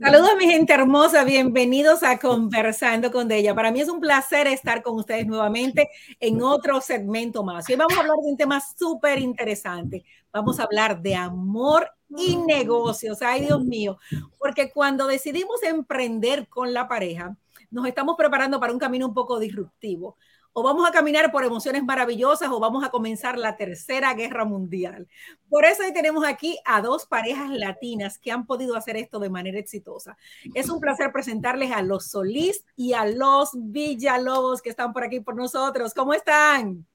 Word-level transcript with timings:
Saludos 0.00 0.30
mi 0.38 0.46
gente 0.46 0.72
hermosa, 0.72 1.24
bienvenidos 1.24 2.02
a 2.02 2.18
Conversando 2.18 3.10
con 3.10 3.30
ella. 3.30 3.54
Para 3.54 3.72
mí 3.72 3.80
es 3.80 3.88
un 3.88 4.00
placer 4.00 4.46
estar 4.46 4.82
con 4.82 4.96
ustedes 4.96 5.26
nuevamente 5.26 5.88
en 6.20 6.42
otro 6.42 6.80
segmento 6.80 7.42
más. 7.42 7.68
Hoy 7.68 7.76
vamos 7.76 7.96
a 7.96 8.00
hablar 8.00 8.16
de 8.22 8.30
un 8.30 8.36
tema 8.36 8.60
súper 8.60 9.18
interesante. 9.18 10.04
Vamos 10.32 10.60
a 10.60 10.64
hablar 10.64 11.00
de 11.02 11.14
amor 11.14 11.90
y 12.16 12.36
negocios. 12.36 13.20
Ay, 13.22 13.42
Dios 13.42 13.64
mío, 13.64 13.98
porque 14.38 14.70
cuando 14.70 15.06
decidimos 15.06 15.62
emprender 15.62 16.48
con 16.48 16.72
la 16.72 16.86
pareja, 16.86 17.36
nos 17.70 17.86
estamos 17.86 18.16
preparando 18.16 18.60
para 18.60 18.72
un 18.72 18.78
camino 18.78 19.06
un 19.08 19.14
poco 19.14 19.38
disruptivo 19.40 20.16
o 20.52 20.62
vamos 20.62 20.88
a 20.88 20.92
caminar 20.92 21.32
por 21.32 21.44
emociones 21.44 21.82
maravillosas 21.82 22.50
o 22.50 22.60
vamos 22.60 22.84
a 22.84 22.90
comenzar 22.90 23.38
la 23.38 23.56
tercera 23.56 24.12
guerra 24.14 24.44
mundial. 24.44 25.08
Por 25.48 25.64
eso 25.64 25.82
hoy 25.82 25.92
tenemos 25.92 26.24
aquí 26.26 26.58
a 26.64 26.80
dos 26.80 27.06
parejas 27.06 27.50
latinas 27.50 28.18
que 28.18 28.30
han 28.30 28.46
podido 28.46 28.76
hacer 28.76 28.96
esto 28.96 29.18
de 29.18 29.30
manera 29.30 29.58
exitosa. 29.58 30.16
Es 30.54 30.68
un 30.68 30.80
placer 30.80 31.12
presentarles 31.12 31.72
a 31.72 31.82
los 31.82 32.06
Solís 32.06 32.64
y 32.76 32.92
a 32.92 33.06
los 33.06 33.50
Villalobos 33.54 34.62
que 34.62 34.70
están 34.70 34.92
por 34.92 35.04
aquí 35.04 35.20
por 35.20 35.36
nosotros. 35.36 35.94
¿Cómo 35.94 36.14
están? 36.14 36.86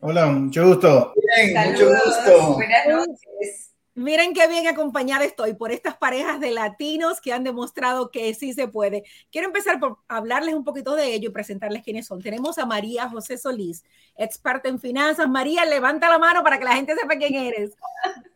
Hola, 0.00 0.26
mucho 0.26 0.66
gusto. 0.66 1.12
Bien, 1.36 1.72
mucho 1.72 1.88
gusto. 1.88 2.54
Buenas 2.54 2.86
noches. 2.86 3.74
Miren 3.98 4.32
qué 4.32 4.46
bien 4.46 4.68
acompañada 4.68 5.24
estoy 5.24 5.54
por 5.54 5.72
estas 5.72 5.96
parejas 5.96 6.38
de 6.38 6.52
latinos 6.52 7.20
que 7.20 7.32
han 7.32 7.42
demostrado 7.42 8.12
que 8.12 8.32
sí 8.32 8.52
se 8.52 8.68
puede. 8.68 9.02
Quiero 9.32 9.48
empezar 9.48 9.80
por 9.80 9.98
hablarles 10.06 10.54
un 10.54 10.62
poquito 10.62 10.94
de 10.94 11.12
ello 11.14 11.30
y 11.30 11.32
presentarles 11.32 11.82
quiénes 11.82 12.06
son. 12.06 12.22
Tenemos 12.22 12.58
a 12.58 12.64
María 12.64 13.08
José 13.08 13.36
Solís, 13.36 13.84
experta 14.16 14.68
en 14.68 14.78
finanzas. 14.78 15.28
María, 15.28 15.64
levanta 15.64 16.08
la 16.08 16.20
mano 16.20 16.44
para 16.44 16.60
que 16.60 16.64
la 16.64 16.76
gente 16.76 16.94
sepa 16.94 17.16
quién 17.16 17.34
eres. 17.34 17.72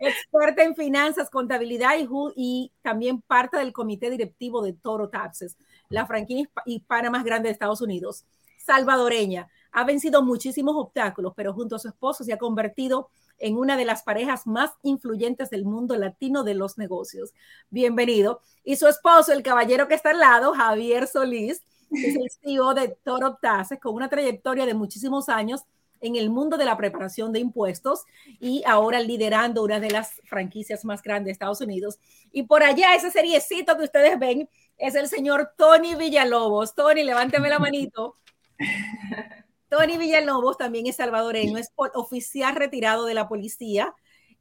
Experta 0.01 0.65
en 0.65 0.75
finanzas, 0.75 1.31
contabilidad 1.31 1.93
y, 1.97 2.09
y 2.35 2.73
también 2.83 3.21
parte 3.23 3.57
del 3.57 3.73
comité 3.73 4.11
directivo 4.11 4.63
de 4.63 4.73
Toro 4.73 5.11
Taxes, 5.11 5.57
la 5.89 6.07
franquicia 6.07 6.51
hispana 6.67 7.09
más 7.09 7.23
grande 7.23 7.47
de 7.47 7.53
Estados 7.53 7.81
Unidos. 7.81 8.25
Salvadoreña, 8.59 9.49
ha 9.73 9.85
vencido 9.85 10.23
muchísimos 10.23 10.75
obstáculos, 10.77 11.33
pero 11.35 11.55
junto 11.55 11.77
a 11.77 11.79
su 11.79 11.89
esposo 11.89 12.25
se 12.25 12.33
ha 12.33 12.39
convertido 12.39 13.11
en 13.43 13.57
una 13.57 13.77
de 13.77 13.85
las 13.85 14.03
parejas 14.05 14.47
más 14.47 14.71
influyentes 14.83 15.51
del 15.51 15.65
mundo 15.65 15.97
latino 15.97 16.45
de 16.45 16.55
los 16.55 16.79
negocios. 16.79 17.35
Bienvenido. 17.71 18.41
Y 18.65 18.77
su 18.77 18.87
esposo, 18.87 19.33
el 19.33 19.43
caballero 19.43 19.89
que 19.89 19.95
está 19.95 20.11
al 20.11 20.21
lado, 20.21 20.53
Javier 20.55 21.09
Solís, 21.09 21.61
es 21.91 22.17
el 22.17 22.31
CEO 22.41 22.73
de 22.73 22.97
Toro 23.03 23.37
Taxes, 23.43 23.81
con 23.81 23.95
una 23.95 24.09
trayectoria 24.09 24.65
de 24.65 24.75
muchísimos 24.75 25.29
años 25.29 25.63
en 26.01 26.17
el 26.17 26.31
mundo 26.31 26.57
de 26.57 26.65
la 26.65 26.77
preparación 26.77 27.33
de 27.33 27.41
impuestos 27.41 28.05
y 28.41 28.63
ahora 28.65 29.01
liderando 29.01 29.63
una 29.63 29.81
de 29.81 29.91
las 29.91 30.21
franquicias 30.25 30.85
más 30.85 31.03
grandes 31.03 31.27
de 31.27 31.33
Estados 31.33 31.61
Unidos. 31.61 31.99
Y 32.31 32.45
por 32.45 32.63
allá, 32.63 32.95
ese 32.95 33.11
seriecito 33.11 33.77
que 33.77 33.85
ustedes 33.85 34.19
ven, 34.19 34.49
es 34.79 34.95
el 34.95 35.09
señor 35.09 35.53
Tony 35.57 35.97
Villalobos. 35.97 36.75
Tony, 36.75 37.03
levánteme 37.03 37.49
la 37.49 37.59
manito. 37.59 38.17
Tony 39.73 39.97
Villalobos 39.97 40.59
también 40.59 40.87
es 40.87 40.97
salvadoreño, 40.97 41.57
es 41.57 41.73
oficial 41.77 42.57
retirado 42.57 43.07
de 43.07 43.15
la 43.15 43.27
policía, 43.27 43.95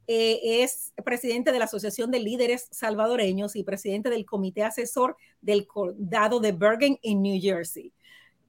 eh, 0.06 0.62
es 0.62 0.92
presidente 1.06 1.52
de 1.52 1.58
la 1.58 1.64
Asociación 1.64 2.10
de 2.10 2.18
Líderes 2.18 2.68
Salvadoreños 2.70 3.56
y 3.56 3.64
presidente 3.64 4.10
del 4.10 4.26
Comité 4.26 4.62
Asesor 4.62 5.16
del 5.40 5.66
Condado 5.66 6.38
de 6.38 6.52
Bergen 6.52 6.98
en 7.02 7.22
New 7.22 7.40
Jersey. 7.40 7.94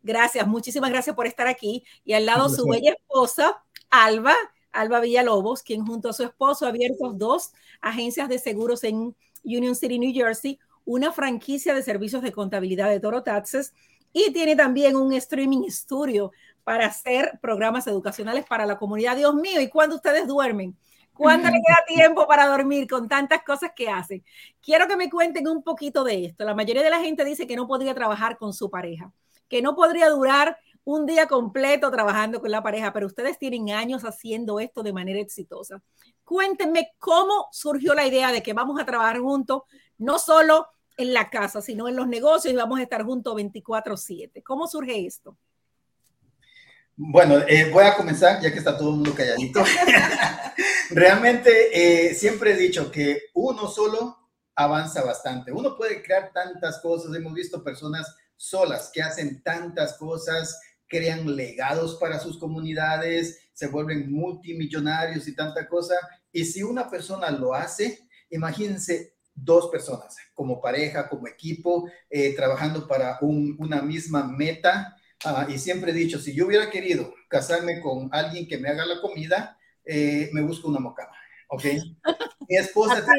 Gracias, 0.04 0.46
muchísimas 0.46 0.90
gracias 0.90 1.16
por 1.16 1.26
estar 1.26 1.48
aquí. 1.48 1.86
Y 2.04 2.16
al 2.16 2.26
lado 2.26 2.50
su 2.50 2.68
bella 2.68 2.92
esposa, 2.92 3.64
Alba, 3.90 4.36
Alba 4.74 5.00
Villalobos, 5.00 5.64
quien 5.64 5.86
junto 5.86 6.10
a 6.10 6.14
su 6.14 6.24
esposo 6.24 6.66
ha 6.66 6.70
abierto 6.70 7.14
dos 7.14 7.54
agencias 7.80 8.28
de 8.28 8.40
seguros 8.40 8.84
en 8.84 9.16
Union 9.46 9.78
City, 9.78 10.00
New 10.00 10.14
Jersey, 10.14 10.60
una 10.84 11.14
franquicia 11.14 11.74
de 11.74 11.82
servicios 11.82 12.22
de 12.24 12.34
contabilidad 12.34 12.90
de 12.90 13.00
Toro 13.00 13.24
Taxes 13.24 13.72
y 14.12 14.32
tiene 14.32 14.56
también 14.56 14.96
un 14.96 15.12
streaming 15.14 15.70
studio 15.70 16.32
para 16.64 16.86
hacer 16.86 17.40
programas 17.42 17.88
educacionales 17.88 18.46
para 18.46 18.66
la 18.66 18.78
comunidad. 18.78 19.16
Dios 19.18 19.36
mío, 19.36 19.62
¿y 19.62 19.70
cuándo 19.70 19.96
ustedes 19.96 20.28
duermen? 20.28 20.78
¿Cuándo 21.14 21.50
le 21.50 21.62
queda 21.62 21.86
tiempo 21.86 22.28
para 22.28 22.48
dormir 22.48 22.88
con 22.88 23.08
tantas 23.08 23.44
cosas 23.44 23.72
que 23.76 23.90
hacen? 23.90 24.24
Quiero 24.62 24.88
que 24.88 24.96
me 24.96 25.10
cuenten 25.10 25.48
un 25.48 25.62
poquito 25.62 26.04
de 26.04 26.26
esto. 26.26 26.44
La 26.44 26.56
mayoría 26.56 26.82
de 26.82 26.90
la 26.90 27.02
gente 27.02 27.24
dice 27.24 27.46
que 27.46 27.56
no 27.56 27.68
podría 27.68 27.94
trabajar 27.94 28.38
con 28.38 28.52
su 28.52 28.70
pareja, 28.70 29.14
que 29.48 29.62
no 29.62 29.76
podría 29.76 30.10
durar 30.10 30.58
un 30.86 31.06
día 31.06 31.28
completo 31.28 31.92
trabajando 31.92 32.42
con 32.42 32.52
la 32.52 32.64
pareja, 32.64 32.92
pero 32.92 33.06
ustedes 33.06 33.38
tienen 33.38 33.70
años 33.70 34.04
haciendo 34.04 34.60
esto 34.60 34.84
de 34.84 34.92
manera 34.92 35.20
exitosa. 35.20 35.82
Cuéntenme 36.24 36.94
cómo 36.98 37.48
surgió 37.52 37.94
la 37.94 38.08
idea 38.08 38.32
de 38.32 38.42
que 38.42 38.54
vamos 38.54 38.82
a 38.82 38.86
trabajar 38.86 39.20
juntos, 39.20 39.64
no 39.98 40.18
solo 40.20 40.68
en 40.98 41.14
la 41.14 41.30
casa, 41.30 41.62
sino 41.62 41.88
en 41.88 41.96
los 41.96 42.08
negocios 42.08 42.54
y 42.54 42.58
vamos 42.58 42.80
a 42.80 42.84
estar 42.84 43.04
juntos 43.04 43.36
24/7. 43.36 44.44
¿Cómo 44.44 44.68
surge 44.68 45.06
esto? 45.06 45.38
Bueno, 46.96 47.40
eh, 47.48 47.72
voy 47.72 47.86
a 47.86 47.96
comenzar 47.96 48.40
ya 48.40 48.52
que 48.52 48.60
está 48.60 48.78
todo 48.78 48.90
el 48.90 48.96
mundo 48.98 49.16
calladito. 49.16 49.64
Realmente 50.92 52.10
eh, 52.10 52.14
siempre 52.14 52.52
he 52.54 52.56
dicho 52.56 52.92
que 52.92 53.30
uno 53.34 53.68
solo 53.68 54.16
avanza 54.56 55.04
bastante. 55.04 55.52
Uno 55.52 55.76
puede 55.76 56.04
crear 56.04 56.32
tantas 56.32 56.80
cosas. 56.82 57.16
Hemos 57.16 57.34
visto 57.34 57.64
personas 57.64 58.16
solas 58.36 58.92
que 58.94 59.02
hacen 59.02 59.42
tantas 59.42 59.98
cosas, 59.98 60.60
crean 60.88 61.36
legados 61.36 61.96
para 61.96 62.20
sus 62.20 62.38
comunidades, 62.38 63.40
se 63.54 63.68
vuelven 63.68 64.12
multimillonarios 64.12 65.28
y 65.28 65.36
tanta 65.36 65.68
cosa. 65.68 65.96
Y 66.32 66.46
si 66.46 66.62
una 66.62 66.92
persona 66.92 67.32
lo 67.32 67.56
hace, 67.56 68.08
imagínense 68.30 69.16
dos 69.34 69.70
personas 69.70 70.16
como 70.36 70.62
pareja, 70.62 71.10
como 71.10 71.28
equipo, 71.28 71.90
eh, 72.08 72.36
trabajando 72.36 72.88
para 72.88 73.18
una 73.22 73.82
misma 73.82 74.26
meta 74.26 74.96
Ah, 75.26 75.48
y 75.50 75.58
siempre 75.58 75.92
he 75.92 75.96
dicho, 75.96 76.20
si 76.20 76.34
yo 76.34 76.48
hubiera 76.48 76.70
querido 76.70 77.14
casarme 77.30 77.80
con 77.80 78.10
alguien 78.12 78.48
que 78.48 78.58
me 78.58 78.70
haga 78.70 78.86
la 78.86 79.00
comida, 79.00 79.58
eh, 79.86 80.30
me 80.34 80.42
busco 80.42 80.68
una 80.68 80.80
mocama, 80.80 81.14
¿ok? 81.50 81.64
Mi 82.50 82.58
esposa 82.58 83.00
está 83.00 83.12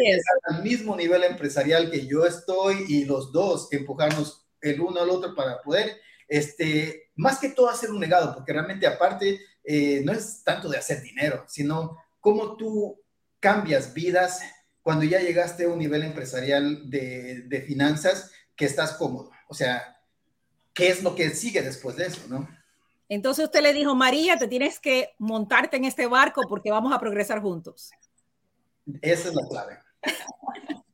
al 0.44 0.62
mismo 0.62 0.94
nivel 0.97 1.25
empresarial 1.25 1.91
que 1.91 2.06
yo 2.06 2.26
estoy 2.26 2.84
y 2.88 3.04
los 3.04 3.32
dos 3.32 3.72
empujarnos 3.72 4.47
el 4.60 4.81
uno 4.81 5.00
al 5.00 5.10
otro 5.10 5.34
para 5.34 5.62
poder, 5.62 5.98
este, 6.28 7.10
más 7.16 7.38
que 7.38 7.50
todo 7.50 7.69
hacer 7.69 7.91
un 7.91 8.00
legado, 8.00 8.34
porque 8.34 8.53
realmente 8.53 8.87
aparte 8.87 9.41
eh, 9.64 10.03
no 10.04 10.12
es 10.12 10.43
tanto 10.44 10.69
de 10.69 10.78
hacer 10.78 11.00
dinero, 11.03 11.44
sino 11.48 11.98
cómo 12.20 12.56
tú 12.56 13.00
cambias 13.41 13.94
vidas 13.94 14.41
cuando 14.82 15.04
ya 15.04 15.20
llegaste 15.20 15.64
a 15.64 15.69
un 15.69 15.78
nivel 15.78 16.03
empresarial 16.03 16.91
de, 16.91 17.43
de 17.43 17.62
finanzas 17.62 18.31
que 18.54 18.66
estás 18.66 18.93
cómodo. 18.93 19.31
O 19.48 19.54
sea, 19.54 19.94
qué 20.75 20.89
es 20.89 21.03
lo 21.03 21.15
que 21.15 21.31
sigue 21.31 21.62
después 21.62 21.97
de 21.97 22.07
eso, 22.07 22.23
¿no? 22.29 22.49
Entonces 23.09 23.45
usted 23.45 23.62
le 23.62 23.73
dijo, 23.73 23.95
María, 23.95 24.37
te 24.37 24.49
tienes 24.49 24.81
que 24.81 25.15
montarte 25.19 25.77
en 25.77 25.85
este 25.85 26.07
barco 26.07 26.43
porque 26.49 26.71
vamos 26.71 26.93
a 26.93 26.99
progresar 26.99 27.41
juntos. 27.41 27.91
Esa 29.01 29.29
es 29.29 29.35
la 29.35 29.47
clave. 29.49 29.79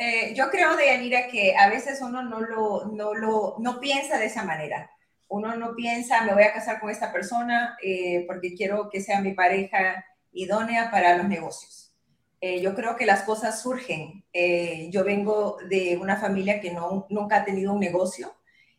eh, 0.00 0.34
yo 0.34 0.48
creo, 0.50 0.76
Deyanira, 0.76 1.28
que 1.28 1.56
a 1.56 1.68
veces 1.68 2.00
uno 2.00 2.22
no 2.22 2.40
lo, 2.40 2.86
no 2.86 3.14
lo, 3.14 3.56
no 3.58 3.80
piensa 3.80 4.18
de 4.18 4.26
esa 4.26 4.44
manera. 4.44 4.90
Uno 5.28 5.54
no 5.56 5.74
piensa, 5.74 6.22
me 6.22 6.34
voy 6.34 6.44
a 6.44 6.52
casar 6.52 6.80
con 6.80 6.90
esta 6.90 7.12
persona 7.12 7.76
eh, 7.82 8.24
porque 8.26 8.54
quiero 8.54 8.88
que 8.90 9.00
sea 9.00 9.20
mi 9.20 9.32
pareja 9.32 10.04
idónea 10.32 10.90
para 10.90 11.16
los 11.16 11.28
negocios. 11.28 11.89
Eh, 12.40 12.60
yo 12.62 12.74
creo 12.74 12.96
que 12.96 13.06
las 13.06 13.22
cosas 13.22 13.60
surgen. 13.62 14.24
Eh, 14.32 14.88
yo 14.90 15.04
vengo 15.04 15.58
de 15.68 15.98
una 15.98 16.16
familia 16.16 16.60
que 16.60 16.72
no, 16.72 17.06
nunca 17.10 17.36
ha 17.36 17.44
tenido 17.44 17.72
un 17.72 17.80
negocio 17.80 18.34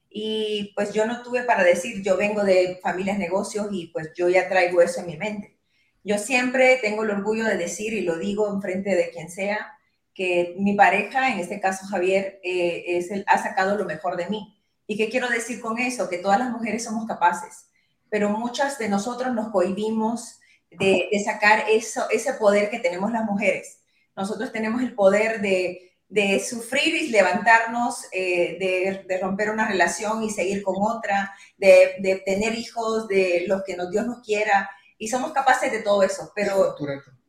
y 0.09 0.73
pues 0.75 0.93
yo 0.93 1.05
no 1.05 1.23
tuve 1.23 1.43
para 1.43 1.63
decir, 1.63 2.01
yo 2.03 2.17
vengo 2.17 2.43
de 2.43 2.79
familias 2.81 3.17
negocios 3.17 3.67
y 3.71 3.87
pues 3.87 4.11
yo 4.15 4.27
ya 4.29 4.49
traigo 4.49 4.81
eso 4.81 4.99
en 4.99 5.07
mi 5.07 5.17
mente. 5.17 5.57
Yo 6.03 6.17
siempre 6.17 6.79
tengo 6.81 7.03
el 7.03 7.11
orgullo 7.11 7.45
de 7.45 7.57
decir, 7.57 7.93
y 7.93 8.01
lo 8.01 8.17
digo 8.17 8.51
en 8.51 8.61
frente 8.61 8.95
de 8.95 9.11
quien 9.11 9.29
sea, 9.29 9.77
que 10.13 10.55
mi 10.57 10.73
pareja, 10.75 11.31
en 11.31 11.39
este 11.39 11.61
caso 11.61 11.85
Javier, 11.85 12.41
eh, 12.43 12.83
es 12.87 13.11
el, 13.11 13.23
ha 13.27 13.41
sacado 13.41 13.77
lo 13.77 13.85
mejor 13.85 14.17
de 14.17 14.27
mí. 14.27 14.57
¿Y 14.87 14.97
qué 14.97 15.09
quiero 15.09 15.29
decir 15.29 15.61
con 15.61 15.79
eso? 15.79 16.09
Que 16.09 16.17
todas 16.17 16.39
las 16.39 16.49
mujeres 16.49 16.83
somos 16.83 17.07
capaces, 17.07 17.67
pero 18.09 18.29
muchas 18.29 18.77
de 18.79 18.89
nosotros 18.89 19.33
nos 19.33 19.49
cohibimos 19.51 20.40
de, 20.71 21.09
sacar 21.23 21.65
eso, 21.69 22.09
ese 22.09 22.33
poder 22.33 22.69
que 22.69 22.79
tenemos 22.79 23.11
las 23.11 23.25
mujeres. 23.25 23.81
Nosotros 24.15 24.51
tenemos 24.51 24.81
el 24.81 24.93
poder 24.93 25.41
de, 25.41 25.93
de 26.07 26.39
sufrir 26.39 26.95
y 26.95 27.09
levantarnos, 27.09 28.05
eh, 28.11 28.57
de, 28.59 29.05
de, 29.07 29.17
romper 29.19 29.49
una 29.49 29.67
relación 29.67 30.23
y 30.23 30.29
seguir 30.29 30.63
con 30.63 30.75
otra, 30.79 31.33
de, 31.57 31.95
de, 31.99 32.17
tener 32.17 32.55
hijos, 32.55 33.07
de 33.07 33.45
los 33.47 33.63
que 33.63 33.75
nos, 33.75 33.89
Dios 33.91 34.05
nos 34.05 34.21
quiera, 34.21 34.69
y 34.97 35.07
somos 35.07 35.31
capaces 35.31 35.71
de 35.71 35.81
todo 35.81 36.03
eso, 36.03 36.31
pero... 36.35 36.75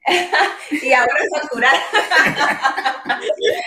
y 0.71 0.93
ahora 0.93 1.13
es 1.23 1.31
facturar. 1.31 1.77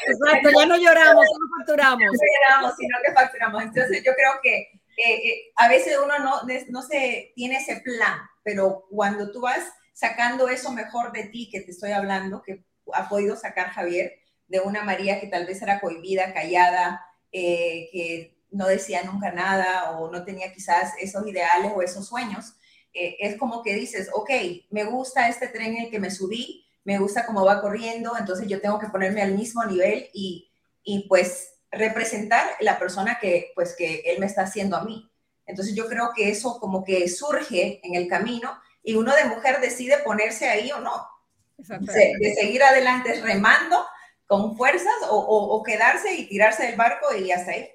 Exacto, 0.07 0.49
ya 0.57 0.65
no 0.65 0.77
lloramos, 0.77 1.25
no 1.25 1.57
facturamos. 1.57 2.01
No 2.01 2.11
lloramos, 2.11 2.73
sino 2.77 2.97
que 3.05 3.13
facturamos. 3.13 3.63
Entonces 3.63 4.03
yo 4.03 4.11
creo 4.13 4.33
que 4.43 4.81
eh, 4.97 5.51
a 5.55 5.69
veces 5.69 5.97
uno 6.03 6.19
no, 6.19 6.41
no 6.69 6.81
se 6.81 7.31
tiene 7.35 7.57
ese 7.57 7.77
plan, 7.77 8.19
pero 8.45 8.85
cuando 8.91 9.31
tú 9.31 9.41
vas 9.41 9.65
sacando 9.91 10.47
eso 10.47 10.71
mejor 10.71 11.11
de 11.11 11.23
ti 11.23 11.49
que 11.51 11.61
te 11.61 11.71
estoy 11.71 11.91
hablando, 11.91 12.43
que 12.43 12.63
ha 12.93 13.09
podido 13.09 13.35
sacar 13.35 13.71
Javier 13.71 14.13
de 14.47 14.59
una 14.59 14.83
María 14.83 15.19
que 15.19 15.27
tal 15.27 15.47
vez 15.47 15.61
era 15.63 15.81
cohibida, 15.81 16.31
callada, 16.31 17.03
eh, 17.31 17.89
que 17.91 18.37
no 18.51 18.67
decía 18.67 19.01
nunca 19.03 19.31
nada 19.31 19.97
o 19.97 20.11
no 20.11 20.23
tenía 20.23 20.53
quizás 20.53 20.93
esos 21.01 21.25
ideales 21.27 21.71
o 21.75 21.81
esos 21.81 22.07
sueños. 22.07 22.53
Eh, 22.93 23.17
es 23.19 23.35
como 23.35 23.63
que 23.63 23.73
dices, 23.73 24.09
ok, 24.13 24.29
me 24.69 24.83
gusta 24.83 25.27
este 25.27 25.47
tren 25.47 25.75
en 25.75 25.85
el 25.85 25.91
que 25.91 25.99
me 25.99 26.11
subí, 26.11 26.67
me 26.83 26.99
gusta 26.99 27.25
cómo 27.25 27.43
va 27.43 27.61
corriendo, 27.61 28.13
entonces 28.17 28.47
yo 28.47 28.61
tengo 28.61 28.77
que 28.77 28.89
ponerme 28.89 29.23
al 29.23 29.33
mismo 29.33 29.65
nivel 29.65 30.07
y, 30.13 30.51
y 30.83 31.07
pues 31.09 31.55
representar 31.71 32.47
la 32.59 32.77
persona 32.77 33.17
que 33.19 33.51
pues 33.55 33.75
que 33.75 34.03
él 34.05 34.19
me 34.19 34.27
está 34.27 34.43
haciendo 34.43 34.77
a 34.77 34.83
mí. 34.83 35.09
Entonces 35.45 35.75
yo 35.75 35.87
creo 35.87 36.11
que 36.15 36.29
eso 36.29 36.59
como 36.59 36.83
que 36.83 37.07
surge 37.07 37.79
en 37.83 37.95
el 37.95 38.07
camino 38.07 38.57
y 38.83 38.95
uno 38.95 39.13
de 39.15 39.25
mujer 39.25 39.59
decide 39.61 39.99
ponerse 39.99 40.47
ahí 40.47 40.71
o 40.71 40.79
no. 40.79 41.07
De, 41.57 42.35
seguir 42.37 42.61
adelante 42.63 43.21
remando 43.21 43.77
con 44.27 44.57
fuerzas 44.57 44.93
o, 45.09 45.63
quedarse 45.63 46.13
y 46.13 46.27
tirarse 46.27 46.65
del 46.65 46.75
barco 46.75 47.15
y 47.15 47.31
hasta 47.31 47.51
ahí. 47.51 47.69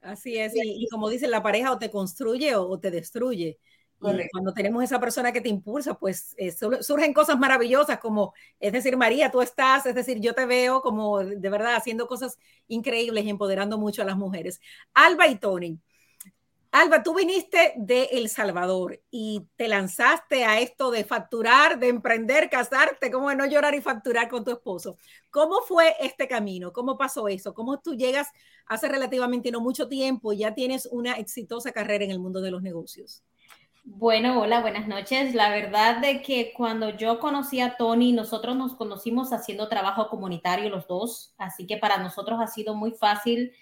Así 0.00 0.36
es, 0.36 0.52
y, 0.56 0.88
como 0.90 1.08
dice 1.08 1.28
la 1.28 1.42
pareja 1.42 1.70
o 1.70 1.78
te 1.78 1.90
construye 1.90 2.56
o, 2.56 2.78
te 2.78 2.90
destruye. 2.90 3.58
Y 4.04 4.28
cuando 4.30 4.52
tenemos 4.52 4.82
esa 4.82 4.98
persona 4.98 5.30
que 5.30 5.40
te 5.40 5.48
impulsa, 5.48 5.94
pues 5.94 6.34
eh, 6.36 6.50
surgen 6.50 7.14
cosas 7.14 7.38
maravillosas 7.38 8.00
como, 8.00 8.34
es 8.58 8.72
decir, 8.72 8.96
María, 8.96 9.30
tú 9.30 9.40
estás, 9.40 9.86
es 9.86 9.94
decir, 9.94 10.18
yo 10.18 10.34
te 10.34 10.44
veo 10.44 10.80
como 10.80 11.20
de 11.20 11.48
verdad 11.48 11.76
haciendo 11.76 12.08
cosas 12.08 12.36
increíbles 12.66 13.24
y 13.24 13.30
empoderando 13.30 13.78
mucho 13.78 14.02
a 14.02 14.04
las 14.04 14.16
mujeres. 14.16 14.60
Alba 14.92 15.28
y 15.28 15.36
Tony, 15.36 15.78
Alba, 16.74 17.02
tú 17.02 17.14
viniste 17.14 17.74
de 17.76 18.04
El 18.12 18.30
Salvador 18.30 18.98
y 19.10 19.46
te 19.56 19.68
lanzaste 19.68 20.46
a 20.46 20.58
esto 20.58 20.90
de 20.90 21.04
facturar, 21.04 21.78
de 21.78 21.88
emprender, 21.88 22.48
casarte, 22.48 23.10
como 23.10 23.28
de 23.28 23.36
no 23.36 23.44
llorar 23.44 23.74
y 23.74 23.82
facturar 23.82 24.26
con 24.30 24.42
tu 24.42 24.52
esposo. 24.52 24.96
¿Cómo 25.28 25.60
fue 25.60 25.94
este 26.00 26.26
camino? 26.26 26.72
¿Cómo 26.72 26.96
pasó 26.96 27.28
eso? 27.28 27.52
¿Cómo 27.52 27.80
tú 27.80 27.94
llegas 27.94 28.28
hace 28.64 28.88
relativamente 28.88 29.50
no 29.50 29.60
mucho 29.60 29.86
tiempo 29.86 30.32
y 30.32 30.38
ya 30.38 30.54
tienes 30.54 30.88
una 30.90 31.12
exitosa 31.12 31.72
carrera 31.72 32.06
en 32.06 32.10
el 32.10 32.20
mundo 32.20 32.40
de 32.40 32.50
los 32.50 32.62
negocios? 32.62 33.22
Bueno, 33.84 34.40
hola, 34.40 34.62
buenas 34.62 34.88
noches. 34.88 35.34
La 35.34 35.50
verdad 35.50 36.00
de 36.00 36.22
que 36.22 36.54
cuando 36.56 36.88
yo 36.88 37.20
conocí 37.20 37.60
a 37.60 37.76
Tony, 37.76 38.12
nosotros 38.12 38.56
nos 38.56 38.76
conocimos 38.76 39.34
haciendo 39.34 39.68
trabajo 39.68 40.08
comunitario 40.08 40.70
los 40.70 40.86
dos, 40.86 41.34
así 41.36 41.66
que 41.66 41.76
para 41.76 41.98
nosotros 41.98 42.40
ha 42.40 42.46
sido 42.46 42.74
muy 42.74 42.92
fácil 42.92 43.52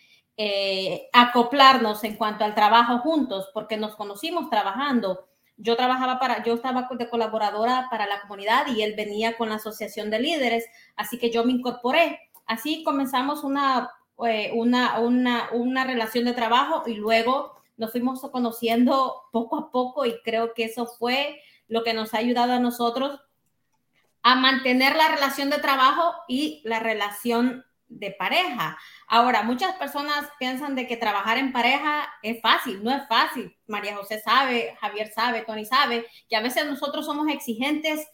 eh, 0.42 1.10
acoplarnos 1.12 2.02
en 2.02 2.16
cuanto 2.16 2.44
al 2.44 2.54
trabajo 2.54 3.00
juntos, 3.00 3.50
porque 3.52 3.76
nos 3.76 3.94
conocimos 3.94 4.48
trabajando. 4.48 5.28
Yo 5.58 5.76
trabajaba 5.76 6.18
para, 6.18 6.42
yo 6.42 6.54
estaba 6.54 6.88
de 6.90 7.10
colaboradora 7.10 7.88
para 7.90 8.06
la 8.06 8.22
comunidad 8.22 8.66
y 8.68 8.80
él 8.80 8.94
venía 8.96 9.36
con 9.36 9.50
la 9.50 9.56
asociación 9.56 10.08
de 10.08 10.18
líderes, 10.18 10.64
así 10.96 11.18
que 11.18 11.30
yo 11.30 11.44
me 11.44 11.52
incorporé. 11.52 12.20
Así 12.46 12.82
comenzamos 12.84 13.44
una, 13.44 13.90
eh, 14.26 14.52
una, 14.54 15.00
una, 15.00 15.50
una 15.52 15.84
relación 15.84 16.24
de 16.24 16.32
trabajo 16.32 16.84
y 16.86 16.94
luego 16.94 17.60
nos 17.76 17.90
fuimos 17.92 18.22
conociendo 18.32 19.24
poco 19.32 19.58
a 19.58 19.70
poco 19.70 20.06
y 20.06 20.22
creo 20.22 20.54
que 20.54 20.64
eso 20.64 20.86
fue 20.86 21.38
lo 21.68 21.84
que 21.84 21.92
nos 21.92 22.14
ha 22.14 22.16
ayudado 22.16 22.54
a 22.54 22.60
nosotros 22.60 23.20
a 24.22 24.36
mantener 24.36 24.96
la 24.96 25.08
relación 25.08 25.50
de 25.50 25.58
trabajo 25.58 26.14
y 26.28 26.62
la 26.64 26.80
relación 26.80 27.66
de 27.90 28.12
pareja. 28.12 28.78
Ahora, 29.06 29.42
muchas 29.42 29.74
personas 29.74 30.26
piensan 30.38 30.74
de 30.74 30.86
que 30.86 30.96
trabajar 30.96 31.36
en 31.36 31.52
pareja 31.52 32.08
es 32.22 32.40
fácil, 32.40 32.82
no 32.82 32.90
es 32.90 33.06
fácil. 33.08 33.54
María 33.66 33.96
José 33.96 34.20
sabe, 34.20 34.76
Javier 34.80 35.12
sabe, 35.12 35.42
Tony 35.42 35.66
sabe, 35.66 36.06
que 36.28 36.36
a 36.36 36.40
veces 36.40 36.64
nosotros 36.66 37.04
somos 37.04 37.28
exigentes 37.28 38.08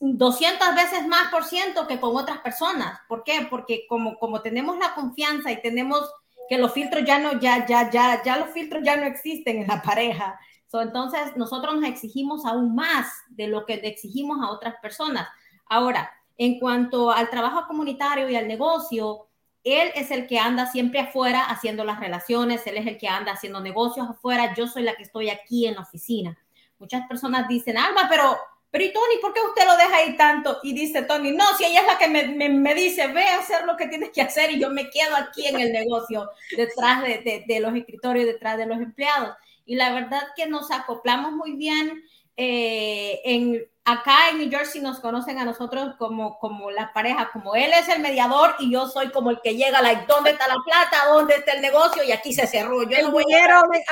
200 0.00 0.74
veces 0.74 1.06
más 1.06 1.30
por 1.30 1.44
ciento 1.44 1.86
que 1.86 2.00
con 2.00 2.16
otras 2.16 2.38
personas. 2.38 2.98
¿Por 3.08 3.22
qué? 3.22 3.46
Porque 3.48 3.86
como, 3.88 4.18
como 4.18 4.42
tenemos 4.42 4.78
la 4.78 4.94
confianza 4.94 5.52
y 5.52 5.60
tenemos 5.60 6.10
que 6.48 6.58
los 6.58 6.72
filtros 6.72 7.04
ya 7.04 7.18
no, 7.18 7.38
ya, 7.38 7.66
ya, 7.66 7.90
ya, 7.90 8.22
ya 8.22 8.36
los 8.36 8.50
filtros 8.50 8.82
ya 8.84 8.96
no 8.96 9.04
existen 9.04 9.62
en 9.62 9.68
la 9.68 9.82
pareja. 9.82 10.38
entonces, 10.72 11.36
nosotros 11.36 11.76
nos 11.76 11.88
exigimos 11.88 12.44
aún 12.44 12.74
más 12.74 13.06
de 13.28 13.48
lo 13.48 13.64
que 13.64 13.74
exigimos 13.74 14.38
a 14.42 14.50
otras 14.50 14.74
personas. 14.82 15.28
Ahora, 15.68 16.12
en 16.38 16.58
cuanto 16.58 17.10
al 17.10 17.30
trabajo 17.30 17.66
comunitario 17.66 18.28
y 18.28 18.36
al 18.36 18.48
negocio, 18.48 19.28
él 19.64 19.90
es 19.94 20.10
el 20.10 20.26
que 20.26 20.38
anda 20.38 20.70
siempre 20.70 21.00
afuera 21.00 21.44
haciendo 21.44 21.84
las 21.84 21.98
relaciones, 21.98 22.66
él 22.66 22.76
es 22.76 22.86
el 22.86 22.98
que 22.98 23.08
anda 23.08 23.32
haciendo 23.32 23.60
negocios 23.60 24.08
afuera, 24.08 24.54
yo 24.54 24.68
soy 24.68 24.82
la 24.82 24.94
que 24.94 25.02
estoy 25.02 25.28
aquí 25.28 25.66
en 25.66 25.74
la 25.74 25.80
oficina. 25.80 26.38
Muchas 26.78 27.06
personas 27.08 27.48
dicen, 27.48 27.76
Alba, 27.76 28.06
pero, 28.08 28.36
pero 28.70 28.84
¿y 28.84 28.92
Tony, 28.92 29.16
por 29.20 29.32
qué 29.32 29.40
usted 29.40 29.64
lo 29.64 29.76
deja 29.76 29.96
ahí 29.96 30.16
tanto? 30.16 30.58
Y 30.62 30.72
dice 30.72 31.02
Tony, 31.02 31.32
no, 31.32 31.44
si 31.56 31.64
ella 31.64 31.80
es 31.80 31.86
la 31.86 31.98
que 31.98 32.08
me, 32.08 32.48
me, 32.48 32.74
dice, 32.74 33.08
ve 33.08 33.24
a 33.24 33.38
hacer 33.38 33.64
lo 33.64 33.76
que 33.76 33.88
tienes 33.88 34.10
que 34.10 34.22
hacer 34.22 34.52
y 34.52 34.60
yo 34.60 34.70
me 34.70 34.88
quedo 34.90 35.16
aquí 35.16 35.46
en 35.46 35.58
el 35.58 35.72
negocio, 35.72 36.30
detrás 36.56 37.02
de, 37.02 37.18
de, 37.18 37.44
de 37.46 37.60
los 37.60 37.74
escritorios, 37.74 38.26
detrás 38.26 38.58
de 38.58 38.66
los 38.66 38.78
empleados. 38.78 39.34
Y 39.64 39.74
la 39.74 39.92
verdad 39.92 40.22
que 40.36 40.46
nos 40.46 40.70
acoplamos 40.70 41.32
muy 41.32 41.56
bien 41.56 42.04
eh, 42.36 43.20
en, 43.24 43.66
acá 43.86 44.30
en 44.30 44.38
New 44.38 44.50
Jersey 44.50 44.82
nos 44.82 44.98
conocen 44.98 45.38
a 45.38 45.44
nosotros 45.44 45.94
como, 45.96 46.38
como 46.38 46.70
la 46.72 46.92
pareja, 46.92 47.30
como 47.32 47.54
él 47.54 47.72
es 47.72 47.88
el 47.88 48.00
mediador 48.00 48.56
y 48.58 48.72
yo 48.72 48.88
soy 48.88 49.10
como 49.10 49.30
el 49.30 49.40
que 49.40 49.54
llega, 49.54 49.80
like, 49.80 50.06
¿dónde 50.06 50.32
está 50.32 50.48
la 50.48 50.56
plata? 50.64 51.06
¿Dónde 51.06 51.36
está 51.36 51.52
el 51.52 51.62
negocio? 51.62 52.02
Y 52.02 52.10
aquí 52.10 52.34
se 52.34 52.48
cerró. 52.48 52.82
Yo 52.82 52.98
el 52.98 53.12
no 53.12 53.18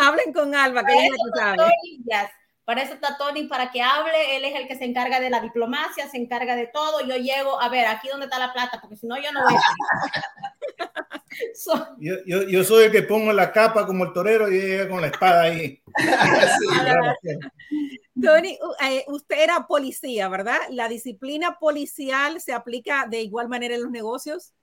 hablen 0.01 0.33
con 0.33 0.55
Alba, 0.55 0.85
que 0.85 0.93
ella 0.93 1.17
sabe. 1.37 1.73
Para 2.65 2.83
eso 2.83 2.95
está 2.95 3.17
Tony, 3.19 3.45
para 3.45 3.71
que 3.71 3.83
hable. 3.83 4.37
Él 4.37 4.45
es 4.45 4.57
el 4.57 4.67
que 4.67 4.77
se 4.77 4.85
encarga 4.85 5.21
de 5.21 5.31
la 5.31 5.41
diplomacia, 5.41 6.09
se 6.09 6.17
encarga 6.17 6.57
de 6.57 6.67
todo. 6.67 7.01
Yo 7.03 7.17
llego, 7.17 7.61
a 7.61 7.69
ver, 7.69 7.87
aquí 7.87 8.09
dónde 8.09 8.25
está 8.25 8.39
la 8.39 8.53
plata, 8.53 8.81
porque 8.81 8.97
si 8.97 9.07
no, 9.07 9.17
yo 9.17 9.31
no 9.33 9.43
voy 9.45 9.55
a 9.55 9.59
yo, 11.99 12.15
yo, 12.27 12.43
yo, 12.45 12.65
soy 12.65 12.85
el 12.85 12.93
que 12.93 13.03
pongo 13.03 13.33
la 13.33 13.53
capa 13.53 13.87
como 13.87 14.05
el 14.05 14.13
torero 14.13 14.51
y 14.51 14.61
llega 14.61 14.89
con 14.89 15.01
la 15.01 15.09
espada 15.09 15.43
ahí. 15.43 15.83
Tony, 18.23 18.59
eh, 18.85 19.05
usted 19.09 19.43
era 19.43 19.67
policía, 19.67 20.29
¿verdad? 20.29 20.59
¿La 20.71 20.89
disciplina 20.89 21.59
policial 21.59 22.41
se 22.41 22.53
aplica 22.53 23.07
de 23.09 23.23
igual 23.23 23.49
manera 23.49 23.75
en 23.75 23.83
los 23.83 23.91
negocios? 23.91 24.55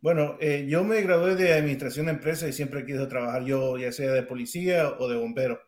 Bueno, 0.00 0.36
eh, 0.40 0.66
yo 0.68 0.84
me 0.84 1.00
gradué 1.02 1.34
de 1.34 1.54
administración 1.54 2.06
de 2.06 2.12
empresas 2.12 2.48
y 2.48 2.52
siempre 2.52 2.84
querido 2.84 3.08
trabajar 3.08 3.44
yo, 3.44 3.78
ya 3.78 3.92
sea 3.92 4.12
de 4.12 4.22
policía 4.22 4.90
o 4.98 5.08
de 5.08 5.16
bombero. 5.16 5.60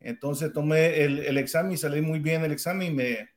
Entonces 0.00 0.52
tomé 0.52 1.04
el, 1.04 1.20
el 1.20 1.38
examen 1.38 1.72
y 1.72 1.76
salí 1.76 2.02
muy 2.02 2.18
bien 2.18 2.44
el 2.44 2.52
examen 2.52 2.92
y 2.92 2.94
me, 2.94 3.32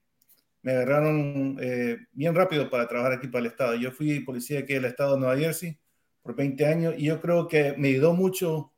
me 0.66 0.72
agarraron 0.72 1.58
eh, 1.62 2.00
bien 2.12 2.34
rápido 2.34 2.72
para 2.72 2.88
trabajar 2.88 3.14
aquí 3.14 3.28
para 3.28 3.42
el 3.42 3.52
Estado. 3.52 3.76
Yo 3.76 3.92
fui 3.92 4.22
policía 4.22 4.62
aquí 4.62 4.74
del 4.74 4.86
Estado 4.86 5.14
de 5.14 5.20
Nueva 5.20 5.38
Jersey 5.38 5.80
por 6.26 6.36
20 6.36 6.66
años 6.66 6.96
y 6.98 7.04
yo 7.04 7.22
creo 7.22 7.48
que 7.48 7.76
me 7.78 7.90
ayudó 7.90 8.16
mucho 8.16 8.74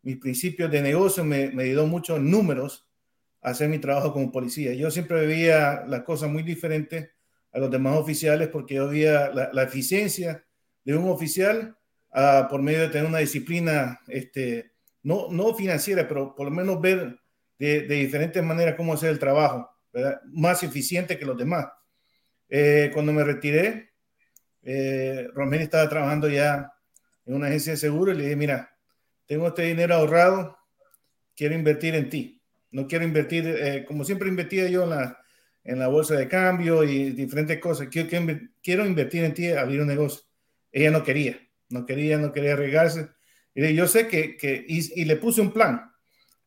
mis 0.00 0.16
principios 0.16 0.70
de 0.70 0.80
negocio, 0.80 1.22
me, 1.22 1.50
me 1.50 1.64
ayudó 1.64 1.86
mucho 1.86 2.18
números 2.18 2.88
a 3.42 3.50
hacer 3.50 3.68
mi 3.68 3.78
trabajo 3.78 4.10
como 4.10 4.32
policía. 4.32 4.72
Yo 4.72 4.90
siempre 4.90 5.26
veía 5.26 5.84
las 5.86 6.02
cosas 6.04 6.30
muy 6.30 6.42
diferentes 6.42 7.10
a 7.52 7.58
los 7.58 7.70
demás 7.70 7.98
oficiales 7.98 8.48
porque 8.48 8.76
yo 8.76 8.88
veía 8.88 9.28
la, 9.28 9.50
la 9.52 9.64
eficiencia 9.64 10.46
de 10.82 10.96
un 10.96 11.10
oficial 11.10 11.76
uh, 12.14 12.48
por 12.48 12.62
medio 12.62 12.80
de 12.80 12.88
tener 12.88 13.06
una 13.06 13.18
disciplina 13.18 14.00
este, 14.08 14.72
no, 15.02 15.28
no 15.30 15.52
financiera, 15.54 16.08
pero 16.08 16.34
por 16.34 16.46
lo 16.46 16.50
menos 16.50 16.80
ver 16.80 17.20
de, 17.58 17.82
de 17.82 17.94
diferentes 17.96 18.42
maneras 18.42 18.76
cómo 18.76 18.94
hacer 18.94 19.10
el 19.10 19.18
trabajo, 19.18 19.68
¿verdad? 19.92 20.22
más 20.32 20.62
eficiente 20.62 21.18
que 21.18 21.26
los 21.26 21.36
demás. 21.36 21.66
Eh, 22.48 22.90
cuando 22.94 23.12
me 23.12 23.24
retiré, 23.24 23.90
eh, 24.62 25.28
Romero 25.34 25.62
estaba 25.62 25.86
trabajando 25.86 26.30
ya 26.30 26.72
en 27.28 27.34
una 27.34 27.46
agencia 27.46 27.72
de 27.72 27.78
seguro 27.78 28.10
y 28.10 28.16
le 28.16 28.24
dije, 28.24 28.36
mira, 28.36 28.74
tengo 29.26 29.46
este 29.48 29.62
dinero 29.62 29.94
ahorrado, 29.94 30.58
quiero 31.36 31.54
invertir 31.54 31.94
en 31.94 32.08
ti. 32.08 32.42
No 32.70 32.86
quiero 32.86 33.04
invertir, 33.04 33.46
eh, 33.46 33.84
como 33.86 34.02
siempre 34.04 34.28
invertía 34.28 34.68
yo 34.68 34.84
en 34.84 34.90
la, 34.90 35.18
en 35.62 35.78
la 35.78 35.88
bolsa 35.88 36.14
de 36.14 36.26
cambio 36.26 36.82
y 36.84 37.10
diferentes 37.10 37.58
cosas. 37.58 37.88
Quiero, 37.88 38.08
quiero 38.62 38.86
invertir 38.86 39.24
en 39.24 39.34
ti, 39.34 39.52
abrir 39.52 39.82
un 39.82 39.88
negocio. 39.88 40.22
Ella 40.72 40.90
no 40.90 41.04
quería, 41.04 41.38
no 41.68 41.84
quería, 41.84 42.16
no 42.16 42.32
quería 42.32 42.54
arriesgarse. 42.54 43.10
Y 43.54 43.74
yo 43.74 43.86
sé 43.86 44.08
que, 44.08 44.36
que 44.38 44.64
y, 44.66 45.04
le 45.04 45.16
puse 45.16 45.42
un 45.42 45.52
plan. 45.52 45.90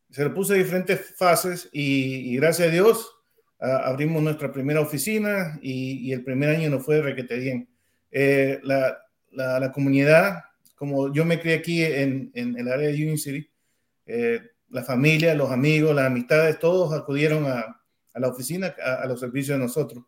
Se 0.09 0.23
lo 0.23 0.33
puse 0.33 0.53
en 0.55 0.63
diferentes 0.63 1.13
fases 1.15 1.69
y, 1.71 2.35
gracias 2.37 2.69
a 2.69 2.71
Dios 2.71 3.17
abrimos 3.59 4.23
nuestra 4.23 4.51
primera 4.51 4.81
oficina 4.81 5.59
y, 5.61 6.11
el 6.11 6.23
primer 6.23 6.49
año 6.49 6.71
nos 6.71 6.83
fue 6.83 7.01
requete 7.01 7.37
bien. 7.37 7.69
Eh, 8.09 8.59
la, 8.63 8.97
la, 9.31 9.71
comunidad, 9.71 10.43
como 10.81 11.13
yo 11.13 11.25
me 11.25 11.39
crié 11.39 11.53
aquí 11.53 11.83
en, 11.83 12.31
en, 12.33 12.57
el 12.57 12.67
área 12.67 12.87
de 12.87 12.95
Union 12.95 13.19
City, 13.19 13.47
eh, 14.07 14.41
la 14.69 14.81
familia, 14.81 15.35
los 15.35 15.51
amigos, 15.51 15.93
las 15.93 16.07
amistades, 16.07 16.57
todos 16.57 16.91
acudieron 16.91 17.45
a, 17.45 17.83
a 18.11 18.19
la 18.19 18.27
oficina, 18.27 18.73
a, 18.83 18.95
a, 18.95 19.05
los 19.05 19.19
servicios 19.19 19.59
de 19.59 19.63
nosotros. 19.63 20.03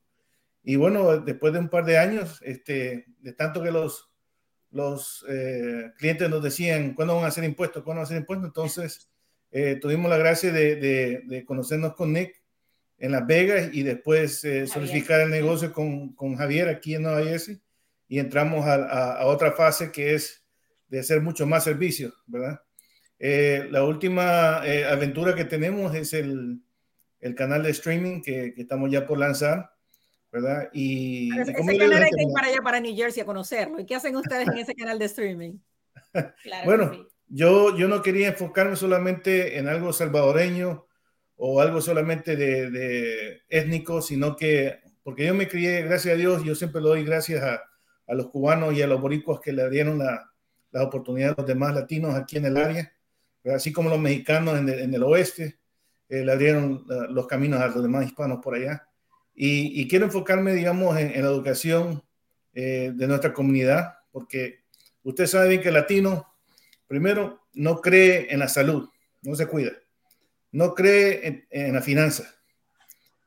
Y 0.63 0.75
bueno, 0.75 1.19
después 1.19 1.53
de 1.53 1.59
un 1.59 1.69
par 1.69 1.85
de 1.85 1.99
años, 1.99 2.39
este, 2.41 3.05
de 3.19 3.33
tanto 3.33 3.61
que 3.61 3.69
los, 3.69 4.09
los 4.71 5.23
eh, 5.29 5.91
clientes 5.95 6.27
nos 6.27 6.41
decían 6.41 6.95
cuándo 6.95 7.17
van 7.17 7.25
a 7.25 7.27
hacer 7.27 7.43
impuestos, 7.43 7.83
cuándo 7.83 7.99
van 7.99 8.05
a 8.05 8.07
hacer 8.07 8.17
impuestos. 8.17 8.47
Entonces, 8.47 9.11
eh, 9.51 9.77
tuvimos 9.79 10.09
la 10.09 10.17
gracia 10.17 10.51
de, 10.51 10.77
de, 10.77 11.21
de, 11.25 11.45
conocernos 11.45 11.93
con 11.93 12.13
Nick 12.13 12.33
en 12.97 13.11
Las 13.11 13.27
Vegas 13.27 13.69
y 13.73 13.83
después 13.83 14.43
eh, 14.43 14.65
solidificar 14.65 15.21
el 15.21 15.29
negocio 15.29 15.71
con, 15.71 16.15
con, 16.15 16.35
Javier 16.35 16.67
aquí 16.67 16.95
en 16.95 17.03
Nueva 17.03 17.21
Jersey 17.21 17.61
y 18.07 18.17
entramos 18.17 18.65
a, 18.65 19.19
a, 19.19 19.25
otra 19.27 19.51
fase 19.51 19.91
que 19.91 20.15
es 20.15 20.42
de 20.93 20.99
hacer 20.99 21.21
mucho 21.21 21.47
más 21.47 21.63
servicios, 21.63 22.13
¿verdad? 22.27 22.61
Eh, 23.17 23.67
la 23.71 23.83
última 23.83 24.61
eh, 24.63 24.85
aventura 24.85 25.33
que 25.33 25.43
tenemos 25.43 25.95
es 25.95 26.13
el, 26.13 26.61
el 27.19 27.33
canal 27.33 27.63
de 27.63 27.71
streaming 27.71 28.21
que, 28.21 28.53
que, 28.53 28.61
estamos 28.61 28.91
ya 28.91 29.07
por 29.07 29.17
lanzar, 29.17 29.71
¿verdad? 30.31 30.69
Y, 30.71 31.31
ese, 31.31 31.53
ese 31.53 31.77
canal 31.77 32.03
hay 32.03 32.11
que 32.11 32.21
ir 32.21 32.27
para 32.31 32.47
allá, 32.47 32.61
para 32.61 32.79
New 32.79 32.95
Jersey 32.95 33.23
a 33.23 33.25
conocerlo. 33.25 33.79
¿Y 33.79 33.87
qué 33.87 33.95
hacen 33.95 34.15
ustedes 34.15 34.47
en 34.47 34.57
ese 34.59 34.75
canal 34.75 34.99
de 34.99 35.05
streaming? 35.05 35.53
Claro 36.43 36.65
bueno, 36.65 36.93
sí. 36.93 37.07
yo, 37.29 37.75
yo 37.75 37.87
no 37.87 38.03
quería 38.03 38.27
enfocarme 38.27 38.75
solamente 38.75 39.57
en 39.57 39.67
algo 39.67 39.93
salvadoreño 39.93 40.85
o 41.37 41.59
algo 41.59 41.81
solamente 41.81 42.35
de, 42.35 42.69
de, 42.69 43.41
étnico, 43.49 43.99
sino 44.03 44.35
que, 44.35 44.79
porque 45.01 45.25
yo 45.25 45.33
me 45.33 45.47
crié, 45.47 45.81
gracias 45.81 46.13
a 46.13 46.17
Dios, 46.17 46.43
yo 46.43 46.53
siempre 46.53 46.83
le 46.83 46.89
doy 46.89 47.03
gracias 47.03 47.41
a, 47.41 47.63
a 48.05 48.13
los 48.13 48.29
cubanos 48.29 48.75
y 48.75 48.83
a 48.83 48.87
los 48.87 49.01
boricuas 49.01 49.39
que 49.39 49.53
le 49.53 49.67
dieron 49.71 49.97
la, 49.97 50.32
la, 50.73 50.83
oportunidad 50.83 51.31
a 51.31 51.35
los 51.41 51.47
demás 51.47 51.73
latinos 51.73 52.15
aquí 52.15 52.37
en 52.37 52.45
el 52.45 52.57
área, 52.57 52.93
así 53.53 53.71
como 53.71 53.89
los 53.89 53.99
mexicanos 53.99 54.59
en 54.59 54.67
el, 54.67 54.79
en 54.79 54.93
el 54.93 55.03
oeste, 55.03 55.59
eh, 56.09 56.25
le 56.25 56.31
abrieron 56.31 56.85
uh, 56.89 57.13
los 57.13 57.27
caminos 57.27 57.61
a 57.61 57.67
los 57.67 57.81
demás 57.81 58.05
hispanos 58.05 58.39
por 58.43 58.55
allá. 58.55 58.87
Y, 59.33 59.81
y 59.81 59.87
quiero 59.87 60.05
enfocarme, 60.05 60.53
digamos, 60.53 60.97
en, 60.97 61.11
en 61.11 61.21
la 61.21 61.29
educación 61.29 62.03
eh, 62.53 62.91
de 62.93 63.07
nuestra 63.07 63.33
comunidad, 63.33 63.95
porque 64.11 64.63
usted 65.03 65.25
sabe 65.27 65.49
bien 65.49 65.61
que 65.61 65.69
el 65.69 65.75
latino, 65.75 66.35
primero, 66.87 67.47
no 67.53 67.81
cree 67.81 68.27
en 68.31 68.39
la 68.39 68.47
salud, 68.47 68.89
no 69.21 69.35
se 69.35 69.47
cuida 69.47 69.71
no 70.53 70.73
cree 70.73 71.27
en, 71.27 71.47
en, 71.49 71.73
la 71.73 71.81
finanza. 71.81 72.23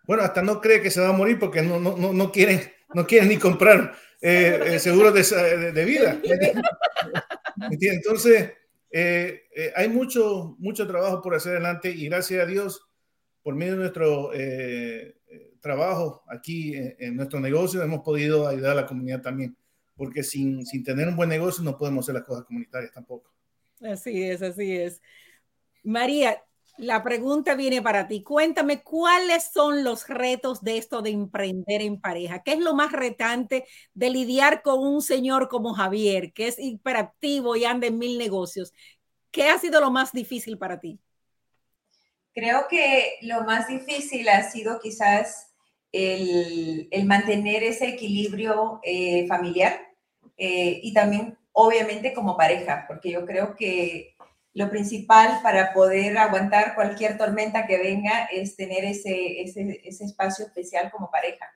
Bueno, 0.04 0.22
hasta 0.22 0.40
no 0.42 0.60
cree 0.60 0.80
que 0.80 0.90
se 0.90 1.00
va 1.00 1.08
a 1.08 1.12
morir 1.12 1.38
porque 1.38 1.60
no, 1.60 1.78
no, 1.78 1.96
no, 1.96 2.12
no 2.12 2.32
quiere, 2.32 2.76
no 2.94 3.06
quiere 3.06 3.26
ni 3.26 3.36
comprar 3.36 3.94
eh, 4.22 4.60
eh, 4.64 4.78
seguros 4.78 5.12
de, 5.12 5.56
de, 5.58 5.72
de, 5.72 5.84
vida. 5.84 6.18
Entonces, 7.80 8.52
eh, 8.90 9.42
eh, 9.54 9.72
hay 9.76 9.88
mucho, 9.88 10.56
mucho 10.58 10.86
trabajo 10.86 11.20
por 11.20 11.34
hacer 11.34 11.52
adelante 11.52 11.90
y 11.90 12.06
gracias 12.08 12.42
a 12.42 12.46
Dios, 12.46 12.82
por 13.42 13.54
medio 13.54 13.72
de 13.72 13.78
nuestro 13.78 14.30
eh, 14.32 15.16
trabajo 15.60 16.22
aquí 16.28 16.74
en, 16.74 16.96
en, 16.98 17.16
nuestro 17.16 17.40
negocio, 17.40 17.82
hemos 17.82 18.00
podido 18.02 18.46
ayudar 18.48 18.72
a 18.72 18.82
la 18.82 18.86
comunidad 18.86 19.22
también, 19.22 19.56
porque 19.96 20.22
sin, 20.22 20.64
sin 20.64 20.84
tener 20.84 21.08
un 21.08 21.16
buen 21.16 21.28
negocio 21.28 21.62
no 21.62 21.76
podemos 21.76 22.04
hacer 22.04 22.14
las 22.14 22.24
cosas 22.24 22.44
comunitarias 22.44 22.92
tampoco. 22.92 23.32
Así 23.80 24.22
es, 24.22 24.42
así 24.42 24.76
es. 24.76 25.02
María, 25.84 26.42
la 26.78 27.02
pregunta 27.02 27.54
viene 27.54 27.82
para 27.82 28.06
ti. 28.06 28.22
Cuéntame 28.22 28.82
cuáles 28.82 29.50
son 29.52 29.84
los 29.84 30.08
retos 30.08 30.62
de 30.62 30.78
esto 30.78 31.02
de 31.02 31.10
emprender 31.10 31.82
en 31.82 32.00
pareja. 32.00 32.42
¿Qué 32.42 32.52
es 32.52 32.60
lo 32.60 32.74
más 32.74 32.92
retante 32.92 33.64
de 33.94 34.10
lidiar 34.10 34.62
con 34.62 34.80
un 34.80 35.02
señor 35.02 35.48
como 35.48 35.74
Javier, 35.74 36.32
que 36.32 36.48
es 36.48 36.58
hiperactivo 36.58 37.56
y 37.56 37.64
anda 37.64 37.86
en 37.86 37.98
mil 37.98 38.18
negocios? 38.18 38.72
¿Qué 39.30 39.48
ha 39.48 39.58
sido 39.58 39.80
lo 39.80 39.90
más 39.90 40.12
difícil 40.12 40.58
para 40.58 40.80
ti? 40.80 40.98
Creo 42.34 42.66
que 42.68 43.18
lo 43.22 43.44
más 43.44 43.68
difícil 43.68 44.28
ha 44.28 44.42
sido 44.50 44.78
quizás 44.80 45.52
el, 45.92 46.88
mantener 47.06 47.62
ese 47.62 47.88
equilibrio 47.88 48.80
eh, 48.82 49.26
familiar 49.26 49.80
eh, 50.36 50.80
y 50.82 50.92
también 50.92 51.38
obviamente 51.52 52.12
como 52.12 52.36
pareja, 52.36 52.84
porque 52.86 53.10
yo 53.10 53.24
creo 53.24 53.56
que 53.56 54.15
lo 54.56 54.70
principal 54.70 55.40
para 55.42 55.74
poder 55.74 56.16
aguantar 56.16 56.74
cualquier 56.74 57.18
tormenta 57.18 57.66
que 57.66 57.76
venga 57.76 58.24
es 58.32 58.56
tener 58.56 58.86
ese, 58.86 59.42
ese, 59.42 59.82
ese 59.84 60.04
espacio 60.06 60.46
especial 60.46 60.90
como 60.90 61.10
pareja. 61.10 61.46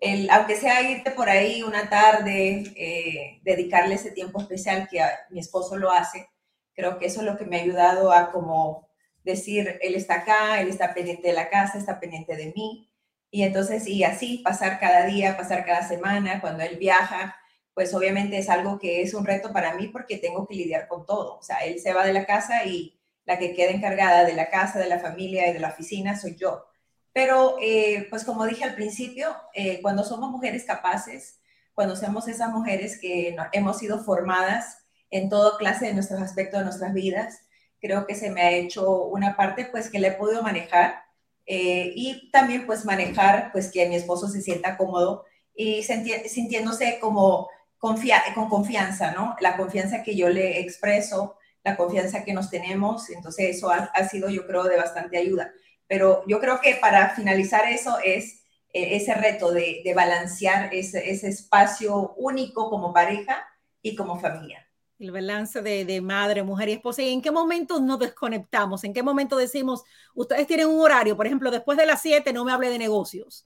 El, 0.00 0.30
aunque 0.30 0.56
sea 0.56 0.80
irte 0.90 1.10
por 1.10 1.28
ahí 1.28 1.62
una 1.62 1.90
tarde, 1.90 2.72
eh, 2.74 3.40
dedicarle 3.42 3.96
ese 3.96 4.12
tiempo 4.12 4.40
especial 4.40 4.88
que 4.90 5.02
mi 5.28 5.40
esposo 5.40 5.76
lo 5.76 5.92
hace, 5.92 6.26
creo 6.74 6.98
que 6.98 7.04
eso 7.04 7.20
es 7.20 7.26
lo 7.26 7.36
que 7.36 7.44
me 7.44 7.58
ha 7.58 7.62
ayudado 7.64 8.10
a 8.10 8.32
como 8.32 8.88
decir, 9.22 9.78
él 9.82 9.94
está 9.94 10.14
acá, 10.14 10.62
él 10.62 10.68
está 10.68 10.94
pendiente 10.94 11.28
de 11.28 11.34
la 11.34 11.50
casa, 11.50 11.76
está 11.76 12.00
pendiente 12.00 12.34
de 12.34 12.54
mí. 12.56 12.90
Y 13.30 13.42
entonces, 13.42 13.86
y 13.86 14.04
así, 14.04 14.38
pasar 14.38 14.80
cada 14.80 15.04
día, 15.04 15.36
pasar 15.36 15.66
cada 15.66 15.86
semana, 15.86 16.40
cuando 16.40 16.62
él 16.62 16.78
viaja, 16.78 17.36
pues 17.74 17.94
obviamente 17.94 18.38
es 18.38 18.48
algo 18.48 18.78
que 18.78 19.02
es 19.02 19.14
un 19.14 19.24
reto 19.24 19.52
para 19.52 19.74
mí 19.74 19.88
porque 19.88 20.18
tengo 20.18 20.46
que 20.46 20.54
lidiar 20.54 20.88
con 20.88 21.06
todo. 21.06 21.38
O 21.38 21.42
sea, 21.42 21.58
él 21.58 21.80
se 21.80 21.92
va 21.92 22.04
de 22.04 22.12
la 22.12 22.26
casa 22.26 22.64
y 22.64 22.98
la 23.24 23.38
que 23.38 23.54
queda 23.54 23.70
encargada 23.70 24.24
de 24.24 24.34
la 24.34 24.50
casa, 24.50 24.78
de 24.78 24.88
la 24.88 24.98
familia 24.98 25.48
y 25.48 25.52
de 25.52 25.60
la 25.60 25.68
oficina 25.68 26.18
soy 26.18 26.36
yo. 26.36 26.66
Pero, 27.12 27.56
eh, 27.60 28.06
pues 28.10 28.24
como 28.24 28.46
dije 28.46 28.64
al 28.64 28.74
principio, 28.74 29.34
eh, 29.54 29.80
cuando 29.82 30.04
somos 30.04 30.30
mujeres 30.30 30.64
capaces, 30.64 31.40
cuando 31.74 31.96
somos 31.96 32.28
esas 32.28 32.50
mujeres 32.50 32.98
que 32.98 33.36
hemos 33.52 33.78
sido 33.78 34.02
formadas 34.04 34.78
en 35.10 35.28
toda 35.28 35.58
clase 35.58 35.86
de 35.86 35.94
nuestros 35.94 36.20
aspectos 36.20 36.60
de 36.60 36.64
nuestras 36.64 36.94
vidas, 36.94 37.42
creo 37.80 38.06
que 38.06 38.14
se 38.14 38.30
me 38.30 38.42
ha 38.42 38.50
hecho 38.52 39.04
una 39.04 39.36
parte 39.36 39.66
pues 39.66 39.90
que 39.90 39.98
le 39.98 40.08
he 40.08 40.12
podido 40.12 40.42
manejar 40.42 41.02
eh, 41.46 41.92
y 41.94 42.30
también 42.30 42.66
pues 42.66 42.84
manejar 42.84 43.50
pues 43.52 43.70
que 43.70 43.88
mi 43.88 43.96
esposo 43.96 44.28
se 44.28 44.40
sienta 44.40 44.76
cómodo 44.76 45.24
y 45.54 45.82
sintiéndose 45.82 46.98
como 47.00 47.48
con 47.82 48.48
confianza, 48.48 49.10
¿no? 49.10 49.34
La 49.40 49.56
confianza 49.56 50.04
que 50.04 50.14
yo 50.14 50.28
le 50.28 50.60
expreso, 50.60 51.34
la 51.64 51.76
confianza 51.76 52.24
que 52.24 52.32
nos 52.32 52.48
tenemos, 52.48 53.10
entonces 53.10 53.56
eso 53.56 53.70
ha, 53.70 54.08
sido, 54.08 54.30
yo 54.30 54.46
creo, 54.46 54.62
de 54.62 54.76
bastante 54.76 55.18
ayuda. 55.18 55.52
Pero 55.88 56.22
yo 56.28 56.38
creo 56.38 56.60
que 56.60 56.76
para 56.76 57.10
finalizar 57.10 57.68
eso 57.68 57.98
es 58.04 58.44
eh, 58.72 58.94
ese 58.96 59.14
reto 59.14 59.50
de, 59.50 59.82
balancear 59.96 60.72
ese, 60.72 61.10
espacio 61.10 62.14
único 62.16 62.70
como 62.70 62.92
pareja 62.92 63.44
y 63.82 63.96
como 63.96 64.20
familia. 64.20 64.64
El 65.00 65.10
balance 65.10 65.60
de, 65.60 66.00
madre, 66.00 66.44
mujer 66.44 66.68
y 66.68 66.72
esposa. 66.74 67.02
¿Y 67.02 67.12
en 67.12 67.20
qué 67.20 67.32
momento 67.32 67.80
nos 67.80 67.98
desconectamos? 67.98 68.84
¿En 68.84 68.92
qué 68.92 69.02
momento 69.02 69.36
decimos, 69.36 69.82
ustedes 70.14 70.46
tienen 70.46 70.68
un 70.68 70.80
horario, 70.80 71.16
por 71.16 71.26
ejemplo, 71.26 71.50
después 71.50 71.76
de 71.76 71.86
las 71.86 72.00
7 72.00 72.32
no 72.32 72.44
me 72.44 72.52
hable 72.52 72.70
de 72.70 72.78
negocios? 72.78 73.44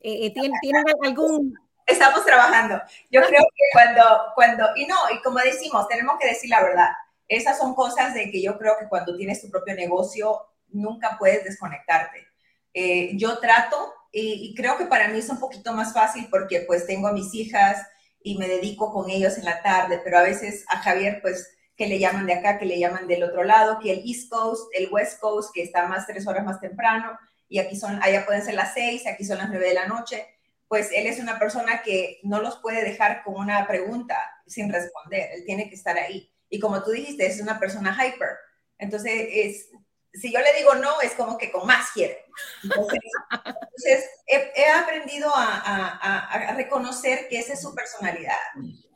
Eh, 0.00 0.26
eh 0.26 0.30
¿tienen, 0.32 0.52
¿Tienen 0.60 0.84
algún 1.04 1.67
estamos 1.88 2.24
trabajando. 2.24 2.80
Yo 3.10 3.22
creo 3.22 3.40
que 3.40 3.64
cuando, 3.72 4.02
cuando, 4.34 4.68
y 4.76 4.86
no, 4.86 4.96
y 5.12 5.20
como 5.22 5.38
decimos, 5.38 5.88
tenemos 5.88 6.18
que 6.20 6.28
decir 6.28 6.50
la 6.50 6.62
verdad. 6.62 6.90
Esas 7.26 7.58
son 7.58 7.74
cosas 7.74 8.14
de 8.14 8.30
que 8.30 8.42
yo 8.42 8.58
creo 8.58 8.78
que 8.78 8.88
cuando 8.88 9.16
tienes 9.16 9.40
tu 9.40 9.50
propio 9.50 9.74
negocio, 9.74 10.46
nunca 10.68 11.16
puedes 11.18 11.44
desconectarte. 11.44 12.26
Eh, 12.74 13.16
yo 13.16 13.38
trato, 13.38 13.92
y, 14.12 14.50
y, 14.50 14.54
creo 14.54 14.78
que 14.78 14.86
para 14.86 15.08
mí 15.08 15.18
es 15.18 15.28
un 15.28 15.38
poquito 15.38 15.72
más 15.72 15.92
fácil 15.92 16.28
porque 16.30 16.60
pues 16.60 16.86
tengo 16.86 17.08
a 17.08 17.12
mis 17.12 17.34
hijas 17.34 17.86
y 18.22 18.38
me 18.38 18.48
dedico 18.48 18.92
con 18.92 19.10
ellos 19.10 19.36
en 19.36 19.44
la 19.44 19.62
tarde, 19.62 20.00
pero 20.02 20.18
a 20.18 20.22
veces 20.22 20.64
a 20.68 20.78
Javier 20.78 21.20
pues 21.20 21.54
que 21.76 21.86
le 21.86 21.98
llaman 21.98 22.26
de 22.26 22.34
acá, 22.34 22.58
que 22.58 22.66
le 22.66 22.78
llaman 22.78 23.06
del 23.06 23.22
otro 23.22 23.44
lado, 23.44 23.78
que 23.78 23.92
el 23.92 24.02
East 24.04 24.30
Coast, 24.30 24.68
el 24.74 24.88
West 24.90 25.20
Coast, 25.20 25.50
que 25.54 25.62
está 25.62 25.86
más 25.86 26.06
tres 26.06 26.26
horas 26.26 26.44
más 26.44 26.60
temprano, 26.60 27.18
y 27.48 27.58
aquí 27.58 27.76
son, 27.76 28.02
allá 28.02 28.26
pueden 28.26 28.42
ser 28.42 28.54
las 28.54 28.74
seis, 28.74 29.06
aquí 29.06 29.24
son 29.24 29.38
las 29.38 29.48
nueve 29.48 29.68
de 29.68 29.74
la 29.74 29.86
noche 29.86 30.26
pues 30.68 30.90
él 30.92 31.06
es 31.06 31.18
una 31.18 31.38
persona 31.38 31.82
que 31.82 32.20
no 32.22 32.40
los 32.40 32.58
puede 32.58 32.84
dejar 32.84 33.22
con 33.24 33.36
una 33.36 33.66
pregunta 33.66 34.16
sin 34.46 34.70
responder, 34.72 35.30
él 35.32 35.44
tiene 35.46 35.68
que 35.68 35.74
estar 35.74 35.96
ahí. 35.96 36.30
Y 36.50 36.60
como 36.60 36.82
tú 36.82 36.90
dijiste, 36.90 37.26
es 37.26 37.40
una 37.40 37.58
persona 37.58 37.94
hyper. 37.94 38.36
Entonces, 38.78 39.12
es, 39.30 39.70
si 40.12 40.32
yo 40.32 40.40
le 40.40 40.52
digo 40.54 40.74
no, 40.74 41.00
es 41.00 41.12
como 41.12 41.38
que 41.38 41.50
con 41.50 41.66
más 41.66 41.90
quiere. 41.92 42.24
Entonces, 42.62 44.10
he, 44.26 44.68
aprendido 44.68 45.30
a, 45.34 46.54
reconocer 46.56 47.28
que 47.28 47.38
esa 47.38 47.54
es 47.54 47.62
su 47.62 47.74
personalidad. 47.74 48.36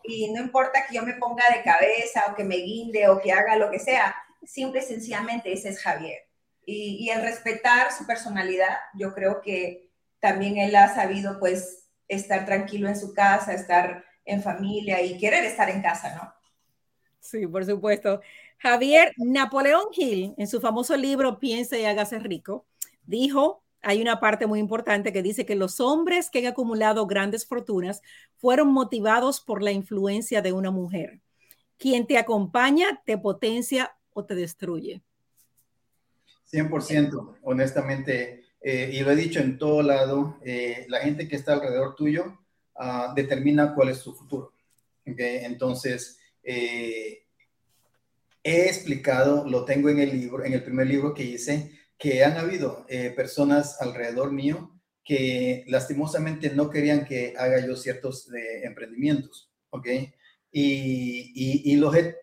Y 0.05 0.31
no 0.33 0.43
importa 0.43 0.87
que 0.87 0.97
yo 0.97 1.03
me 1.03 1.15
ponga 1.15 1.45
de 1.55 1.63
cabeza 1.63 2.25
o 2.31 2.35
que 2.35 2.45
me 2.45 2.57
guinde 2.57 3.09
o 3.09 3.21
que 3.21 3.33
haga 3.33 3.57
lo 3.57 3.71
que 3.71 3.79
sea, 3.79 4.15
simple 4.45 4.81
y 4.81 4.85
sencillamente 4.85 5.53
ese 5.53 5.71
es 5.71 5.81
Javier. 5.81 6.19
Y, 6.65 7.05
y 7.05 7.11
el 7.11 7.23
respetar 7.23 7.93
su 7.93 8.07
personalidad, 8.07 8.77
yo 8.95 9.15
creo 9.15 9.41
que 9.41 9.92
también 10.23 10.57
él 10.57 10.77
ha 10.77 10.95
sabido 10.95 11.41
pues 11.41 11.89
estar 12.07 12.47
tranquilo 12.47 12.89
en 12.89 12.97
su 12.97 13.13
casa, 13.13 13.53
estar 13.53 14.05
en 14.25 14.41
familia 14.41 15.03
y 15.03 15.19
querer 15.19 15.45
estar 15.45 15.69
en 15.69 15.83
casa, 15.83 16.15
¿no? 16.15 16.33
Sí, 17.19 17.45
por 17.49 17.65
supuesto. 17.65 18.21
Javier 18.59 19.13
Napoleón 19.17 19.87
Hill, 19.93 20.33
en 20.39 20.47
su 20.47 20.61
famoso 20.61 20.97
libro 20.97 21.41
Piense 21.41 21.81
y 21.81 21.87
hágase 21.87 22.21
rico, 22.21 22.67
dijo, 23.05 23.65
hay 23.83 24.01
una 24.01 24.21
parte 24.21 24.47
muy 24.47 24.61
importante 24.61 25.13
que 25.13 25.23
dice 25.23 25.45
que 25.45 25.57
los 25.57 25.81
hombres 25.81 26.31
que 26.31 26.39
han 26.39 26.47
acumulado 26.47 27.09
grandes 27.09 27.45
fortunas 27.45 28.01
fueron 28.37 28.73
motivados 28.73 29.41
por 29.41 29.61
la 29.61 29.73
influencia 29.73 30.41
de 30.41 30.53
una 30.53 30.71
mujer. 30.71 31.21
Quien 31.79 32.07
te 32.07 32.17
acompaña 32.17 33.03
te 33.05 33.19
potencia 33.19 33.97
o 34.13 34.25
te 34.25 34.37
destruye. 34.37 35.03
100%, 36.53 37.39
honestamente, 37.43 38.45
eh, 38.63 38.91
y 38.93 39.01
lo 39.01 39.11
he 39.11 39.17
dicho 39.17 39.41
en 39.41 39.59
todo 39.59 39.83
lado, 39.83 40.39
eh, 40.45 40.87
la 40.89 41.01
gente 41.01 41.29
que 41.29 41.37
está 41.37 41.55
alrededor 41.55 41.95
tuyo 41.95 42.39
uh, 42.77 43.15
determina 43.15 43.75
cuál 43.75 43.91
es 43.91 43.99
su 43.99 44.15
futuro. 44.15 44.53
¿okay? 45.07 45.45
Entonces, 45.45 46.19
eh, 46.43 47.25
he 48.43 48.67
explicado, 48.67 49.47
lo 49.49 49.65
tengo 49.65 49.89
en 49.89 50.01
el 50.01 50.11
libro, 50.11 50.45
en 50.45 50.53
el 50.53 50.63
primer 50.63 50.87
libro 50.87 51.15
que 51.15 51.25
hice, 51.25 51.71
que 51.99 52.25
han 52.25 52.37
habido 52.37 52.85
eh, 52.89 53.11
personas 53.11 53.81
alrededor 53.81 54.33
mío 54.33 54.71
que 55.05 55.65
lastimosamente 55.69 56.51
no 56.51 56.71
querían 56.71 57.05
que 57.05 57.35
haga 57.37 57.65
yo 57.65 57.77
ciertos 57.77 58.33
eh, 58.33 58.65
emprendimientos, 58.65 59.53
¿ok? 59.71 59.87
Y, 60.51 61.73
y, 61.73 61.77
los 61.77 61.97
he 61.97 62.17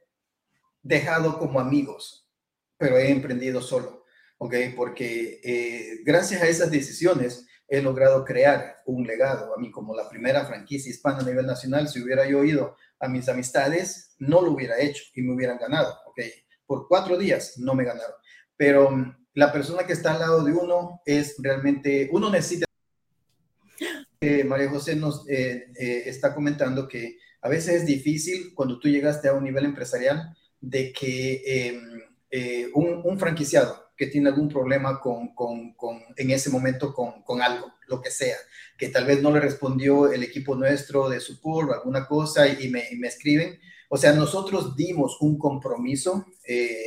dejado 0.83 1.39
como 1.39 1.59
amigos, 1.59 2.29
pero 2.77 2.97
he 2.97 3.09
emprendido 3.09 3.59
solo, 3.61 3.98
¿ok? 4.39 4.55
Porque 4.75 5.39
eh, 5.43 5.99
gracias 6.03 6.41
a 6.41 6.47
esas 6.47 6.71
decisiones 6.71 7.45
he 7.67 7.81
logrado 7.81 8.25
crear 8.25 8.77
un 8.85 9.05
legado. 9.05 9.53
A 9.55 9.59
mí, 9.59 9.71
como 9.71 9.95
la 9.95 10.09
primera 10.09 10.45
franquicia 10.45 10.89
hispana 10.89 11.19
a 11.19 11.23
nivel 11.23 11.45
nacional, 11.45 11.87
si 11.87 12.01
hubiera 12.01 12.27
yo 12.27 12.43
ido 12.43 12.75
a 12.99 13.07
mis 13.07 13.29
amistades, 13.29 14.15
no 14.17 14.41
lo 14.41 14.51
hubiera 14.51 14.79
hecho 14.79 15.03
y 15.13 15.21
me 15.21 15.33
hubieran 15.33 15.59
ganado, 15.59 15.95
¿ok? 16.07 16.21
Por 16.65 16.87
cuatro 16.87 17.17
días 17.17 17.57
no 17.57 17.75
me 17.75 17.85
ganaron. 17.85 18.15
Pero 18.57 18.91
mm, 18.91 19.27
la 19.35 19.51
persona 19.53 19.85
que 19.85 19.93
está 19.93 20.13
al 20.13 20.19
lado 20.19 20.43
de 20.43 20.51
uno 20.51 21.01
es 21.05 21.35
realmente, 21.39 22.09
uno 22.11 22.29
necesita... 22.29 22.65
Eh, 24.21 24.43
María 24.43 24.69
José 24.69 24.97
nos 24.97 25.25
eh, 25.29 25.71
eh, 25.79 26.03
está 26.05 26.35
comentando 26.35 26.89
que 26.89 27.17
a 27.41 27.47
veces 27.47 27.75
es 27.75 27.85
difícil 27.85 28.53
cuando 28.53 28.77
tú 28.77 28.89
llegaste 28.89 29.29
a 29.29 29.33
un 29.33 29.45
nivel 29.45 29.63
empresarial 29.63 30.35
de 30.59 30.91
que 30.91 31.41
em, 31.45 32.01
un, 32.73 33.17
franquiciado 33.17 33.88
que 33.99 34.07
tiene 34.07 34.29
algún 34.29 34.47
problema 34.47 35.01
con, 35.01 35.35
con, 35.35 35.73
con 35.73 36.01
en 36.15 36.31
ese 36.31 36.49
momento 36.49 36.93
con, 36.93 37.21
con, 37.23 37.41
algo, 37.41 37.73
lo 37.89 38.01
que 38.01 38.09
sea, 38.09 38.37
que 38.77 38.87
tal 38.87 39.05
vez 39.05 39.21
no 39.21 39.29
le 39.29 39.41
respondió 39.41 40.09
el 40.09 40.23
equipo 40.23 40.55
nuestro 40.55 41.09
de 41.09 41.19
support 41.19 41.69
o 41.69 41.73
alguna 41.73 42.07
cosa 42.07 42.47
y 42.47 42.69
me, 42.69 42.87
me 42.97 43.09
escriben. 43.09 43.59
O 43.89 43.97
sea, 43.97 44.13
nosotros 44.13 44.73
dimos 44.77 45.17
un 45.19 45.37
compromiso, 45.37 46.27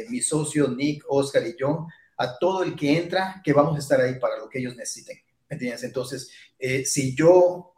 mi 0.09 0.23
socio 0.23 0.69
Nick, 0.69 1.04
Oscar 1.07 1.47
y 1.47 1.54
yo, 1.59 1.87
a 2.16 2.38
todo 2.38 2.62
el 2.62 2.75
que 2.75 2.97
entra 2.97 3.42
que 3.45 3.52
vamos 3.52 3.76
a 3.76 3.81
estar 3.81 4.00
ahí 4.00 4.19
para 4.19 4.38
lo 4.38 4.49
que 4.49 4.61
ellos 4.61 4.75
necesiten. 4.75 5.19
entiendes? 5.50 5.85
Entonces, 5.85 6.31
eh, 6.59 6.87
si 6.87 7.14
yo 7.14 7.75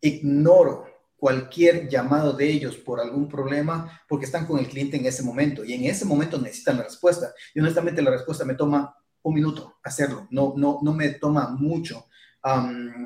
ignoro 0.00 0.86
cualquier 1.22 1.88
llamado 1.88 2.32
de 2.32 2.50
ellos 2.50 2.76
por 2.76 2.98
algún 2.98 3.28
problema, 3.28 4.02
porque 4.08 4.26
están 4.26 4.44
con 4.44 4.58
el 4.58 4.66
cliente 4.66 4.96
en 4.96 5.06
ese 5.06 5.22
momento 5.22 5.64
y 5.64 5.72
en 5.72 5.84
ese 5.84 6.04
momento 6.04 6.36
necesitan 6.36 6.78
la 6.78 6.82
respuesta. 6.82 7.32
Y 7.54 7.60
honestamente 7.60 8.02
la 8.02 8.10
respuesta 8.10 8.44
me 8.44 8.56
toma 8.56 8.92
un 9.22 9.32
minuto 9.32 9.76
hacerlo, 9.84 10.26
no, 10.32 10.54
no, 10.56 10.80
no 10.82 10.92
me 10.92 11.10
toma 11.10 11.50
mucho. 11.50 12.06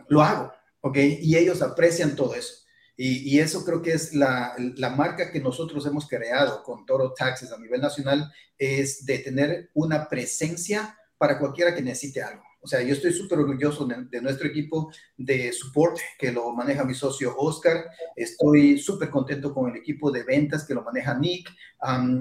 lo 0.09 0.23
hago, 0.23 0.51
¿ok? 0.81 0.97
Y 0.97 1.37
ellos 1.37 1.61
aprecian 1.61 2.17
todo 2.17 2.35
eso. 2.35 2.55
Y, 2.97 3.39
eso 3.39 3.63
creo 3.67 3.83
que 3.83 3.93
es 3.93 4.15
la, 4.15 4.55
la, 4.77 4.89
marca 4.89 5.31
que 5.31 5.41
nosotros 5.41 5.85
hemos 5.85 6.09
creado 6.09 6.63
con 6.63 6.87
Toro 6.87 7.13
Taxes 7.13 7.53
a 7.53 7.59
nivel 7.59 7.83
nacional, 7.83 8.33
es 8.57 9.05
de 9.05 9.19
tener 9.19 9.71
una 9.75 10.09
presencia 10.09 10.99
para 11.19 11.39
cualquiera 11.39 11.75
que 11.75 11.83
necesite 11.83 12.23
algo. 12.23 12.46
O 12.67 12.69
sea, 12.69 12.83
yo 12.83 12.95
estoy 12.95 13.13
súper 13.13 13.39
orgulloso 13.39 13.87
de, 13.87 14.21
nuestro 14.21 14.49
equipo 14.49 14.93
de 15.17 15.53
support 15.53 15.97
que 16.19 16.33
lo 16.33 16.53
maneja 16.53 16.83
mi 16.83 16.95
socio 16.95 17.37
Oscar. 17.39 17.85
Estoy 18.17 18.77
súper 18.77 19.09
contento 19.09 19.55
con 19.55 19.71
el 19.71 19.77
equipo 19.77 20.11
de 20.11 20.25
ventas 20.25 20.65
que 20.67 20.75
lo 20.75 20.83
maneja 20.83 21.17
Nick. 21.17 21.49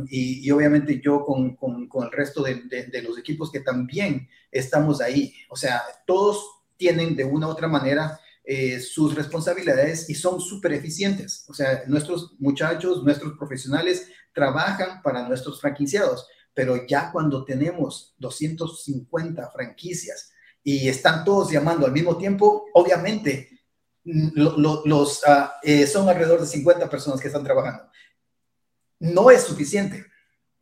y, 0.07 0.51
obviamente 0.51 1.01
yo 1.03 1.25
con, 1.25 1.55
con, 1.55 1.87
con 1.87 2.05
el 2.05 2.11
resto 2.11 2.43
de, 2.43 2.61
de, 2.61 3.01
los 3.01 3.17
equipos 3.17 3.51
que 3.51 3.61
también 3.61 4.29
estamos 4.51 5.01
ahí. 5.01 5.33
O 5.49 5.55
sea, 5.55 5.81
todos 6.05 6.47
tienen 6.77 7.15
de 7.15 7.25
una 7.25 7.47
u 7.47 7.49
otra 7.49 7.67
manera 7.67 8.19
eh, 8.43 8.79
sus 8.81 9.15
responsabilidades 9.15 10.11
y 10.11 10.13
son 10.13 10.39
súper 10.39 10.73
eficientes. 10.73 11.43
O 11.49 11.55
sea, 11.55 11.85
nuestros 11.87 12.35
muchachos, 12.37 13.03
nuestros 13.03 13.33
profesionales 13.35 14.09
trabajan 14.31 15.01
para 15.01 15.27
nuestros 15.27 15.59
franquiciados, 15.59 16.27
pero 16.53 16.85
ya 16.85 17.11
cuando 17.11 17.43
tenemos 17.45 18.13
250 18.19 19.49
franquicias 19.49 20.33
y 20.65 20.89
están 20.89 21.23
todos 21.23 21.49
llamando 21.49 21.85
al 21.85 21.93
mismo 21.93 22.17
tiempo, 22.17 22.65
obviamente 22.73 23.61
mm, 24.03 24.31
los, 24.85 25.21
ah, 25.25 25.55
eh, 25.63 25.87
son 25.87 26.09
alrededor 26.09 26.41
de 26.41 26.47
50 26.47 26.89
personas 26.89 27.21
que 27.21 27.27
están 27.27 27.45
trabajando. 27.45 27.89
No 28.99 29.31
es 29.31 29.43
suficiente 29.43 30.05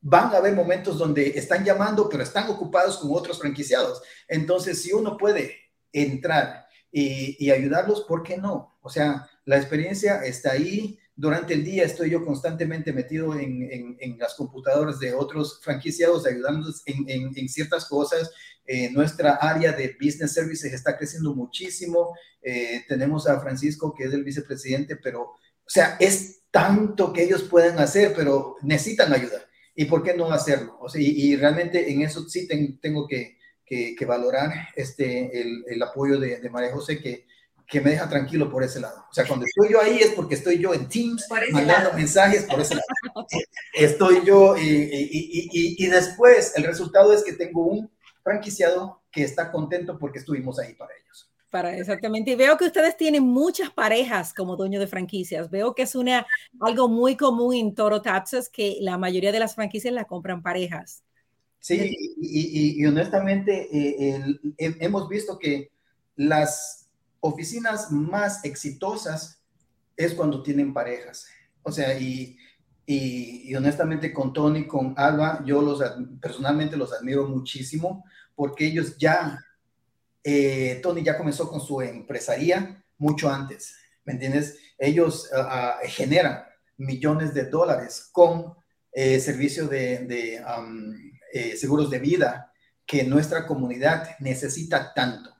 van 0.05 0.33
a 0.33 0.37
haber 0.37 0.53
momentos 0.53 0.97
donde 0.97 1.29
están 1.29 1.63
llamando, 1.63 2.09
pero 2.09 2.23
están 2.23 2.49
ocupados 2.49 2.97
con 2.97 3.09
otros 3.13 3.39
franquiciados. 3.39 4.01
Entonces, 4.27 4.81
si 4.81 4.91
uno 4.91 5.15
puede 5.17 5.55
entrar 5.93 6.67
y, 6.91 7.49
ayudarlos, 7.49 8.01
¿por 8.01 8.21
qué 8.21 8.37
no? 8.37 8.77
O 8.81 8.89
sea, 8.89 9.27
la 9.45 9.55
experiencia 9.57 10.23
está 10.25 10.51
ahí. 10.51 10.99
Durante 11.15 11.53
el 11.53 11.63
día 11.63 11.83
estoy 11.83 12.09
yo 12.09 12.25
constantemente 12.25 12.91
metido 12.91 13.37
en, 13.37 13.97
en, 13.99 14.17
las 14.17 14.33
computadoras 14.33 14.99
de 14.99 15.13
otros 15.13 15.59
franquiciados, 15.61 16.25
ayudándolos 16.25 16.81
en, 16.85 17.31
en 17.35 17.49
ciertas 17.49 17.85
cosas. 17.85 18.31
Eh, 18.65 18.89
nuestra 18.91 19.33
área 19.35 19.73
de 19.73 19.97
business 19.99 20.33
services 20.33 20.71
está 20.71 20.97
creciendo 20.97 21.35
muchísimo. 21.35 22.15
Eh, 22.41 22.83
tenemos 22.87 23.27
a 23.27 23.39
Francisco, 23.39 23.93
que 23.93 24.05
es 24.05 24.13
el 24.13 24.23
vicepresidente, 24.23 24.95
pero, 24.95 25.21
o 25.21 25.67
sea, 25.67 25.97
es 25.99 26.43
tanto 26.49 27.11
que 27.11 27.23
ellos 27.23 27.43
pueden 27.43 27.77
hacer, 27.79 28.13
pero 28.15 28.55
necesitan 28.61 29.11
ayuda. 29.11 29.45
¿Y 29.75 29.85
por 29.85 30.03
qué 30.03 30.13
no 30.13 30.31
hacerlo? 30.31 30.77
O 30.79 30.87
sea, 30.87 31.01
y, 31.01 31.35
realmente 31.35 31.91
en 31.91 32.03
eso 32.03 32.27
sí 32.29 32.47
tengo 32.79 33.07
que, 33.07 33.37
que, 33.65 34.05
valorar 34.05 34.69
este, 34.75 35.41
el, 35.41 35.63
el 35.67 35.81
apoyo 35.81 36.19
de, 36.19 36.39
de, 36.39 36.49
María 36.49 36.71
José, 36.71 36.99
que, 36.99 37.25
que 37.73 37.81
me 37.81 37.89
deja 37.89 38.07
tranquilo 38.07 38.51
por 38.51 38.63
ese 38.63 38.79
lado. 38.79 39.03
O 39.09 39.13
sea, 39.15 39.25
cuando 39.25 39.47
estoy 39.47 39.71
yo 39.71 39.81
ahí 39.81 39.97
es 39.97 40.11
porque 40.11 40.35
estoy 40.35 40.59
yo 40.59 40.75
en 40.75 40.87
Teams 40.87 41.25
mandando 41.51 41.91
mensajes 41.93 42.43
por 42.43 42.61
ese 42.61 42.75
lado. 42.75 42.85
Estoy 43.73 44.23
yo 44.23 44.55
y, 44.55 44.61
y, 44.61 45.49
y, 45.51 45.83
y, 45.83 45.87
después 45.87 46.53
el 46.55 46.65
resultado 46.65 47.11
es 47.13 47.23
que 47.23 47.33
tengo 47.33 47.65
un 47.65 47.89
franquiciado 48.21 49.01
que 49.11 49.23
está 49.23 49.51
contento 49.51 49.97
porque 49.97 50.19
estuvimos 50.19 50.59
ahí 50.59 50.75
para 50.75 50.91
ellos. 50.93 51.31
Para 51.49 51.75
exactamente. 51.75 52.29
Y 52.29 52.35
veo 52.35 52.55
que 52.57 52.65
ustedes 52.65 52.95
tienen 52.95 53.23
muchas 53.23 53.71
parejas 53.71 54.35
como 54.35 54.55
dueños 54.55 54.79
de 54.79 54.85
franquicias. 54.85 55.49
Veo 55.49 55.73
que 55.73 55.81
es 55.81 55.95
una, 55.95 56.27
algo 56.59 56.87
muy 56.87 57.17
común 57.17 57.55
en 57.55 57.73
Toro 57.73 58.03
Taxes 58.03 58.49
que 58.49 58.77
la 58.81 58.99
mayoría 58.99 59.31
de 59.31 59.39
las 59.39 59.55
franquicias 59.55 59.95
la 59.95 60.05
compran 60.05 60.43
parejas. 60.43 61.03
Sí, 61.59 61.97
y, 62.21 62.85
honestamente 62.85 63.67
eh, 63.71 64.37
hemos 64.57 65.09
visto 65.09 65.39
que 65.39 65.71
las 66.15 66.82
oficinas 67.23 67.89
más 67.89 68.43
exitosas 68.43 69.41
es 69.95 70.13
cuando 70.13 70.43
tienen 70.43 70.73
parejas. 70.73 71.25
O 71.61 71.71
sea, 71.71 71.97
y, 71.97 72.37
honestamente 73.55 74.11
con 74.11 74.33
Tony, 74.33 74.67
con 74.67 74.93
Alba, 74.97 75.41
yo 75.45 75.61
los 75.61 75.81
personalmente 76.19 76.75
los 76.75 76.91
admiro 76.91 77.27
muchísimo 77.29 78.03
porque 78.35 78.65
ellos 78.65 78.97
ya, 78.97 79.39
eh, 80.23 80.79
Tony 80.83 81.01
ya 81.01 81.17
comenzó 81.17 81.49
con 81.49 81.61
su 81.61 81.81
empresaría 81.81 82.83
mucho 82.97 83.29
antes, 83.29 83.75
¿me 84.03 84.13
entiendes? 84.13 84.57
Ellos 84.77 85.29
generan 85.85 86.43
millones 86.75 87.33
de 87.33 87.45
dólares 87.45 88.09
con 88.11 88.53
eh, 88.91 89.19
servicio 89.21 89.67
de, 89.67 89.99
de 89.99 90.43
eh, 91.31 91.55
seguros 91.55 91.89
de 91.89 91.99
vida 91.99 92.51
que 92.85 93.05
nuestra 93.05 93.47
comunidad 93.47 94.09
necesita 94.19 94.93
tanto. 94.93 95.32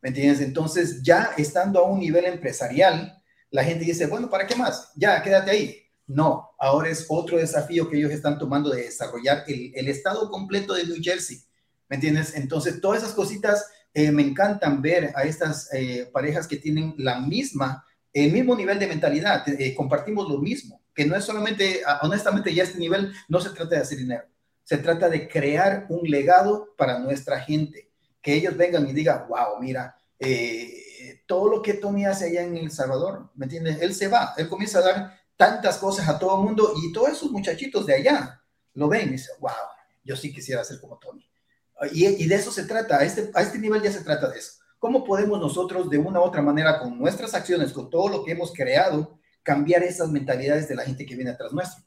¿Me 0.00 0.10
entiendes? 0.10 0.40
Entonces, 0.40 1.02
ya 1.02 1.30
estando 1.36 1.80
a 1.80 1.88
un 1.88 1.98
nivel 1.98 2.24
empresarial, 2.24 3.20
la 3.50 3.64
gente 3.64 3.84
dice, 3.84 4.06
bueno, 4.06 4.30
¿para 4.30 4.46
qué 4.46 4.54
más? 4.54 4.92
Ya, 4.96 5.22
quédate 5.22 5.50
ahí. 5.50 5.76
No, 6.06 6.50
ahora 6.58 6.88
es 6.88 7.06
otro 7.08 7.38
desafío 7.38 7.88
que 7.88 7.98
ellos 7.98 8.12
están 8.12 8.38
tomando 8.38 8.70
de 8.70 8.84
desarrollar 8.84 9.44
el, 9.46 9.88
estado 9.88 10.30
completo 10.30 10.74
de 10.74 10.84
New 10.84 10.96
Jersey. 11.02 11.42
¿Me 11.88 11.96
entiendes? 11.96 12.34
Entonces, 12.34 12.80
todas 12.80 13.02
esas 13.02 13.14
cositas 13.14 13.66
eh, 13.92 14.10
me 14.10 14.22
encantan 14.22 14.80
ver 14.80 15.12
a 15.14 15.24
estas 15.24 15.72
eh, 15.72 16.08
parejas 16.12 16.46
que 16.46 16.56
tienen 16.56 16.94
la 16.98 17.20
misma, 17.20 17.84
el 18.12 18.32
mismo 18.32 18.56
nivel 18.56 18.78
de 18.78 18.86
mentalidad, 18.86 19.44
compartimos 19.76 20.28
lo 20.28 20.38
mismo, 20.38 20.82
que 20.94 21.04
no 21.04 21.14
es 21.14 21.24
solamente, 21.24 21.82
ah, 21.86 22.00
honestamente, 22.02 22.54
ya 22.54 22.62
este 22.62 22.78
nivel 22.78 23.12
no 23.28 23.40
se 23.40 23.50
trata 23.50 23.76
de 23.76 23.82
hacer 23.82 23.98
dinero 23.98 24.24
se 24.68 24.76
trata 24.76 25.08
de 25.08 25.28
crear 25.28 25.86
un 25.88 26.10
legado 26.10 26.74
para 26.76 26.98
nuestra 26.98 27.40
gente, 27.40 27.87
que 28.28 28.34
ellos 28.34 28.58
vengan 28.58 28.86
y 28.86 28.92
digan, 28.92 29.24
wow, 29.26 29.58
mira, 29.58 29.96
eh, 30.18 31.22
todo 31.26 31.48
lo 31.48 31.62
que 31.62 31.72
Tony 31.72 32.04
hace 32.04 32.26
allá 32.26 32.42
en 32.42 32.58
El 32.58 32.70
Salvador, 32.70 33.30
¿me 33.34 33.46
entiendes? 33.46 33.80
Él 33.80 33.94
se 33.94 34.06
va, 34.06 34.34
él 34.36 34.50
comienza 34.50 34.80
a 34.80 34.82
dar 34.82 35.18
tantas 35.34 35.78
cosas 35.78 36.06
a 36.10 36.18
todo 36.18 36.38
el 36.38 36.44
mundo 36.44 36.74
y 36.76 36.92
todos 36.92 37.08
esos 37.08 37.30
muchachitos 37.30 37.86
de 37.86 37.94
allá 37.94 38.44
lo 38.74 38.86
ven 38.86 39.08
y 39.08 39.12
dicen, 39.12 39.34
wow, 39.40 39.50
yo 40.04 40.14
sí 40.14 40.30
quisiera 40.30 40.62
ser 40.62 40.78
como 40.78 40.98
Tony. 40.98 41.26
Y, 41.90 42.26
de 42.26 42.34
eso 42.34 42.52
se 42.52 42.64
trata, 42.64 42.98
a 42.98 43.04
este, 43.04 43.30
a 43.32 43.40
este 43.40 43.58
nivel 43.58 43.80
ya 43.80 43.90
se 43.90 44.04
trata 44.04 44.28
de 44.28 44.38
eso. 44.38 44.58
¿Cómo 44.78 45.04
podemos 45.04 45.40
nosotros 45.40 45.88
de 45.88 45.96
una 45.96 46.20
u 46.20 46.24
otra 46.24 46.42
manera, 46.42 46.80
con 46.80 46.98
nuestras 46.98 47.32
acciones, 47.32 47.72
con 47.72 47.88
todo 47.88 48.10
lo 48.10 48.24
que 48.26 48.32
hemos 48.32 48.52
creado, 48.52 49.18
cambiar 49.42 49.84
esas 49.84 50.10
mentalidades 50.10 50.68
de 50.68 50.74
la 50.74 50.84
gente 50.84 51.06
que 51.06 51.16
viene 51.16 51.30
atrás 51.30 51.50
nuestro? 51.50 51.82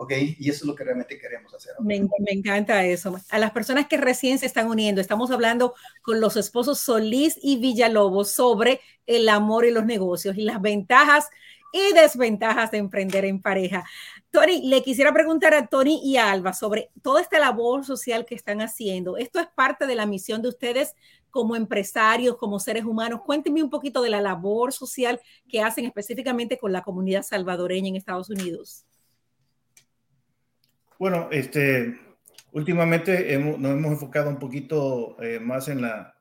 ¿Ok? 0.00 0.12
Y 0.38 0.48
eso 0.48 0.60
es 0.60 0.64
lo 0.64 0.74
que 0.74 0.82
realmente 0.82 1.18
queremos 1.18 1.52
hacer. 1.52 1.74
Me, 1.78 2.00
me, 2.00 2.32
encanta 2.32 2.86
eso. 2.86 3.20
A 3.28 3.38
las 3.38 3.50
personas 3.50 3.86
que 3.86 3.98
recién 3.98 4.38
se 4.38 4.46
están 4.46 4.66
uniendo, 4.68 4.98
estamos 4.98 5.30
hablando 5.30 5.74
con 6.00 6.22
los 6.22 6.38
esposos 6.38 6.80
Solís 6.80 7.38
y 7.42 7.58
Villalobos 7.58 8.30
sobre 8.32 8.80
el 9.06 9.28
amor 9.28 9.66
y 9.66 9.70
los 9.70 9.84
negocios 9.84 10.38
y 10.38 10.40
las 10.40 10.62
ventajas 10.62 11.28
y 11.70 11.92
desventajas 11.92 12.70
de 12.70 12.78
emprender 12.78 13.26
en 13.26 13.42
pareja. 13.42 13.84
Tony, 14.30 14.66
le 14.66 14.82
quisiera 14.82 15.12
preguntar 15.12 15.52
a 15.52 15.66
Tony 15.66 16.00
y 16.02 16.16
a 16.16 16.30
Alba 16.30 16.54
sobre 16.54 16.88
toda 17.02 17.20
esta 17.20 17.38
labor 17.38 17.84
social 17.84 18.24
que 18.24 18.34
están 18.34 18.62
haciendo. 18.62 19.18
Esto 19.18 19.38
es 19.38 19.48
parte 19.48 19.86
de 19.86 19.96
la 19.96 20.06
misión 20.06 20.40
de 20.40 20.48
ustedes 20.48 20.94
como 21.28 21.56
empresarios, 21.56 22.38
como 22.38 22.58
seres 22.58 22.86
humanos. 22.86 23.20
Cuéntenme 23.26 23.62
un 23.62 23.68
poquito 23.68 24.00
de 24.00 24.08
la 24.08 24.22
labor 24.22 24.72
social 24.72 25.20
que 25.46 25.60
hacen 25.60 25.84
específicamente 25.84 26.56
con 26.56 26.72
la 26.72 26.80
comunidad 26.80 27.22
salvadoreña 27.22 27.90
en 27.90 27.96
Estados 27.96 28.30
Unidos. 28.30 28.86
Bueno, 31.00 31.28
este, 31.32 31.98
últimamente 32.52 33.32
hemos, 33.32 33.58
nos 33.58 33.72
hemos 33.72 33.92
enfocado 33.92 34.28
un 34.28 34.38
poquito 34.38 35.16
eh, 35.22 35.40
más 35.40 35.68
en 35.68 35.80
la, 35.80 36.14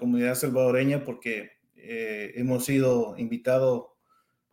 comunidad 0.00 0.34
salvadoreña 0.34 1.04
porque 1.04 1.52
eh, 1.76 2.32
hemos 2.34 2.64
sido 2.64 3.14
invitados 3.16 3.90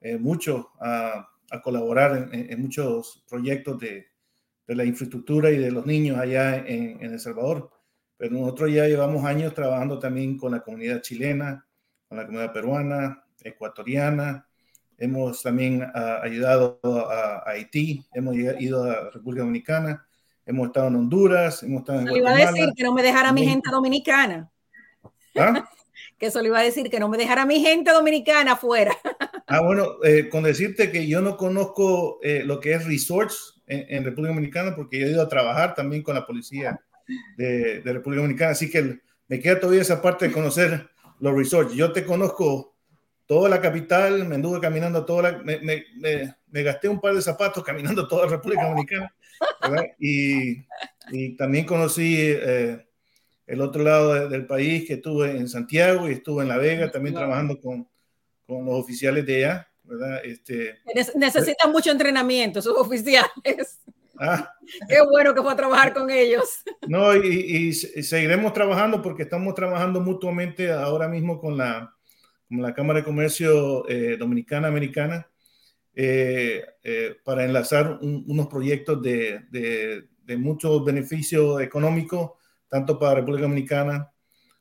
eh, 0.01 0.19
mucho 0.19 0.69
a, 0.79 1.29
colaborar 1.63 2.29
en, 2.31 2.61
muchos 2.61 3.25
proyectos 3.27 3.79
de, 3.79 4.05
de, 4.67 4.75
la 4.75 4.85
infraestructura 4.85 5.49
y 5.49 5.57
de 5.57 5.71
los 5.71 5.87
niños 5.87 6.19
allá 6.19 6.57
en, 6.57 7.01
en, 7.03 7.13
El 7.13 7.19
Salvador. 7.19 7.71
Pero 8.17 8.35
nosotros 8.35 8.71
ya 8.71 8.85
llevamos 8.85 9.25
años 9.25 9.55
trabajando 9.55 9.97
también 9.97 10.37
con 10.37 10.51
la 10.51 10.59
comunidad 10.59 11.01
chilena, 11.01 11.65
con 12.07 12.19
la 12.19 12.27
comunidad 12.27 12.53
peruana, 12.53 13.25
ecuatoriana. 13.43 14.47
Hemos 14.97 15.41
también 15.41 15.81
uh, 15.81 16.23
ayudado 16.23 16.79
a, 16.83 17.43
a, 17.45 17.51
Haití, 17.51 18.05
hemos 18.13 18.35
ido 18.35 18.83
a 18.83 19.09
República 19.11 19.41
Dominicana, 19.41 20.05
hemos 20.45 20.67
estado 20.67 20.87
en 20.87 20.95
Honduras, 20.95 21.63
hemos 21.63 21.81
estado 21.81 21.99
en 21.99 22.05
Guatemala. 22.05 22.39
iba 22.41 22.49
a 22.49 22.51
decir 22.53 22.73
que 22.75 22.83
no 22.83 22.93
me 22.93 23.03
dejara 23.03 23.33
mi 23.33 23.45
gente 23.45 23.69
dominicana. 23.71 24.49
¿Ah? 25.35 25.69
que 26.17 26.27
eso 26.27 26.41
le 26.41 26.47
iba 26.47 26.59
a 26.59 26.63
decir 26.63 26.89
que 26.89 26.99
no 26.99 27.09
me 27.09 27.17
dejara 27.17 27.45
mi 27.45 27.59
gente 27.59 27.91
dominicana 27.91 28.55
fuera. 28.55 28.95
Ah, 29.47 29.61
bueno, 29.61 30.03
eh, 30.03 30.27
con 30.27 30.41
decirte 30.41 30.91
que 30.91 31.05
yo 31.05 31.21
no 31.21 31.37
conozco 31.37 32.17
eh, 32.23 32.41
lo 32.43 32.59
que 32.59 32.73
es 32.73 32.83
resorts 32.83 33.61
en, 33.67 33.85
en, 33.89 34.03
República 34.03 34.33
Dominicana 34.33 34.75
porque 34.75 34.99
yo 34.99 35.05
he 35.05 35.11
ido 35.11 35.21
a 35.21 35.29
trabajar 35.29 35.75
también 35.75 36.01
con 36.01 36.15
la 36.15 36.25
policía 36.25 36.79
de, 37.37 37.79
de, 37.81 37.93
República 37.93 38.23
Dominicana, 38.23 38.51
así 38.53 38.71
que 38.71 39.01
me 39.27 39.39
queda 39.39 39.59
todavía 39.59 39.83
esa 39.83 40.01
parte 40.01 40.27
de 40.27 40.33
conocer 40.33 40.89
los 41.19 41.35
resorts. 41.35 41.75
Yo 41.75 41.91
te 41.91 42.05
conozco 42.05 42.74
toda 43.25 43.49
la 43.49 43.61
capital, 43.61 44.25
me 44.25 44.35
anduve 44.35 44.59
caminando 44.59 45.05
toda 45.05 45.31
la, 45.31 45.37
me, 45.39 45.59
me, 45.59 45.85
me, 45.97 46.35
me 46.47 46.63
gasté 46.63 46.87
un 46.87 47.01
par 47.01 47.13
de 47.13 47.21
zapatos 47.21 47.63
caminando 47.65 48.07
toda 48.07 48.25
la 48.25 48.31
República 48.31 48.67
Dominicana, 48.67 49.13
y, 49.99 50.65
y, 51.11 51.35
también 51.35 51.65
conocí 51.65 52.17
eh, 52.19 52.85
el 53.47 53.61
otro 53.61 53.83
lado 53.83 54.13
de, 54.13 54.29
del 54.29 54.45
país, 54.45 54.87
que 54.87 54.93
estuve 54.95 55.31
en 55.31 55.47
Santiago 55.47 56.07
y 56.07 56.13
estuve 56.13 56.43
en 56.43 56.49
La 56.49 56.57
Vega, 56.57 56.91
también 56.91 57.15
trabajando 57.15 57.59
con 57.59 57.87
con 58.45 58.65
los 58.65 58.75
oficiales 58.75 59.25
de 59.25 59.45
allá, 59.45 59.67
¿verdad? 59.83 60.21
Este, 60.23 60.79
Necesitan 61.15 61.71
mucho 61.71 61.91
entrenamiento, 61.91 62.61
sus 62.61 62.77
oficiales. 62.77 63.81
Ah. 64.19 64.51
Qué 64.89 65.01
bueno 65.01 65.33
que 65.33 65.41
fue 65.41 65.51
a 65.51 65.55
trabajar 65.55 65.93
con 65.93 66.09
ellos. 66.09 66.61
No, 66.87 67.15
y, 67.15 67.27
y, 67.27 67.73
seguiremos 67.73 68.53
trabajando 68.53 69.01
porque 69.01 69.23
estamos 69.23 69.53
trabajando 69.55 69.99
mutuamente 70.01 70.71
ahora 70.71 71.07
mismo 71.07 71.39
con 71.39 71.57
la, 71.57 71.94
con 72.47 72.61
la 72.61 72.73
Cámara 72.73 72.99
de 72.99 73.05
Comercio 73.05 73.87
eh, 73.89 74.17
Dominicana-Americana 74.17 75.27
eh, 75.93 76.63
eh, 76.83 77.15
para 77.23 77.45
enlazar 77.45 77.99
un, 78.01 78.25
unos 78.27 78.47
proyectos 78.47 79.01
de, 79.01 79.45
de, 79.49 80.07
de 80.23 80.37
mucho 80.37 80.83
beneficio 80.83 81.59
económico, 81.59 82.37
tanto 82.67 82.99
para 82.99 83.15
República 83.15 83.43
Dominicana 83.43 84.11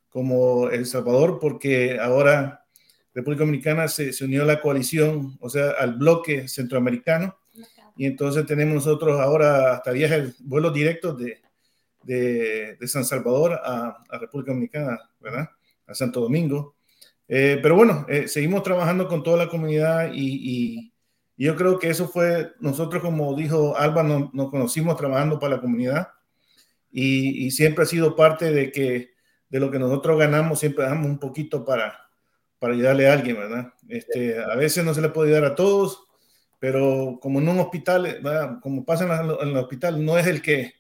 como 0.09 0.71
El 0.71 0.87
Salvador, 0.87 1.39
porque 1.41 1.99
ahora 1.99 2.65
República 3.13 3.45
Dominicana 3.45 3.89
se, 3.89 4.13
se, 4.13 4.25
unió 4.25 4.43
a 4.43 4.47
la 4.47 4.61
coalición, 4.61 5.37
o 5.41 5.49
sea, 5.49 5.71
al 5.71 5.95
bloque 5.95 6.49
centroamericano. 6.49 7.37
Y 7.97 8.07
entonces 8.07 8.45
tenemos 8.47 8.75
nosotros 8.75 9.21
ahora 9.21 9.75
hasta 9.75 9.93
viajes, 9.93 10.37
vuelos 10.41 10.75
directos 10.75 11.17
de, 11.19 11.41
de, 12.03 12.77
de 12.77 12.89
San 12.89 13.05
Salvador 13.05 13.61
a, 13.63 14.05
a, 14.09 14.19
República 14.19 14.53
Dominicana, 14.53 14.99
¿verdad? 15.21 15.49
A 15.87 15.95
Santo 15.95 16.21
Domingo. 16.21 16.77
Eh, 17.29 17.59
pero 17.63 17.75
bueno, 17.75 18.05
eh, 18.09 18.29
seguimos 18.29 18.63
trabajando 18.63 19.09
con 19.09 19.23
toda 19.23 19.39
la 19.39 19.49
comunidad 19.49 20.13
y, 20.13 20.19
y, 20.43 20.95
yo 21.37 21.57
creo 21.57 21.81
que 21.81 21.91
eso 21.91 22.07
fue, 22.07 22.53
nosotros 22.61 23.03
como 23.03 23.35
dijo 23.35 23.77
Alba, 23.77 24.05
nos, 24.05 24.33
nos 24.33 24.51
conocimos 24.51 24.97
trabajando 24.97 25.41
para 25.41 25.57
la 25.57 25.61
comunidad 25.61 26.09
y, 26.93 27.47
y, 27.47 27.51
siempre 27.51 27.83
ha 27.83 27.87
sido 27.89 28.15
parte 28.15 28.53
de 28.53 28.71
que 28.71 29.15
de 29.49 29.61
lo 29.61 29.71
que 29.71 29.81
nosotros 29.81 30.19
ganamos, 30.19 30.61
siempre 30.61 30.85
damos 30.85 31.07
un 31.07 31.19
poquito 31.19 31.65
para, 31.65 32.09
para 32.59 32.75
ayudarle 32.75 33.09
a 33.09 33.13
alguien, 33.13 33.37
¿verdad? 33.37 33.73
Este, 33.89 34.39
a 34.43 34.55
veces 34.57 34.85
no 34.85 34.95
se 34.95 35.01
le 35.01 35.09
puede 35.09 35.31
ayudar 35.31 35.53
a 35.53 35.55
todos, 35.55 36.07
pero 36.59 37.19
como 37.21 37.41
en 37.41 37.49
un 37.49 37.61
hospital, 37.61 38.21
¿verdad? 38.23 38.59
como 38.61 38.85
pasa 38.85 39.05
en, 39.05 39.11
la, 39.11 39.37
en, 39.43 39.49
el 39.49 39.57
hospital, 39.57 40.05
no 40.05 40.19
es 40.19 40.27
el 40.27 40.41
que, 40.41 40.73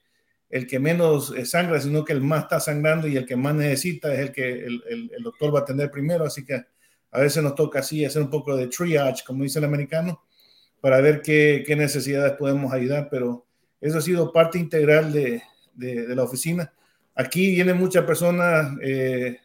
el 0.50 0.66
que 0.66 0.78
menos 0.78 1.34
eh, 1.36 1.44
sangra, 1.44 1.80
sino 1.80 2.04
que 2.04 2.12
el 2.12 2.20
más 2.20 2.44
está 2.44 2.60
sangrando 2.60 3.08
y 3.08 3.16
el 3.16 3.26
que 3.26 3.36
más 3.36 3.54
necesita 3.54 4.12
es 4.12 4.20
el 4.20 4.32
que 4.32 4.64
el, 4.64 4.82
el, 5.12 5.22
doctor 5.22 5.54
va 5.54 5.60
a 5.60 5.62
atender 5.62 5.90
primero, 5.90 6.24
así 6.24 6.44
que 6.44 6.64
a 7.10 7.20
veces 7.20 7.42
nos 7.42 7.54
toca 7.54 7.80
así 7.80 8.04
hacer 8.04 8.22
un 8.22 8.30
poco 8.30 8.56
de 8.56 8.68
triage, 8.68 9.24
como 9.26 9.44
dice 9.44 9.58
el 9.58 9.64
americano, 9.64 10.22
para 10.80 11.00
ver 11.00 11.22
qué, 11.22 11.64
qué 11.66 11.76
necesidades 11.76 12.32
podemos 12.32 12.72
ayudar, 12.72 13.08
pero 13.10 13.46
eso 13.80 13.98
ha 13.98 14.02
sido 14.02 14.32
parte 14.32 14.58
integral 14.58 15.12
de, 15.12 15.42
de, 15.74 16.14
la 16.14 16.22
oficina. 16.22 16.72
Aquí 17.14 17.52
vienen 17.54 17.78
muchas 17.78 18.04
personas, 18.04 18.76
eh, 18.82 19.38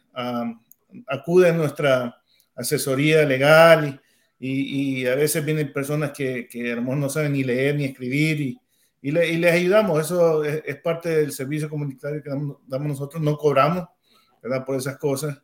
acuden 1.08 1.56
a 1.56 1.58
nuestra 1.58 2.22
asesoría 2.56 3.24
legal 3.24 4.02
y, 4.40 5.02
y, 5.02 5.08
a 5.08 5.16
veces 5.16 5.46
vienen 5.46 5.72
personas 5.72 6.12
que, 6.12 6.48
que, 6.48 6.72
a 6.72 6.76
lo 6.76 6.82
mejor 6.82 6.98
no 6.98 7.10
saben 7.10 7.34
ni 7.34 7.44
leer 7.44 7.76
ni 7.76 7.86
escribir 7.86 8.58
y, 9.02 9.12
le, 9.12 9.30
y 9.30 9.38
les 9.38 9.54
ayudamos. 9.54 10.00
Eso 10.00 10.44
es, 10.44 10.62
es, 10.66 10.76
parte 10.82 11.10
del 11.10 11.32
servicio 11.32 11.70
comunitario 11.70 12.22
que 12.22 12.30
damos, 12.30 12.58
damos, 12.68 12.88
nosotros, 12.90 13.22
no 13.22 13.38
cobramos, 13.38 13.88
¿verdad? 14.42 14.66
Por 14.66 14.76
esas 14.76 14.98
cosas. 14.98 15.42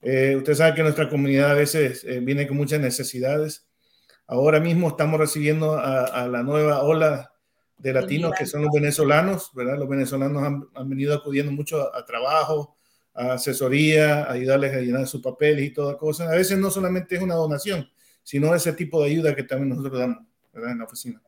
Eh, 0.00 0.36
usted 0.36 0.54
sabe 0.54 0.74
que 0.74 0.82
nuestra 0.82 1.08
comunidad 1.08 1.50
a 1.50 1.54
veces 1.54 2.04
eh, 2.04 2.20
viene 2.20 2.46
con 2.46 2.56
muchas 2.56 2.80
necesidades. 2.80 3.66
Ahora 4.26 4.60
mismo 4.60 4.88
estamos 4.88 5.18
recibiendo 5.18 5.74
a, 5.74 6.04
a 6.04 6.28
la 6.28 6.42
nueva 6.42 6.82
ola 6.82 7.32
de 7.78 7.92
latinos 7.92 8.32
que 8.36 8.46
son 8.46 8.62
los 8.62 8.72
venezolanos, 8.72 9.50
¿verdad? 9.54 9.78
Los 9.78 9.88
venezolanos 9.88 10.42
han, 10.42 10.64
han 10.74 10.88
venido 10.88 11.14
acudiendo 11.14 11.52
mucho 11.52 11.80
a, 11.80 11.98
a 11.98 12.04
trabajo, 12.04 12.76
a 13.14 13.34
asesoría, 13.34 14.30
ayudarles 14.30 14.74
a 14.74 14.80
llenar 14.80 15.06
sus 15.06 15.22
papeles 15.22 15.64
y 15.64 15.70
todas 15.70 15.96
cosas. 15.96 16.28
A 16.28 16.34
veces 16.34 16.58
no 16.58 16.70
solamente 16.70 17.16
es 17.16 17.22
una 17.22 17.34
donación, 17.34 17.88
sino 18.22 18.54
ese 18.54 18.72
tipo 18.74 19.02
de 19.02 19.10
ayuda 19.10 19.34
que 19.34 19.44
también 19.44 19.70
nosotros 19.70 19.98
damos 19.98 20.18
¿verdad? 20.52 20.72
en 20.72 20.78
la 20.78 20.84
oficina. 20.84 21.22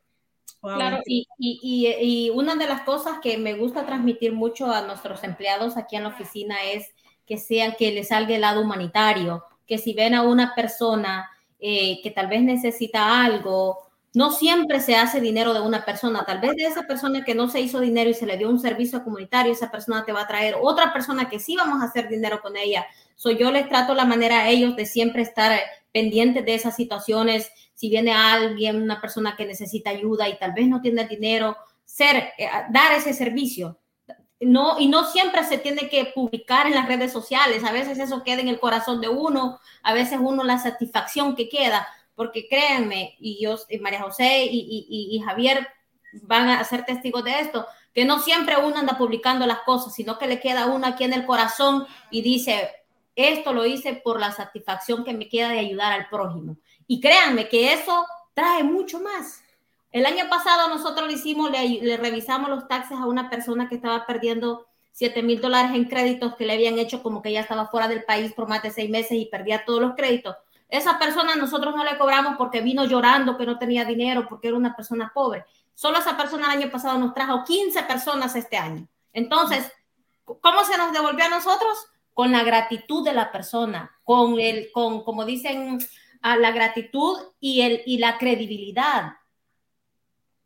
Claro, 0.63 0.99
y, 1.07 1.27
y, 1.39 1.89
y, 2.01 2.31
una 2.31 2.55
de 2.55 2.67
las 2.67 2.83
cosas 2.83 3.19
que 3.23 3.39
me 3.39 3.55
gusta 3.55 3.87
transmitir 3.87 4.33
mucho 4.35 4.71
a 4.71 4.83
nuestros 4.83 5.25
empleados 5.25 5.79
aquí 5.79 5.97
en 5.97 6.03
la 6.03 6.11
oficina 6.11 6.57
es 6.71 6.93
que 7.25 7.39
sean 7.39 7.75
que 7.79 7.93
les 7.93 8.09
salga 8.09 8.35
el 8.35 8.43
lado 8.43 8.61
humanitario, 8.61 9.45
que 9.67 9.79
si 9.79 9.95
ven 9.95 10.15
a 10.15 10.23
una 10.23 10.55
persona 10.55 11.31
eh, 11.59 12.01
que 12.03 12.11
tal 12.11 12.27
vez 12.27 12.43
necesita 12.43 13.25
algo, 13.25 13.91
no 14.13 14.33
siempre 14.33 14.81
se 14.81 14.97
hace 14.97 15.21
dinero 15.21 15.55
de 15.55 15.61
una 15.61 15.85
persona. 15.85 16.25
Tal 16.25 16.41
vez 16.41 16.57
de 16.57 16.65
esa 16.65 16.83
persona 16.83 17.25
que 17.25 17.35
no 17.35 17.49
se 17.49 17.61
hizo 17.61 17.81
dinero 17.81 18.11
y 18.11 18.15
se 18.15 18.27
le 18.27 18.37
dio 18.37 18.49
un 18.49 18.59
servicio 18.59 19.05
comunitario, 19.05 19.53
esa 19.53 19.71
persona 19.71 20.05
te 20.05 20.13
va 20.13 20.23
a 20.23 20.27
traer 20.27 20.57
otra 20.61 20.93
persona 20.93 21.29
que 21.29 21.39
sí 21.39 21.57
vamos 21.57 21.81
a 21.81 21.87
hacer 21.87 22.09
dinero 22.09 22.41
con 22.43 22.57
ella. 22.57 22.87
So, 23.15 23.31
yo 23.31 23.51
les 23.53 23.69
trato 23.69 23.95
la 23.95 24.05
manera 24.05 24.41
a 24.41 24.49
ellos 24.49 24.75
de 24.75 24.87
siempre 24.87 25.23
estar 25.23 25.59
pendientes 25.93 26.45
de 26.45 26.55
esas 26.55 26.75
situaciones. 26.75 27.51
Si 27.81 27.89
viene 27.89 28.13
alguien, 28.13 28.83
una 28.83 29.01
persona 29.01 29.37
que 29.37 29.47
necesita 29.47 29.89
ayuda 29.89 30.29
y 30.29 30.37
tal 30.37 30.53
vez 30.53 30.69
no 30.69 30.83
tiene 30.83 31.07
dinero, 31.07 31.57
ser, 31.83 32.35
eh, 32.37 32.47
dar 32.69 32.93
ese 32.93 33.15
servicio. 33.15 33.79
No, 34.39 34.79
y 34.79 34.87
no 34.87 35.05
siempre 35.05 35.45
se 35.45 35.57
tiene 35.57 35.89
que 35.89 36.13
publicar 36.15 36.67
en 36.67 36.75
las 36.75 36.87
redes 36.87 37.11
sociales. 37.11 37.65
A 37.65 37.73
veces 37.73 37.99
eso 37.99 38.23
queda 38.23 38.43
en 38.43 38.49
el 38.49 38.61
corazón 38.61 39.01
de 39.01 39.09
uno, 39.09 39.61
a 39.83 39.95
veces 39.95 40.19
uno 40.21 40.45
la 40.45 40.59
satisfacción 40.59 41.35
que 41.35 41.49
queda 41.49 41.89
porque 42.15 42.47
créanme, 42.47 43.17
y 43.19 43.43
yo, 43.43 43.57
y 43.71 43.79
María 43.79 44.03
José 44.03 44.45
y, 44.45 44.59
y, 44.59 45.17
y, 45.17 45.21
Javier 45.21 45.67
van 46.21 46.51
a 46.51 46.63
ser 46.65 46.85
testigos 46.85 47.25
de 47.25 47.41
esto, 47.41 47.67
que 47.95 48.05
no 48.05 48.19
siempre 48.19 48.59
uno 48.59 48.77
anda 48.77 48.99
publicando 48.99 49.47
las 49.47 49.61
cosas, 49.61 49.95
sino 49.95 50.19
que 50.19 50.27
le 50.27 50.39
queda 50.39 50.67
uno 50.67 50.87
aquí 50.87 51.05
en 51.05 51.15
el 51.15 51.25
corazón 51.25 51.87
y 52.11 52.21
dice, 52.21 52.69
esto 53.17 53.55
lo 53.55 53.65
hice 53.65 53.95
por 54.05 54.21
la 54.21 54.33
satisfacción 54.33 55.03
que 55.03 55.15
me 55.15 55.31
queda 55.31 55.49
de 55.49 55.61
ayudar 55.61 55.93
al 55.93 56.11
prójimo. 56.11 56.59
Y 56.91 57.01
créanme 57.01 57.49
que 57.49 57.73
eso 57.73 58.05
trae 58.35 58.65
mucho 58.65 58.99
más. 58.99 59.45
El 59.93 60.07
año 60.07 60.29
pasado 60.29 60.69
nosotros 60.69 61.07
le 61.07 61.15
hicimos, 61.15 61.49
le, 61.49 61.97
revisamos 61.97 62.51
los 62.51 62.67
taxes 62.67 62.99
a 62.99 63.07
una 63.07 63.31
persona 63.31 63.69
que 63.69 63.77
estaba 63.77 64.07
perdiendo 64.07 64.67
7 64.91 65.23
mil 65.23 65.41
dólares 65.41 65.71
en 65.73 65.85
créditos 65.85 66.35
que 66.35 66.47
le 66.47 66.55
habían 66.55 66.81
hecho 66.81 67.01
como 67.01 67.23
que 67.23 67.31
ya 67.31 67.43
estaba 67.43 67.69
fuera 67.69 67.87
del 67.87 68.03
país 68.03 68.33
por 68.33 68.49
más 68.49 68.65
de 68.65 68.73
seis 68.73 68.91
meses 68.91 69.13
y 69.13 69.27
perdía 69.27 69.65
todos 69.65 69.81
los 69.81 69.95
créditos. 69.95 70.35
Esa 70.69 70.99
persona 70.99 71.37
nosotros 71.37 71.77
no 71.77 71.85
le 71.85 71.97
cobramos 71.97 72.35
porque 72.37 72.61
vino 72.61 72.85
llorando 72.85 73.39
que 73.39 73.47
no 73.47 73.57
tenía 73.57 73.85
dinero, 73.85 74.27
porque 74.29 74.49
era 74.49 74.57
una 74.57 74.75
persona 74.75 75.13
pobre. 75.15 75.45
Solo 75.77 75.99
esa 75.99 76.17
persona 76.17 76.53
el 76.53 76.61
año 76.61 76.73
pasado 76.73 76.99
nos 76.99 77.15
trajo 77.15 77.45
15 77.45 77.85
personas 77.85 78.35
este 78.35 78.57
año. 78.57 78.89
Entonces, 79.13 79.71
¿cómo 80.25 80.65
se 80.65 80.77
nos 80.77 80.93
devolvió 80.93 81.25
a 81.27 81.29
nosotros? 81.29 81.87
Con 82.15 82.33
la 82.33 82.43
gratitud 82.43 83.05
de 83.05 83.13
la 83.13 83.31
persona, 83.31 83.97
con 84.03 84.41
el, 84.41 84.73
con, 84.73 85.05
como 85.05 85.25
dicen 85.25 85.79
a 86.21 86.37
la 86.37 86.51
gratitud 86.53 87.19
y, 87.41 87.63
el, 87.63 87.83
y 87.87 87.99
la 87.99 88.19
credibilidad. 88.19 89.15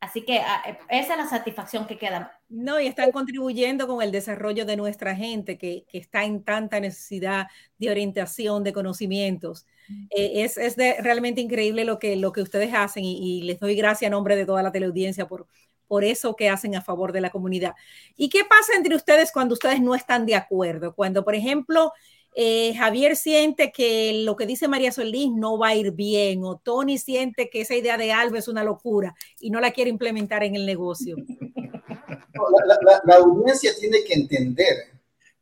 Así 0.01 0.23
que 0.23 0.39
ah, 0.41 0.63
eh, 0.67 0.79
esa 0.91 1.15
es 1.15 1.19
la 1.19 1.27
satisfacción 1.27 1.87
que 1.87 1.97
queda. 1.97 2.39
No, 2.49 2.79
y 2.79 2.87
están 2.87 3.11
contribuyendo 3.11 3.87
con 3.87 4.03
el 4.03 4.13
desarrollo 4.13 4.67
de 4.67 4.77
nuestra 4.77 5.17
gente 5.17 5.57
que, 5.57 5.87
que 5.89 5.99
está 5.99 6.25
en 6.25 6.45
tanta 6.45 6.79
necesidad 6.79 7.47
de 7.79 7.91
orientación, 7.91 8.63
de 8.65 8.73
conocimientos. 8.75 9.67
Eh, 10.11 10.45
es, 10.45 10.59
es 10.59 10.77
de, 10.77 10.97
realmente 11.01 11.41
increíble 11.41 11.85
lo 11.85 11.99
que, 11.99 12.17
lo 12.17 12.33
que 12.33 12.43
ustedes 12.43 12.73
hacen 12.75 13.05
y, 13.05 13.41
y, 13.41 13.43
les 13.43 13.61
doy 13.61 13.75
gracias 13.77 14.09
a 14.09 14.11
nombre 14.11 14.37
de 14.37 14.47
toda 14.47 14.63
la 14.63 14.73
teleaudiencia 14.73 15.27
por, 15.27 15.47
por 15.87 16.05
eso 16.05 16.37
que 16.37 16.49
hacen 16.49 16.75
a 16.75 16.83
favor 16.83 17.13
de 17.13 17.21
la 17.21 17.31
comunidad. 17.31 17.75
¿Y 18.17 18.29
qué 18.29 18.45
pasa 18.45 18.75
entre 18.77 18.97
ustedes 18.97 19.33
cuando 19.33 19.55
ustedes 19.55 19.81
no 19.81 19.95
están 19.95 20.27
de 20.27 20.35
acuerdo? 20.35 20.95
Cuando, 20.95 21.25
por 21.25 21.35
ejemplo, 21.35 21.93
eh, 22.35 22.75
Javier 22.75 23.17
siente 23.17 23.71
que 23.71 24.23
lo 24.25 24.35
que 24.35 24.47
dice 24.47 24.67
María 24.67 24.91
Solís 24.91 25.31
no 25.31 25.57
va 25.59 25.69
a 25.69 25.75
ir 25.77 25.93
bien, 25.93 26.45
o 26.45 26.57
Tony 26.57 26.99
siente 26.99 27.49
que 27.49 27.61
esa 27.61 27.77
idea 27.77 27.97
de 27.97 28.13
Alba 28.13 28.39
es 28.39 28.49
una 28.49 28.65
locura 28.65 29.15
y 29.39 29.51
no 29.51 29.61
la 29.61 29.71
quiere 29.71 29.91
implementar 29.91 30.43
en 30.43 30.57
el 30.57 30.67
negocio. 30.67 31.17
La, 32.67 32.79
la, 32.83 33.01
la 33.05 33.15
audiencia 33.17 33.73
tiene 33.79 33.99
que 34.05 34.15
entender 34.15 34.75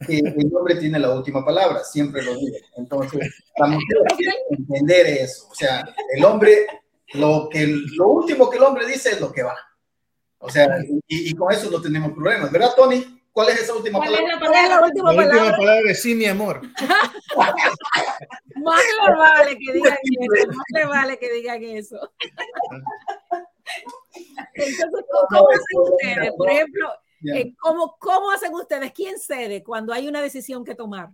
que 0.06 0.18
el 0.18 0.54
hombre 0.54 0.76
tiene 0.76 0.98
la 0.98 1.14
última 1.14 1.44
palabra, 1.44 1.82
siempre 1.84 2.22
lo 2.22 2.34
digo. 2.36 2.56
Entonces, 2.76 3.34
la 3.56 3.66
mujer 3.68 3.96
tiene 4.16 4.32
que 4.48 4.54
entender 4.56 5.06
eso. 5.06 5.48
O 5.50 5.54
sea, 5.54 5.84
el 6.14 6.24
hombre, 6.24 6.66
lo, 7.14 7.48
que, 7.48 7.66
lo 7.66 8.08
último 8.08 8.50
que 8.50 8.58
el 8.58 8.64
hombre 8.64 8.86
dice 8.86 9.10
es 9.10 9.20
lo 9.20 9.32
que 9.32 9.42
va. 9.42 9.56
O 10.38 10.50
sea, 10.50 10.66
y, 11.06 11.30
y 11.30 11.34
con 11.34 11.52
eso 11.52 11.70
no 11.70 11.80
tenemos 11.80 12.12
problemas, 12.12 12.50
¿verdad, 12.50 12.72
Tony? 12.76 13.21
¿Cuál 13.32 13.48
es 13.48 13.62
esa 13.62 13.74
última 13.74 13.98
palabra? 13.98 14.34
Es 14.34 14.38
¿Cuál 14.38 14.54
es 14.54 14.68
la 14.68 14.82
última 14.82 15.12
la 15.12 15.16
palabra? 15.16 15.42
última 15.42 15.56
palabra 15.56 15.90
es 15.90 16.02
sí, 16.02 16.14
mi 16.14 16.26
amor. 16.26 16.60
más 18.56 18.82
le 18.84 19.16
vale 19.16 19.58
que 19.58 19.72
digan 19.72 19.96
eso, 20.02 20.46
más 20.48 20.66
le 20.68 20.84
vale 20.84 21.18
que 21.18 21.32
digan 21.32 21.62
eso. 21.62 21.98
Entonces, 24.54 25.04
¿cómo 25.30 25.48
hacen 25.48 25.80
ustedes? 25.80 26.32
Por 26.36 26.50
ejemplo, 26.50 26.92
eh, 27.34 27.54
¿cómo, 27.58 27.96
¿cómo 27.98 28.30
hacen 28.32 28.52
ustedes? 28.52 28.92
¿Quién 28.92 29.18
cede 29.18 29.64
cuando 29.64 29.94
hay 29.94 30.08
una 30.08 30.20
decisión 30.20 30.62
que 30.62 30.74
tomar? 30.74 31.08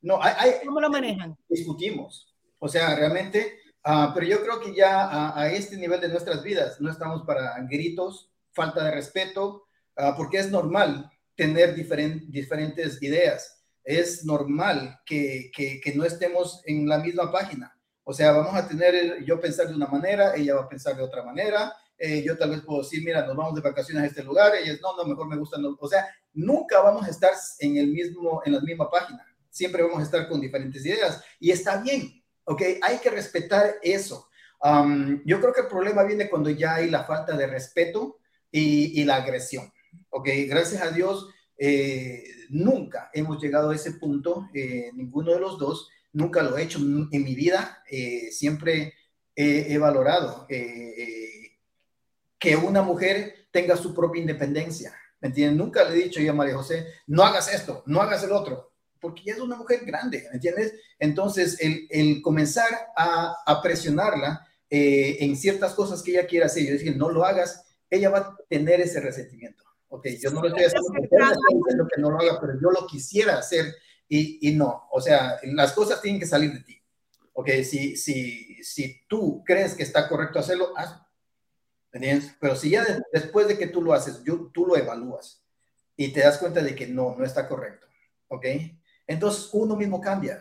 No, 0.00 0.22
hay, 0.22 0.32
hay, 0.38 0.52
¿Cómo 0.64 0.80
lo 0.80 0.88
manejan? 0.88 1.36
Discutimos. 1.46 2.34
O 2.58 2.68
sea, 2.68 2.96
realmente, 2.96 3.58
uh, 3.84 4.14
pero 4.14 4.26
yo 4.26 4.42
creo 4.42 4.60
que 4.60 4.74
ya 4.74 5.02
a, 5.02 5.38
a, 5.38 5.52
este 5.52 5.76
nivel 5.76 6.00
de 6.00 6.08
nuestras 6.08 6.42
vidas 6.42 6.80
no 6.80 6.90
estamos 6.90 7.22
para 7.24 7.54
gritos, 7.68 8.30
falta 8.52 8.82
de 8.82 8.92
respeto, 8.92 9.66
uh, 9.98 10.16
porque 10.16 10.38
es 10.38 10.50
normal 10.50 11.10
tener 11.40 11.74
diferent, 11.74 12.24
diferentes 12.24 13.02
ideas. 13.02 13.64
Es 13.82 14.26
normal 14.26 15.00
que, 15.06 15.50
que, 15.56 15.80
que, 15.80 15.94
no 15.94 16.04
estemos 16.04 16.60
en 16.66 16.86
la 16.86 16.98
misma 16.98 17.32
página. 17.32 17.74
O 18.04 18.12
sea, 18.12 18.32
vamos 18.32 18.54
a 18.54 18.68
tener, 18.68 19.24
yo 19.24 19.40
pensar 19.40 19.68
de 19.68 19.74
una 19.74 19.86
manera, 19.86 20.34
ella 20.36 20.56
va 20.56 20.62
a 20.64 20.68
pensar 20.68 20.94
de 20.94 21.02
otra 21.02 21.22
manera. 21.22 21.72
Eh, 21.96 22.22
yo 22.22 22.36
tal 22.36 22.50
vez 22.50 22.60
puedo 22.60 22.82
decir, 22.82 23.02
mira, 23.02 23.24
nos 23.24 23.34
vamos 23.34 23.54
de 23.54 23.62
vacaciones 23.62 24.04
a 24.04 24.06
este 24.06 24.22
lugar. 24.22 24.52
Ella 24.54 24.74
es, 24.74 24.82
no, 24.82 24.94
no, 24.94 25.06
mejor 25.06 25.28
me 25.28 25.38
gusta. 25.38 25.56
No. 25.56 25.78
O 25.80 25.88
sea, 25.88 26.06
nunca 26.34 26.82
vamos 26.82 27.06
a 27.06 27.10
estar 27.10 27.30
en, 27.60 27.78
el 27.78 27.88
mismo, 27.88 28.42
en 28.44 28.52
la 28.52 28.60
misma 28.60 28.90
página. 28.90 29.24
Siempre 29.48 29.82
vamos 29.82 30.00
a 30.00 30.02
estar 30.02 30.28
con 30.28 30.42
diferentes 30.42 30.84
ideas. 30.84 31.24
Y 31.38 31.50
está 31.50 31.80
bien, 31.80 32.22
¿ok? 32.44 32.62
Hay 32.82 32.98
que 32.98 33.08
respetar 33.08 33.76
eso. 33.82 34.28
Um, 34.62 35.22
yo 35.24 35.40
creo 35.40 35.54
que 35.54 35.62
el 35.62 35.68
problema 35.68 36.02
viene 36.04 36.28
cuando 36.28 36.50
ya 36.50 36.74
hay 36.74 36.90
la 36.90 37.04
falta 37.04 37.34
de 37.34 37.46
respeto 37.46 38.18
y, 38.52 39.00
y 39.00 39.04
la 39.04 39.16
agresión. 39.16 39.72
Ok, 40.12 40.28
gracias 40.48 40.82
a 40.82 40.90
Dios, 40.90 41.28
eh, 41.56 42.24
nunca 42.48 43.10
hemos 43.14 43.40
llegado 43.40 43.70
a 43.70 43.76
ese 43.76 43.92
punto, 43.92 44.48
eh, 44.52 44.90
ninguno 44.94 45.32
de 45.32 45.38
los 45.38 45.56
dos, 45.56 45.88
nunca 46.12 46.42
lo 46.42 46.58
he 46.58 46.64
hecho 46.64 46.78
en 46.78 47.22
mi 47.22 47.36
vida, 47.36 47.84
eh, 47.88 48.32
siempre 48.32 48.94
he, 49.36 49.78
valorado 49.78 50.48
que 50.48 51.56
una 52.56 52.82
mujer 52.82 53.46
tenga 53.52 53.76
su 53.76 53.94
propia 53.94 54.20
independencia, 54.20 54.92
¿me 55.20 55.28
entienden? 55.28 55.58
Nunca 55.58 55.84
le 55.84 55.94
he 55.94 56.04
dicho 56.04 56.20
yo 56.20 56.32
a 56.32 56.34
María 56.34 56.56
José, 56.56 56.86
no 57.06 57.22
hagas 57.22 57.54
esto, 57.54 57.84
no 57.86 58.02
hagas 58.02 58.24
el 58.24 58.32
otro, 58.32 58.72
porque 58.98 59.22
ya 59.24 59.34
es 59.34 59.40
una 59.40 59.54
mujer 59.56 59.84
grande, 59.84 60.26
¿me 60.30 60.34
entiendes? 60.34 60.74
Entonces, 60.98 61.56
el, 61.60 62.20
comenzar 62.20 62.88
a, 62.96 63.36
a 63.46 63.62
presionarla 63.62 64.44
en 64.68 65.36
ciertas 65.36 65.74
cosas 65.74 66.02
que 66.02 66.10
ella 66.10 66.26
quiera 66.26 66.46
hacer, 66.46 66.64
yo 66.64 66.72
decir, 66.72 66.96
no 66.96 67.10
lo 67.10 67.24
hagas, 67.24 67.64
ella 67.88 68.10
va 68.10 68.18
a 68.18 68.36
tener 68.48 68.80
ese 68.80 69.00
resentimiento 69.00 69.69
ok, 69.90 70.06
yo 70.20 70.30
no 70.30 70.40
lo 70.40 70.48
estoy 70.48 70.64
haciendo 70.64 71.88
que 71.92 72.00
no 72.00 72.10
lo 72.10 72.18
haga, 72.18 72.40
pero 72.40 72.54
yo 72.54 72.70
lo 72.70 72.86
quisiera 72.86 73.38
hacer 73.38 73.74
y, 74.08 74.48
y, 74.48 74.54
no, 74.54 74.88
o 74.90 75.00
sea, 75.00 75.38
las 75.42 75.72
cosas 75.72 76.00
tienen 76.00 76.20
que 76.20 76.26
salir 76.26 76.52
de 76.52 76.60
ti, 76.60 76.82
ok, 77.32 77.48
si, 77.64 77.96
si, 77.96 78.62
si 78.62 79.02
tú 79.06 79.42
crees 79.44 79.74
que 79.74 79.82
está 79.82 80.08
correcto 80.08 80.38
hacerlo, 80.38 80.72
hazlo, 80.76 81.06
¿entiendes? 81.92 82.34
Pero 82.40 82.56
si 82.56 82.70
ya 82.70 82.84
de, 82.84 83.02
después 83.12 83.46
de 83.46 83.58
que 83.58 83.66
tú 83.66 83.82
lo 83.82 83.92
haces, 83.92 84.22
yo, 84.24 84.50
tú 84.52 84.66
lo 84.66 84.76
evalúas 84.76 85.44
y 85.96 86.12
te 86.12 86.20
das 86.20 86.38
cuenta 86.38 86.62
de 86.62 86.74
que 86.74 86.86
no, 86.86 87.16
no 87.16 87.24
está 87.24 87.48
correcto, 87.48 87.86
ok, 88.28 88.46
entonces 89.06 89.50
uno 89.52 89.76
mismo 89.76 90.00
cambia, 90.00 90.40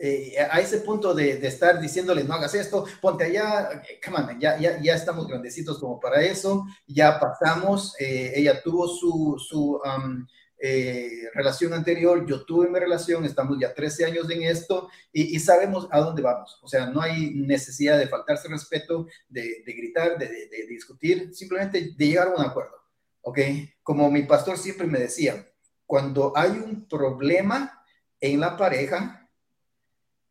eh, 0.00 0.38
a 0.38 0.60
ese 0.60 0.78
punto 0.78 1.12
de, 1.12 1.38
de, 1.38 1.48
estar 1.48 1.80
diciéndole 1.80 2.22
no 2.22 2.34
hagas 2.34 2.54
esto, 2.54 2.84
ponte 3.00 3.24
allá, 3.24 3.82
come 4.04 4.18
on, 4.18 4.38
ya, 4.38 4.56
ya, 4.56 4.80
ya 4.80 4.94
estamos 4.94 5.26
grandecitos 5.26 5.80
como 5.80 5.98
para 5.98 6.22
eso, 6.22 6.64
ya 6.86 7.18
pasamos, 7.18 7.96
eh, 7.98 8.32
ella 8.36 8.62
tuvo 8.62 8.86
su, 8.86 9.36
su 9.44 9.80
um, 9.84 10.24
eh, 10.60 11.28
relación 11.34 11.72
anterior, 11.72 12.24
yo 12.26 12.44
tuve 12.44 12.68
mi 12.68 12.78
relación, 12.78 13.24
estamos 13.24 13.58
ya 13.60 13.74
13 13.74 14.04
años 14.04 14.30
en 14.30 14.44
esto 14.44 14.88
y, 15.12 15.34
y, 15.34 15.40
sabemos 15.40 15.88
a 15.90 15.98
dónde 15.98 16.22
vamos, 16.22 16.60
o 16.62 16.68
sea, 16.68 16.86
no 16.86 17.00
hay 17.00 17.30
necesidad 17.34 17.98
de 17.98 18.06
faltarse 18.06 18.46
respeto, 18.46 19.08
de, 19.28 19.64
de 19.66 19.72
gritar, 19.72 20.16
de, 20.16 20.28
de, 20.28 20.66
discutir, 20.68 21.34
simplemente 21.34 21.92
de 21.96 22.06
llegar 22.06 22.28
a 22.28 22.36
un 22.36 22.42
acuerdo, 22.42 22.76
¿ok? 23.22 23.38
Como 23.82 24.08
mi 24.12 24.22
pastor 24.22 24.58
siempre 24.58 24.86
me 24.86 25.00
decía, 25.00 25.44
cuando 25.86 26.32
hay 26.36 26.50
un 26.50 26.86
problema 26.86 27.84
en 28.20 28.38
la 28.38 28.56
pareja, 28.56 29.27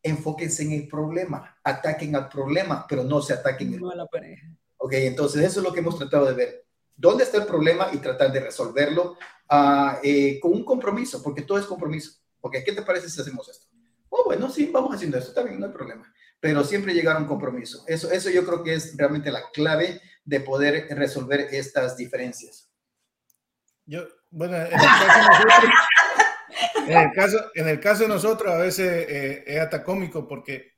enfóquense 0.09 0.63
en 0.63 0.71
el 0.73 0.87
problema, 0.87 1.57
ataquen 1.63 2.15
al 2.15 2.29
problema, 2.29 2.85
pero 2.87 3.03
no 3.03 3.21
se 3.21 3.33
ataquen 3.33 3.79
no 3.79 3.91
a 3.91 3.95
la 3.95 4.05
pareja. 4.05 4.47
Ok, 4.77 4.93
entonces 4.93 5.43
eso 5.43 5.59
es 5.59 5.65
lo 5.65 5.73
que 5.73 5.79
hemos 5.79 5.97
tratado 5.97 6.25
de 6.25 6.33
ver. 6.33 6.65
¿Dónde 6.95 7.23
está 7.23 7.37
el 7.37 7.45
problema 7.45 7.89
y 7.93 7.97
tratar 7.97 8.31
de 8.31 8.39
resolverlo 8.39 9.17
uh, 9.51 9.97
eh, 10.03 10.39
con 10.39 10.51
un 10.51 10.63
compromiso? 10.63 11.21
Porque 11.21 11.43
todo 11.43 11.59
es 11.59 11.65
compromiso. 11.65 12.19
Ok, 12.41 12.57
¿qué 12.65 12.73
te 12.73 12.81
parece 12.81 13.09
si 13.09 13.21
hacemos 13.21 13.47
esto? 13.49 13.67
Oh, 14.09 14.23
bueno, 14.25 14.49
sí, 14.49 14.69
vamos 14.71 14.95
haciendo 14.95 15.17
esto, 15.17 15.33
también 15.33 15.59
no 15.59 15.67
hay 15.67 15.71
problema. 15.71 16.11
Pero 16.39 16.63
siempre 16.63 16.93
llegar 16.93 17.15
a 17.15 17.19
un 17.19 17.27
compromiso. 17.27 17.83
Eso, 17.87 18.11
eso 18.11 18.29
yo 18.29 18.45
creo 18.45 18.63
que 18.63 18.73
es 18.73 18.95
realmente 18.97 19.31
la 19.31 19.49
clave 19.51 20.01
de 20.23 20.39
poder 20.39 20.87
resolver 20.95 21.41
estas 21.51 21.97
diferencias. 21.97 22.69
Yo, 23.85 24.05
bueno, 24.29 24.57
en 24.57 24.63
el 24.63 24.71
caso 24.71 25.31
nosotros, 25.31 25.71
en 26.87 26.97
el 26.97 27.11
caso, 27.11 27.37
en 27.55 27.67
el 27.67 27.79
caso 27.79 28.03
de 28.03 28.09
nosotros, 28.09 28.53
a 28.53 28.57
veces 28.57 29.05
eh, 29.09 29.43
es 29.45 29.59
hasta 29.59 29.83
cómico 29.83 30.27
porque, 30.27 30.73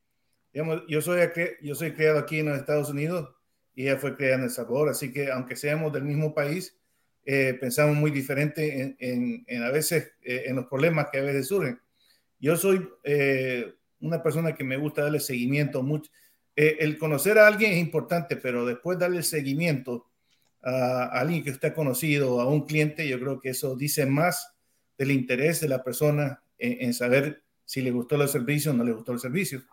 digamos, 0.53 0.83
yo 0.87 1.01
soy, 1.01 1.19
yo 1.61 1.75
soy 1.75 1.91
criado 1.93 2.19
aquí 2.19 2.39
en 2.39 2.49
los 2.49 2.57
Estados 2.57 2.89
Unidos 2.89 3.29
y 3.75 3.83
ella 3.83 3.97
fue 3.97 4.15
criada 4.15 4.35
en 4.35 4.43
El 4.43 4.49
Salvador, 4.49 4.89
así 4.89 5.11
que 5.13 5.31
aunque 5.31 5.55
seamos 5.55 5.93
del 5.93 6.03
mismo 6.03 6.33
país, 6.33 6.77
eh, 7.25 7.53
pensamos 7.59 7.95
muy 7.95 8.11
diferente 8.11 8.81
en, 8.81 8.97
en, 8.99 9.43
en 9.47 9.63
a 9.63 9.69
veces 9.69 10.13
eh, 10.23 10.43
en 10.47 10.55
los 10.55 10.65
problemas 10.65 11.07
que 11.11 11.19
a 11.19 11.21
veces 11.21 11.47
surgen. 11.47 11.79
Yo 12.39 12.57
soy 12.57 12.89
eh, 13.03 13.73
una 13.99 14.23
persona 14.23 14.55
que 14.55 14.63
me 14.63 14.77
gusta 14.77 15.03
darle 15.03 15.19
seguimiento 15.19 15.83
mucho. 15.83 16.11
el 16.55 16.97
conocer 16.97 17.37
a 17.37 17.47
alguien 17.47 17.73
es 17.73 17.77
importante, 17.77 18.35
pero 18.35 18.65
después 18.65 18.97
darle 18.97 19.23
seguimiento 19.23 20.07
a, 20.61 21.03
a 21.03 21.19
alguien 21.19 21.43
que 21.43 21.67
ha 21.67 21.73
conocido, 21.73 22.41
a 22.41 22.47
un 22.47 22.65
cliente, 22.65 23.07
yo 23.07 23.19
creo 23.19 23.39
que 23.39 23.49
eso 23.49 23.75
dice 23.75 24.05
más 24.05 24.58
del 24.99 25.11
interés 25.11 25.61
de 25.61 25.69
la 25.69 25.81
persona 25.81 26.43
en, 26.57 26.85
en, 26.87 26.93
saber 26.93 27.41
si 27.63 27.81
le 27.81 27.89
gustó 27.89 28.21
el 28.21 28.27
servicio 28.27 28.71
o 28.71 28.73
no 28.73 28.83
le 28.83 28.91
gustó 28.91 29.13
el 29.13 29.19
servicio. 29.19 29.63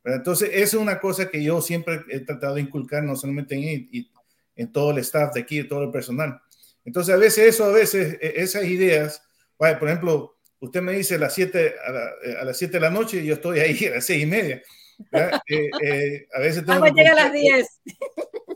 Pero 0.00 0.16
entonces, 0.16 0.50
esa 0.52 0.76
es 0.76 0.82
una 0.82 1.00
cosa 1.00 1.28
que 1.28 1.42
yo 1.42 1.60
siempre 1.60 2.02
he 2.08 2.20
tratado 2.20 2.54
de 2.54 2.60
inculcar, 2.60 3.02
no 3.02 3.16
solamente 3.16 3.56
en, 3.56 3.88
en, 3.92 4.06
en 4.54 4.72
todo 4.72 4.92
el 4.92 4.98
staff 4.98 5.34
de 5.34 5.40
aquí, 5.40 5.64
todo 5.64 5.82
el 5.82 5.90
personal. 5.90 6.40
Entonces, 6.84 7.12
a 7.12 7.18
veces 7.18 7.46
eso, 7.48 7.64
a 7.64 7.72
veces 7.72 8.16
e, 8.20 8.34
esas 8.36 8.64
ideas, 8.64 9.20
vaya, 9.58 9.76
por 9.76 9.88
ejemplo, 9.88 10.36
usted 10.60 10.80
me 10.80 10.92
dice 10.92 11.16
a 11.16 11.18
las 11.18 11.34
7 11.34 11.74
a, 11.84 11.90
la, 11.90 12.10
a 12.42 12.44
las 12.44 12.56
7 12.56 12.74
de 12.74 12.80
la 12.80 12.90
noche 12.90 13.18
y 13.18 13.26
yo 13.26 13.34
estoy 13.34 13.58
ahí 13.58 13.86
a 13.86 13.96
las 13.96 14.06
6 14.06 14.22
y 14.22 14.26
media. 14.26 14.62
Eh, 15.48 15.70
eh, 15.82 16.26
a 16.32 16.40
veces 16.40 16.64
tengo 16.64 16.86
llega 16.86 17.12
a 17.12 17.14
las 17.14 17.32
10. 17.32 17.82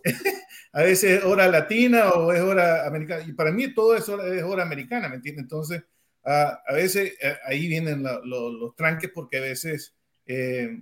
a 0.72 0.82
veces 0.82 1.18
es 1.18 1.24
hora 1.24 1.46
latina 1.48 2.12
o 2.12 2.32
es 2.32 2.40
hora 2.40 2.86
americana. 2.86 3.24
Y 3.26 3.32
para 3.34 3.52
mí 3.52 3.74
todo 3.74 3.94
eso 3.94 4.22
es 4.24 4.42
hora 4.42 4.62
americana, 4.62 5.10
¿me 5.10 5.16
entiende? 5.16 5.42
Entonces, 5.42 5.82
Uh, 6.22 6.52
a 6.66 6.74
veces 6.74 7.14
uh, 7.22 7.48
ahí 7.48 7.66
vienen 7.66 8.02
la, 8.02 8.20
lo, 8.22 8.52
los 8.52 8.76
tranques 8.76 9.10
porque 9.14 9.38
a 9.38 9.40
veces 9.40 9.96
eh, 10.26 10.78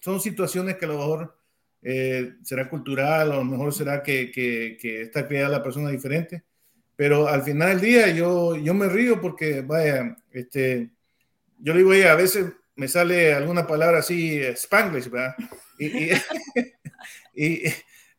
son 0.00 0.20
situaciones 0.20 0.76
que 0.76 0.84
a 0.84 0.88
lo 0.88 0.98
mejor 0.98 1.38
eh, 1.82 2.34
será 2.42 2.68
cultural 2.68 3.32
a 3.32 3.36
lo 3.36 3.44
mejor 3.44 3.72
será 3.72 4.02
que, 4.02 4.30
que, 4.30 4.76
que, 4.80 5.02
está 5.02 5.26
creada 5.26 5.48
la 5.48 5.62
persona 5.62 5.90
diferente, 5.90 6.44
pero 6.94 7.26
al 7.28 7.42
final 7.42 7.70
del 7.70 7.80
día 7.80 8.10
yo, 8.10 8.56
yo 8.56 8.74
me 8.74 8.88
río 8.88 9.20
porque, 9.20 9.62
vaya, 9.62 10.16
este, 10.30 10.90
yo 11.58 11.72
le 11.72 11.78
digo, 11.78 11.92
a 12.08 12.14
veces 12.14 12.52
me 12.76 12.86
sale 12.86 13.32
alguna 13.32 13.66
palabra 13.66 13.98
así, 13.98 14.40
spanglish, 14.54 15.08
¿verdad? 15.08 15.34
Y, 15.78 15.86
y, 15.86 16.10
y, 17.34 17.62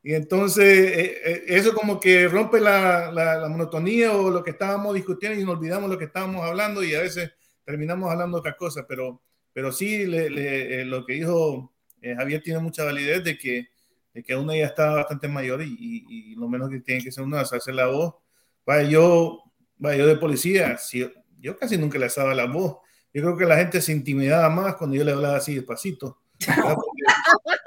entonces 0.04 0.66
eh, 0.66 1.22
eh, 1.26 1.44
eso 1.48 1.74
como 1.74 2.00
que 2.00 2.28
rompe 2.28 2.60
la, 2.60 3.12
la, 3.12 3.48
monotonía 3.50 4.14
o 4.14 4.30
lo 4.30 4.44
que 4.44 4.52
estábamos 4.52 4.96
discutiendo 4.96 5.40
y 5.40 5.44
nos 5.44 5.58
olvidamos 5.58 5.90
lo 5.90 5.98
que 5.98 6.06
estábamos 6.06 6.44
hablando 6.46 6.84
y 6.84 6.96
a 6.96 7.02
veces 7.02 7.32
terminamos 7.66 8.10
hablando 8.12 8.38
otra 8.38 8.56
cosa, 8.56 8.86
pero, 8.88 9.22
pero 9.54 9.72
sí 9.72 10.06
le, 10.06 10.86
lo 10.86 11.06
que 11.06 11.14
dijo 11.14 11.74
Javier 12.02 12.42
tiene 12.42 12.60
mucha 12.60 12.86
validez 12.86 13.24
de 13.24 13.38
que, 13.38 13.68
de 14.14 14.24
que 14.24 14.36
uno 14.36 14.56
ya 14.56 14.66
está 14.66 14.94
bastante 14.96 15.28
mayor 15.28 15.62
y, 15.62 15.76
y, 15.78 16.36
lo 16.36 16.48
menos 16.48 16.70
que 16.70 16.80
tiene 16.80 17.04
que 17.04 17.12
ser 17.12 17.24
uno 17.26 17.40
es 17.40 17.52
hacer 17.52 17.76
la 17.76 17.88
voz. 17.88 18.16
Vaya, 18.66 18.90
yo, 18.90 19.44
vaya, 19.78 19.98
yo 19.98 20.08
de 20.08 20.16
policía, 20.16 20.78
si, 20.78 21.08
yo 21.40 21.58
casi 21.58 21.78
nunca 21.78 22.00
le 22.00 22.08
daba 22.08 22.34
la 22.34 22.46
voz 22.46 22.78
yo 23.14 23.24
creo 23.24 23.38
que 23.38 23.46
la 23.46 23.58
gente 23.58 23.82
se 23.82 23.92
intimidaba 23.92 24.50
más 24.50 24.76
cuando 24.76 24.96
yo 24.96 25.04
le 25.04 25.12
hablaba 25.12 25.38
así 25.38 25.56
despacito. 25.56 26.20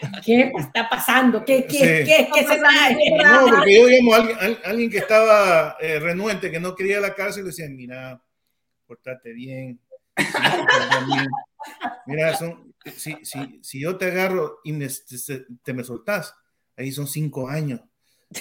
¿Qué 0.24 0.52
está 0.56 0.88
pasando? 0.88 1.44
¿Qué, 1.44 1.64
qué, 1.66 2.04
qué, 2.04 2.28
qué 2.32 2.46
se 2.46 2.54
está 2.54 3.40
No, 3.40 3.46
porque 3.48 3.74
yo 3.74 4.14
a 4.14 4.16
alguien, 4.16 4.58
alguien 4.64 4.90
que 4.90 4.98
estaba 4.98 5.76
eh, 5.80 5.98
renuente, 5.98 6.50
que 6.50 6.60
no 6.60 6.74
quería 6.74 7.00
la 7.00 7.14
cárcel, 7.14 7.44
le 7.44 7.50
decía, 7.50 7.68
mira, 7.68 8.22
portate 8.86 9.32
bien. 9.32 9.80
Mira, 12.06 12.36
son, 12.36 12.74
si, 12.96 13.16
si, 13.22 13.60
si, 13.62 13.80
yo 13.80 13.96
te 13.96 14.06
agarro 14.06 14.60
y 14.64 14.72
me, 14.72 14.88
te, 15.62 15.72
me 15.72 15.84
soltás, 15.84 16.34
ahí 16.76 16.92
son 16.92 17.06
cinco 17.06 17.48
años. 17.48 17.80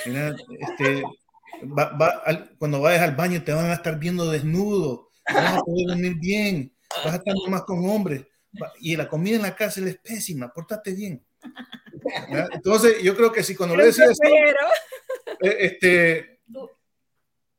Mira, 0.05 0.35
este, 0.59 1.03
va, 1.63 1.89
va, 1.97 2.23
cuando 2.57 2.81
vayas 2.81 3.01
al 3.01 3.15
baño 3.15 3.43
te 3.43 3.53
van 3.53 3.71
a 3.71 3.73
estar 3.73 3.97
viendo 3.99 4.29
desnudo 4.29 5.07
vas 5.33 5.57
a 5.57 5.61
poder 5.61 5.87
dormir 5.87 6.15
bien, 6.15 6.73
vas 7.03 7.13
a 7.13 7.17
estar 7.17 7.35
más 7.49 7.63
con 7.63 7.87
hombres. 7.89 8.25
Y 8.79 8.95
la 8.95 9.07
comida 9.07 9.35
en 9.35 9.41
la 9.43 9.55
cárcel 9.55 9.87
es 9.87 9.97
pésima, 9.97 10.51
pórtate 10.51 10.93
bien. 10.93 11.23
Entonces, 12.53 13.01
yo 13.01 13.15
creo 13.15 13.31
que 13.31 13.43
si 13.43 13.55
cuando 13.55 13.75
le 13.75 13.85
decías 13.85 14.17
eh, 14.23 15.57
este, 15.59 16.17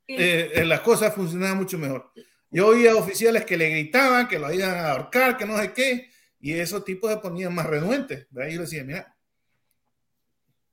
eh, 0.07 0.53
eh, 0.55 0.65
las 0.65 0.81
cosas 0.81 1.15
funcionaban 1.15 1.59
mucho 1.59 1.79
mejor. 1.79 2.13
Yo 2.51 2.69
oía 2.69 2.97
oficiales 2.97 3.45
que 3.45 3.57
le 3.57 3.69
gritaban, 3.69 4.27
que 4.27 4.39
lo 4.39 4.53
iban 4.53 4.71
a 4.71 4.93
ahorcar, 4.93 5.37
que 5.37 5.45
no 5.45 5.59
sé 5.59 5.73
qué, 5.73 6.11
y 6.41 6.53
esos 6.55 6.85
tipos 6.85 7.11
se 7.11 7.19
ponían 7.19 7.55
más 7.55 7.67
renuentes. 7.67 8.27
ahí 8.41 8.55
yo 8.55 8.63
decía, 8.63 8.85
mira, 8.85 9.15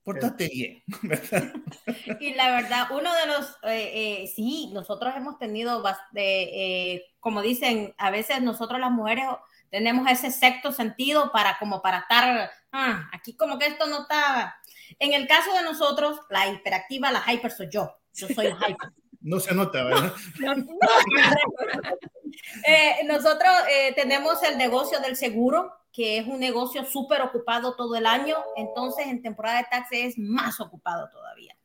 pórtate 0.05 0.47
bien. 0.47 0.83
y 2.19 2.33
la 2.35 2.51
verdad, 2.51 2.87
uno 2.91 3.13
de 3.13 3.25
los, 3.25 3.49
eh, 3.63 4.21
eh, 4.23 4.27
sí, 4.33 4.69
nosotros 4.71 5.13
hemos 5.17 5.39
tenido, 5.39 5.83
eh, 6.13 7.03
como 7.19 7.41
dicen, 7.41 7.93
a 7.97 8.11
veces 8.11 8.41
nosotros 8.41 8.79
las 8.79 8.91
mujeres 8.91 9.25
tenemos 9.71 10.09
ese 10.09 10.31
sexto 10.31 10.71
sentido 10.71 11.31
para 11.31 11.57
como 11.57 11.81
para 11.81 11.99
estar, 11.99 12.51
ah, 12.75 13.09
aquí 13.13 13.35
como 13.35 13.57
que 13.57 13.67
esto 13.67 13.87
no 13.87 14.01
está. 14.01 14.57
En 14.99 15.13
el 15.13 15.27
caso 15.27 15.53
de 15.53 15.63
nosotros, 15.63 16.19
la 16.29 16.47
hiperactiva, 16.47 17.11
la 17.11 17.23
hyper 17.31 17.51
soy 17.51 17.69
yo. 17.71 17.95
Yo 18.13 18.27
soy 18.27 18.49
la 18.49 18.57
hyper. 18.67 18.91
No 19.21 19.39
se 19.39 19.55
nota, 19.55 19.83
¿verdad? 19.83 20.13
nosotros 23.07 23.51
tenemos 23.95 24.43
el 24.43 24.55
negocio 24.55 24.99
del 24.99 25.15
seguro 25.15 25.73
que 25.95 26.17
es 26.17 26.27
un 26.27 26.41
negocio 26.41 26.83
súper 26.83 27.21
ocupado 27.21 27.73
todo 27.77 27.95
el 27.95 28.05
año, 28.05 28.35
entonces 28.57 29.07
en 29.07 29.21
temporada 29.21 29.59
de 29.59 29.67
taxi 29.71 30.01
es 30.01 30.17
más 30.17 30.59
ocupado 30.59 31.09
todavía. 31.09 31.55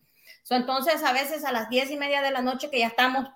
So, 0.44 0.55
entonces 0.55 1.03
a 1.03 1.12
veces 1.12 1.44
a 1.44 1.51
las 1.51 1.68
diez 1.68 1.90
y 1.90 1.96
media 1.96 2.23
de 2.23 2.31
la 2.31 2.40
noche 2.40 2.70
que 2.70 2.79
ya 2.79 2.87
estamos 2.87 3.27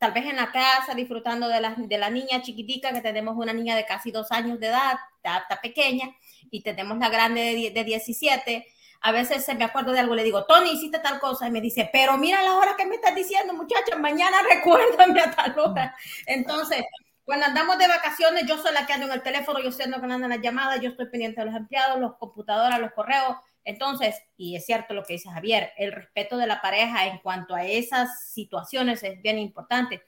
tal 0.00 0.10
vez 0.10 0.26
en 0.26 0.34
la 0.34 0.50
casa 0.50 0.92
disfrutando 0.96 1.46
de 1.46 1.60
la, 1.60 1.76
de 1.78 1.98
la 1.98 2.10
niña 2.10 2.42
chiquitica, 2.42 2.92
que 2.92 3.00
tenemos 3.00 3.36
una 3.36 3.52
niña 3.52 3.76
de 3.76 3.86
casi 3.86 4.10
dos 4.10 4.32
años 4.32 4.58
de 4.58 4.66
edad, 4.66 4.96
está, 5.22 5.60
pequeña, 5.62 6.12
y 6.50 6.62
tenemos 6.62 6.98
la 6.98 7.08
grande 7.08 7.40
de, 7.40 7.70
de 7.70 7.84
17, 7.84 8.66
a 9.00 9.12
veces 9.12 9.44
se 9.44 9.54
me 9.54 9.64
acuerdo 9.64 9.92
de 9.92 10.00
algo, 10.00 10.14
le 10.14 10.24
digo, 10.24 10.46
Tony, 10.46 10.70
hiciste 10.70 10.98
tal 10.98 11.20
cosa, 11.20 11.46
y 11.46 11.50
me 11.50 11.60
dice, 11.60 11.90
pero 11.92 12.16
mira 12.16 12.42
la 12.42 12.56
hora 12.56 12.74
que 12.74 12.86
me 12.86 12.94
estás 12.94 13.14
diciendo, 13.14 13.52
muchacha, 13.52 13.96
mañana 13.96 14.38
recuérdame 14.50 15.20
a 15.20 15.30
tal 15.30 15.58
hora. 15.58 15.94
Entonces, 16.26 16.82
cuando 17.24 17.44
andamos 17.44 17.76
de 17.78 17.86
vacaciones, 17.86 18.46
yo 18.46 18.56
soy 18.56 18.72
la 18.72 18.86
que 18.86 18.94
ando 18.94 19.06
en 19.06 19.12
el 19.12 19.22
teléfono, 19.22 19.60
yo 19.60 19.68
estoy 19.68 19.86
andando 19.86 20.14
en 20.14 20.30
las 20.30 20.40
llamadas, 20.40 20.80
yo 20.80 20.88
estoy 20.88 21.10
pendiente 21.10 21.40
de 21.40 21.46
los 21.46 21.54
empleados, 21.54 22.00
los 22.00 22.16
computadoras, 22.16 22.80
los 22.80 22.92
correos. 22.92 23.36
Entonces, 23.64 24.14
y 24.38 24.56
es 24.56 24.64
cierto 24.64 24.94
lo 24.94 25.04
que 25.04 25.14
dice 25.14 25.30
Javier, 25.30 25.72
el 25.76 25.92
respeto 25.92 26.38
de 26.38 26.46
la 26.46 26.62
pareja 26.62 27.06
en 27.06 27.18
cuanto 27.18 27.54
a 27.54 27.64
esas 27.64 28.30
situaciones 28.30 29.02
es 29.02 29.20
bien 29.20 29.38
importante. 29.38 30.02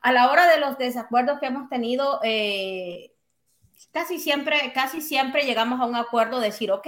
A 0.00 0.12
la 0.12 0.30
hora 0.30 0.46
de 0.46 0.60
los 0.60 0.76
desacuerdos 0.78 1.40
que 1.40 1.46
hemos 1.46 1.68
tenido, 1.68 2.20
eh, 2.22 3.12
casi 3.92 4.18
siempre, 4.18 4.72
casi 4.74 5.00
siempre 5.00 5.44
llegamos 5.44 5.80
a 5.80 5.86
un 5.86 5.96
acuerdo 5.96 6.40
de 6.40 6.46
decir, 6.46 6.70
ok, 6.70 6.86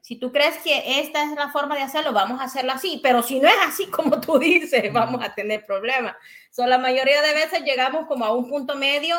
si 0.00 0.16
tú 0.16 0.32
crees 0.32 0.56
que 0.58 1.00
esta 1.00 1.22
es 1.24 1.32
la 1.32 1.50
forma 1.50 1.74
de 1.74 1.82
hacerlo, 1.82 2.12
vamos 2.12 2.40
a 2.40 2.44
hacerlo 2.44 2.72
así, 2.72 3.00
pero 3.02 3.22
si 3.22 3.40
no 3.40 3.48
es 3.48 3.54
así 3.66 3.86
como 3.90 4.20
tú 4.20 4.38
dices, 4.38 4.92
vamos 4.92 5.22
a 5.22 5.34
tener 5.34 5.66
problemas. 5.66 6.16
So, 6.50 6.66
la 6.66 6.78
mayoría 6.78 7.20
de 7.22 7.34
veces 7.34 7.62
llegamos 7.62 8.06
como 8.06 8.24
a 8.24 8.32
un 8.32 8.48
punto 8.48 8.74
medio 8.76 9.16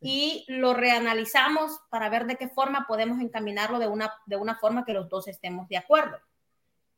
y 0.00 0.44
lo 0.48 0.74
reanalizamos 0.74 1.80
para 1.90 2.08
ver 2.08 2.26
de 2.26 2.36
qué 2.36 2.48
forma 2.48 2.86
podemos 2.88 3.20
encaminarlo 3.20 3.78
de 3.78 3.86
una, 3.86 4.12
de 4.26 4.36
una 4.36 4.56
forma 4.56 4.84
que 4.84 4.92
los 4.92 5.08
dos 5.08 5.28
estemos 5.28 5.68
de 5.68 5.76
acuerdo. 5.76 6.18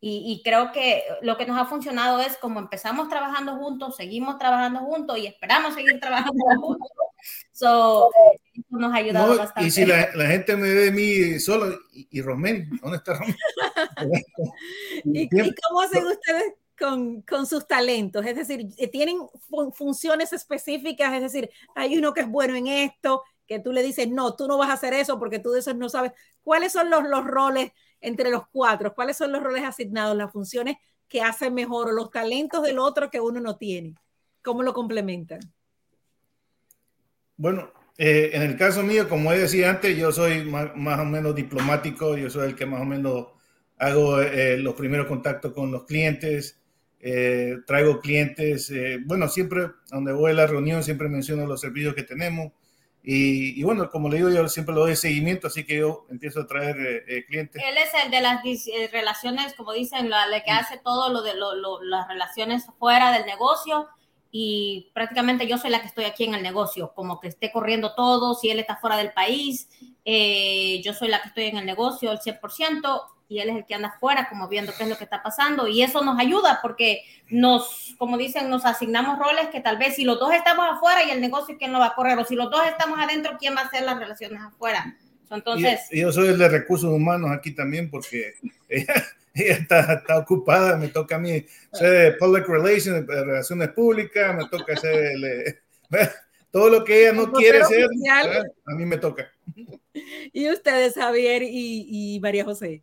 Y, 0.01 0.23
y, 0.27 0.43
creo 0.43 0.71
que 0.71 1.03
lo 1.23 1.39
que 1.39 1.47
nos 1.47 1.59
ha 1.59 1.65
funcionado 1.65 2.21
es 2.21 2.37
como 2.37 2.61
empezamos 2.61 3.09
trabajando 3.09 3.57
juntos, 3.57 3.97
seguimos 3.97 4.37
trabajando 4.37 4.81
juntos 4.81 5.17
y 5.17 5.27
esperamos 5.27 5.73
seguir 5.73 5.99
trabajando 5.99 6.45
juntos. 6.61 6.91
So, 7.53 8.11
eso 8.53 8.65
nos 8.71 8.93
ha 8.93 8.97
ayudado 8.97 9.37
bastante. 9.39 9.69
Y 9.69 9.71
si 9.71 9.87
la, 9.87 10.11
la, 10.15 10.27
gente 10.27 10.57
me 10.57 10.69
ve 10.69 10.75
de 10.75 10.91
mí 10.91 11.41
solo, 11.41 11.79
y, 11.93 12.07
y 12.11 12.21
Romén, 12.21 12.69
¿dónde 12.83 12.99
está 12.99 13.15
Romén? 13.15 13.37
¿Y, 15.05 15.23
¿Y, 15.23 15.55
cómo 15.55 15.81
hacen 15.81 16.07
ustedes 16.07 16.55
con, 16.79 17.23
con, 17.23 17.47
sus 17.47 17.67
talentos? 17.67 18.27
Es 18.27 18.37
decir, 18.37 18.67
eh, 18.77 18.89
¿tienen 18.89 19.19
fun 19.49 19.73
funciones 19.73 20.33
específicas? 20.33 21.15
Es 21.15 21.23
decir, 21.23 21.51
hay 21.75 21.97
uno 21.97 22.13
que 22.13 22.23
es 22.23 22.29
bueno 22.29 22.55
en 22.57 22.67
esto, 22.67 23.23
que 23.47 23.59
tú 23.59 23.73
le 23.73 23.83
dices, 23.83 24.09
no, 24.09 24.35
tú 24.37 24.49
no 24.49 24.59
vas 24.59 24.71
a 24.71 24.75
hacer 24.75 24.93
eso 24.95 25.19
porque 25.19 25.39
tú 25.39 25.53
de 25.53 25.61
eso 25.61 25.73
no 25.75 25.89
sabes. 25.89 26.13
¿Cuáles 26.43 26.73
son 26.73 26.91
los, 26.91 27.05
los 27.05 27.25
roles 27.25 27.73
entre 28.01 28.31
los 28.31 28.47
cuatro? 28.49 28.95
¿Cuáles 28.95 29.17
son 29.17 29.33
los 29.33 29.43
roles 29.43 29.65
asignados, 29.65 30.17
las 30.17 30.33
funciones 30.33 30.77
que 31.09 31.23
hacen 31.23 31.55
mejor 31.55 31.89
o 31.89 31.93
los 31.93 32.11
talentos 32.11 32.63
del 32.63 32.79
otro 32.79 33.11
que 33.11 33.21
uno 33.21 33.41
no 33.41 33.57
tiene? 33.57 33.95
¿Cómo 34.43 34.63
lo 34.63 34.73
complementan? 34.73 35.41
Bueno, 37.37 37.73
eh, 37.97 38.31
en 38.33 38.43
el 38.43 38.57
caso 38.57 38.83
mío, 38.83 39.09
como 39.09 39.33
he 39.33 39.39
decía 39.39 39.71
antes, 39.71 39.97
yo 39.97 40.13
soy 40.13 40.45
más, 40.45 40.71
o 40.75 41.05
menos 41.05 41.35
diplomático, 41.35 42.17
yo 42.17 42.29
soy 42.29 42.49
el 42.49 42.57
que 42.57 42.67
más 42.67 42.81
o 42.81 42.85
menos 42.85 43.29
hago 43.79 44.21
eh, 44.21 44.59
los 44.59 44.75
primeros 44.75 45.07
contactos 45.07 45.53
con 45.53 45.71
los 45.71 45.85
clientes, 45.85 46.61
eh, 47.01 47.59
traigo 47.67 48.01
clientes, 48.01 48.73
bueno, 49.05 49.29
siempre 49.29 49.71
donde 49.91 50.13
voy 50.13 50.31
a 50.33 50.35
la 50.35 50.47
reunión 50.47 50.83
siempre 50.83 51.09
menciono 51.09 51.47
los 51.47 51.61
servicios 51.61 51.95
que 51.95 52.03
tenemos, 52.03 52.53
y, 53.07 53.61
y, 53.61 53.63
bueno, 53.63 53.91
como 53.91 54.09
le 54.09 54.17
digo, 54.17 54.31
yo 54.31 54.49
siempre 54.49 54.75
lo 54.75 54.81
doy 54.81 54.97
seguimiento, 54.97 55.49
así 55.49 55.65
que 55.65 55.77
yo 55.77 56.07
empiezo 56.09 56.41
a 56.41 56.47
traer 56.47 56.77
eh, 56.81 57.05
eh 57.07 57.25
clientes. 57.27 57.63
Él 57.63 57.77
es 57.77 57.91
el 58.03 58.11
de 58.11 58.21
las 58.23 58.43
eh, 58.45 58.89
relaciones, 58.91 59.55
como 59.55 59.73
dicen, 59.73 60.09
la, 60.09 60.27
la 60.27 60.43
que 60.43 60.51
hace 60.51 60.79
todo 60.79 61.13
lo 61.13 61.23
de 61.23 61.35
lo, 61.35 61.55
lo, 61.55 61.83
las 61.83 62.09
relaciones 62.09 62.65
fuera 62.79 63.13
del 63.13 63.27
negocio 63.27 63.89
y 64.37 64.91
prácticamente 64.93 65.47
yo 65.47 65.59
soy 65.59 65.71
la 65.71 65.81
que 65.81 65.87
estoy 65.87 66.07
aquí 66.07 66.25
en 66.25 66.35
el 66.35 66.43
negocio, 66.43 66.93
como 66.93 67.21
que 67.21 67.29
esté 67.29 67.53
corriendo 67.53 67.95
todo, 67.95 68.35
si 68.35 68.51
él 68.51 68.59
está 68.59 68.75
fuera 68.75 68.97
del 68.97 69.13
país, 69.13 69.69
eh, 70.05 70.83
yo 70.83 70.93
soy 70.93 71.07
la 71.07 71.23
que 71.23 71.29
estoy 71.29 71.45
en 71.45 71.59
el 71.59 71.65
negocio 71.65 72.11
al 72.11 72.19
100% 72.19 73.01
y 73.29 73.41
él 73.41 73.51
es 73.51 73.57
el 73.57 73.65
que 73.65 73.75
anda 73.75 73.89
afuera 73.89 74.29
como 74.29 74.49
viendo 74.49 74.73
qué 74.77 74.85
es 74.85 74.89
lo 74.89 74.99
que 74.99 75.05
está 75.05 75.23
pasando 75.23 75.67
y 75.67 75.83
eso 75.83 76.05
nos 76.05 76.19
ayuda 76.19 76.59
porque 76.63 77.03
nos, 77.29 77.95
como 77.99 78.19
dicen, 78.19 78.51
nos 78.51 78.65
asignamos 78.65 79.19
roles 79.19 79.49
que 79.49 79.61
tal 79.61 79.79
vez 79.79 79.97
si 79.97 80.05
los 80.05 80.19
dos 80.19 80.33
estamos 80.35 80.67
afuera 80.69 81.05
y 81.05 81.11
el 81.11 81.21
negocio, 81.21 81.57
¿quién 81.59 81.73
lo 81.73 81.79
va 81.79 81.87
a 81.87 81.95
correr? 81.95 82.19
O 82.19 82.25
si 82.25 82.35
los 82.35 82.51
dos 82.51 82.61
estamos 82.67 82.99
adentro, 82.99 83.37
¿quién 83.39 83.57
va 83.57 83.63
a 83.63 83.67
hacer 83.67 83.83
las 83.83 83.99
relaciones 83.99 84.41
afuera? 84.43 84.97
Entonces... 85.31 85.81
Y, 85.91 86.01
yo 86.01 86.13
soy 86.13 86.29
el 86.29 86.39
de 86.39 86.49
recursos 86.49 86.91
humanos 86.91 87.31
aquí 87.33 87.53
también 87.53 87.91
porque 87.91 88.35
ella, 88.69 88.95
ella 89.33 89.55
está, 89.55 89.95
está, 89.95 90.19
ocupada, 90.19 90.77
me 90.77 90.89
toca 90.89 91.17
a 91.17 91.19
mí 91.19 91.45
ser 91.73 92.19
public 92.19 92.47
relations, 92.47 93.07
relaciones 93.07 93.71
públicas, 93.71 94.37
me 94.37 94.49
toca 94.49 94.75
hacer 94.75 94.95
el, 94.95 95.59
todo 96.51 96.69
lo 96.69 96.85
que 96.85 97.03
ella 97.03 97.13
no 97.13 97.33
quiere 97.33 97.63
hacer, 97.63 97.87
a 98.67 98.75
mí 98.75 98.85
me 98.85 98.99
toca. 98.99 99.29
¿Y 100.33 100.51
ustedes, 100.51 100.95
Javier 100.95 101.43
y, 101.43 101.87
y 101.89 102.21
María 102.21 102.45
José? 102.45 102.83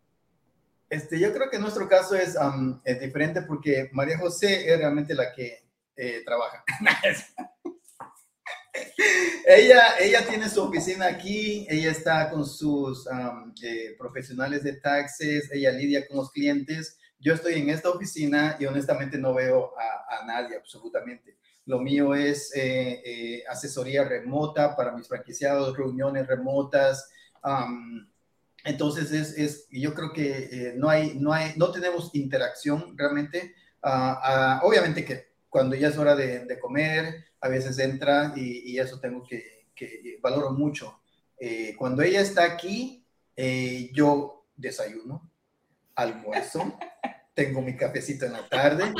Este, 0.92 1.18
yo 1.18 1.32
creo 1.32 1.48
que 1.48 1.58
nuestro 1.58 1.88
caso 1.88 2.14
es, 2.14 2.36
um, 2.36 2.78
es, 2.84 3.00
diferente 3.00 3.40
porque 3.40 3.88
María 3.94 4.18
José 4.18 4.70
es 4.70 4.76
realmente 4.76 5.14
la 5.14 5.32
que 5.32 5.64
eh, 5.96 6.20
trabaja. 6.22 6.62
ella, 9.46 9.96
ella 9.98 10.26
tiene 10.28 10.50
su 10.50 10.62
oficina 10.62 11.06
aquí, 11.06 11.66
ella 11.70 11.90
está 11.90 12.28
con 12.28 12.44
sus 12.44 13.06
um, 13.06 13.54
eh, 13.62 13.94
profesionales 13.96 14.64
de 14.64 14.74
taxes, 14.74 15.50
ella 15.50 15.72
lidia 15.72 16.06
con 16.06 16.18
los 16.18 16.30
clientes. 16.30 16.98
Yo 17.18 17.32
estoy 17.32 17.54
en 17.54 17.70
esta 17.70 17.88
oficina 17.88 18.58
y 18.60 18.66
honestamente 18.66 19.16
no 19.16 19.32
veo 19.32 19.72
a, 19.78 20.20
a 20.20 20.26
nadie 20.26 20.58
absolutamente. 20.58 21.38
lo 21.64 21.78
mío 21.78 22.14
es 22.14 22.54
eh, 22.54 23.00
eh, 23.02 23.44
asesoría 23.48 24.04
remota 24.04 24.76
para 24.76 24.92
mis 24.92 25.08
franquiciados, 25.08 25.74
reuniones 25.74 26.26
remotas. 26.26 27.08
Entonces, 28.64 29.12
es, 29.12 29.38
es, 29.38 29.66
yo 29.70 29.94
creo 29.94 30.12
que 30.12 30.48
eh, 30.50 30.74
no, 30.76 30.88
hay, 30.88 31.18
no, 31.18 31.32
hay, 31.32 31.52
no 31.56 31.70
tenemos 31.70 32.10
interacción 32.14 32.96
realmente. 32.96 33.54
Ah, 33.82 34.20
ah, 34.22 34.60
obviamente 34.64 35.04
que 35.04 35.32
cuando 35.48 35.74
ya 35.76 35.88
es 35.88 35.98
hora 35.98 36.14
de, 36.14 36.58
comer, 36.60 37.24
a 37.40 37.48
veces 37.48 37.78
entra 37.78 38.32
y, 38.36 38.78
eso 38.78 39.00
tengo 39.00 39.22
que, 39.24 39.66
que 39.74 40.18
valoro 40.22 40.52
mucho. 40.52 41.00
cuando 41.76 42.02
ella 42.02 42.20
está 42.20 42.44
aquí, 42.44 43.04
yo 43.92 44.46
desayuno, 44.56 45.30
almuerzo, 45.94 46.78
tengo 47.34 47.62
mi 47.62 47.76
cafecito 47.76 48.26
en 48.26 48.32
la 48.32 48.48
tarde, 48.48 48.92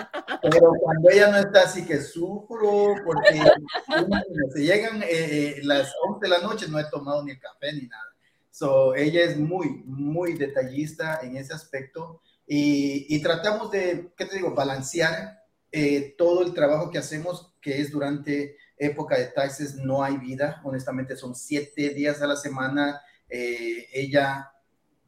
pero 0.42 0.72
cuando 0.80 1.10
ella 1.10 1.30
no 1.30 1.38
está 1.38 1.64
así 1.64 1.84
que 1.84 2.00
sufro 2.00 2.94
porque 3.04 3.42
se 4.54 4.62
llegan 4.62 5.02
eh, 5.02 5.08
eh, 5.10 5.60
las 5.64 5.92
11 6.02 6.20
de 6.20 6.28
la 6.28 6.40
noche 6.40 6.66
no 6.68 6.78
he 6.78 6.84
tomado 6.84 7.22
ni 7.24 7.32
el 7.32 7.40
café 7.40 7.72
ni 7.72 7.86
nada. 7.86 8.11
So, 8.52 8.94
ella 8.94 9.24
es 9.24 9.36
muy, 9.36 9.82
muy 9.84 10.34
detallista 10.34 11.18
en 11.22 11.36
ese 11.36 11.52
aspecto 11.52 12.22
y, 12.46 13.06
y 13.08 13.20
tratamos 13.20 13.72
de, 13.72 14.12
¿qué 14.16 14.26
te 14.26 14.36
digo?, 14.36 14.54
balancear 14.54 15.40
eh, 15.72 16.14
todo 16.16 16.44
el 16.44 16.54
trabajo 16.54 16.90
que 16.90 16.98
hacemos, 16.98 17.56
que 17.60 17.80
es 17.80 17.90
durante 17.90 18.56
época 18.76 19.18
de 19.18 19.26
taxes, 19.26 19.74
no 19.74 20.04
hay 20.04 20.18
vida, 20.18 20.60
honestamente 20.62 21.16
son 21.16 21.34
siete 21.34 21.90
días 21.90 22.22
a 22.22 22.28
la 22.28 22.36
semana. 22.36 23.00
ella 23.28 24.52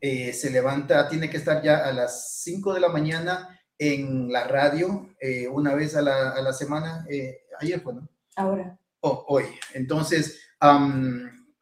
eh, 0.06 0.34
se 0.34 0.50
levanta, 0.50 1.08
tiene 1.08 1.30
que 1.30 1.38
estar 1.38 1.62
ya 1.62 1.78
a 1.78 1.90
las 1.90 2.42
5 2.42 2.74
de 2.74 2.80
la 2.80 2.90
mañana 2.90 3.58
en 3.78 4.30
la 4.30 4.44
radio 4.44 5.08
eh, 5.18 5.48
una 5.48 5.74
vez 5.74 5.96
a 5.96 6.02
la, 6.02 6.52
semana. 6.52 7.06
Eh, 7.08 7.46
ayer 7.58 7.80
fue, 7.80 7.94
¿no? 7.94 8.06
Ahora. 8.36 8.78
Oh, 9.00 9.24
hoy. 9.28 9.44
Entonces, 9.72 10.42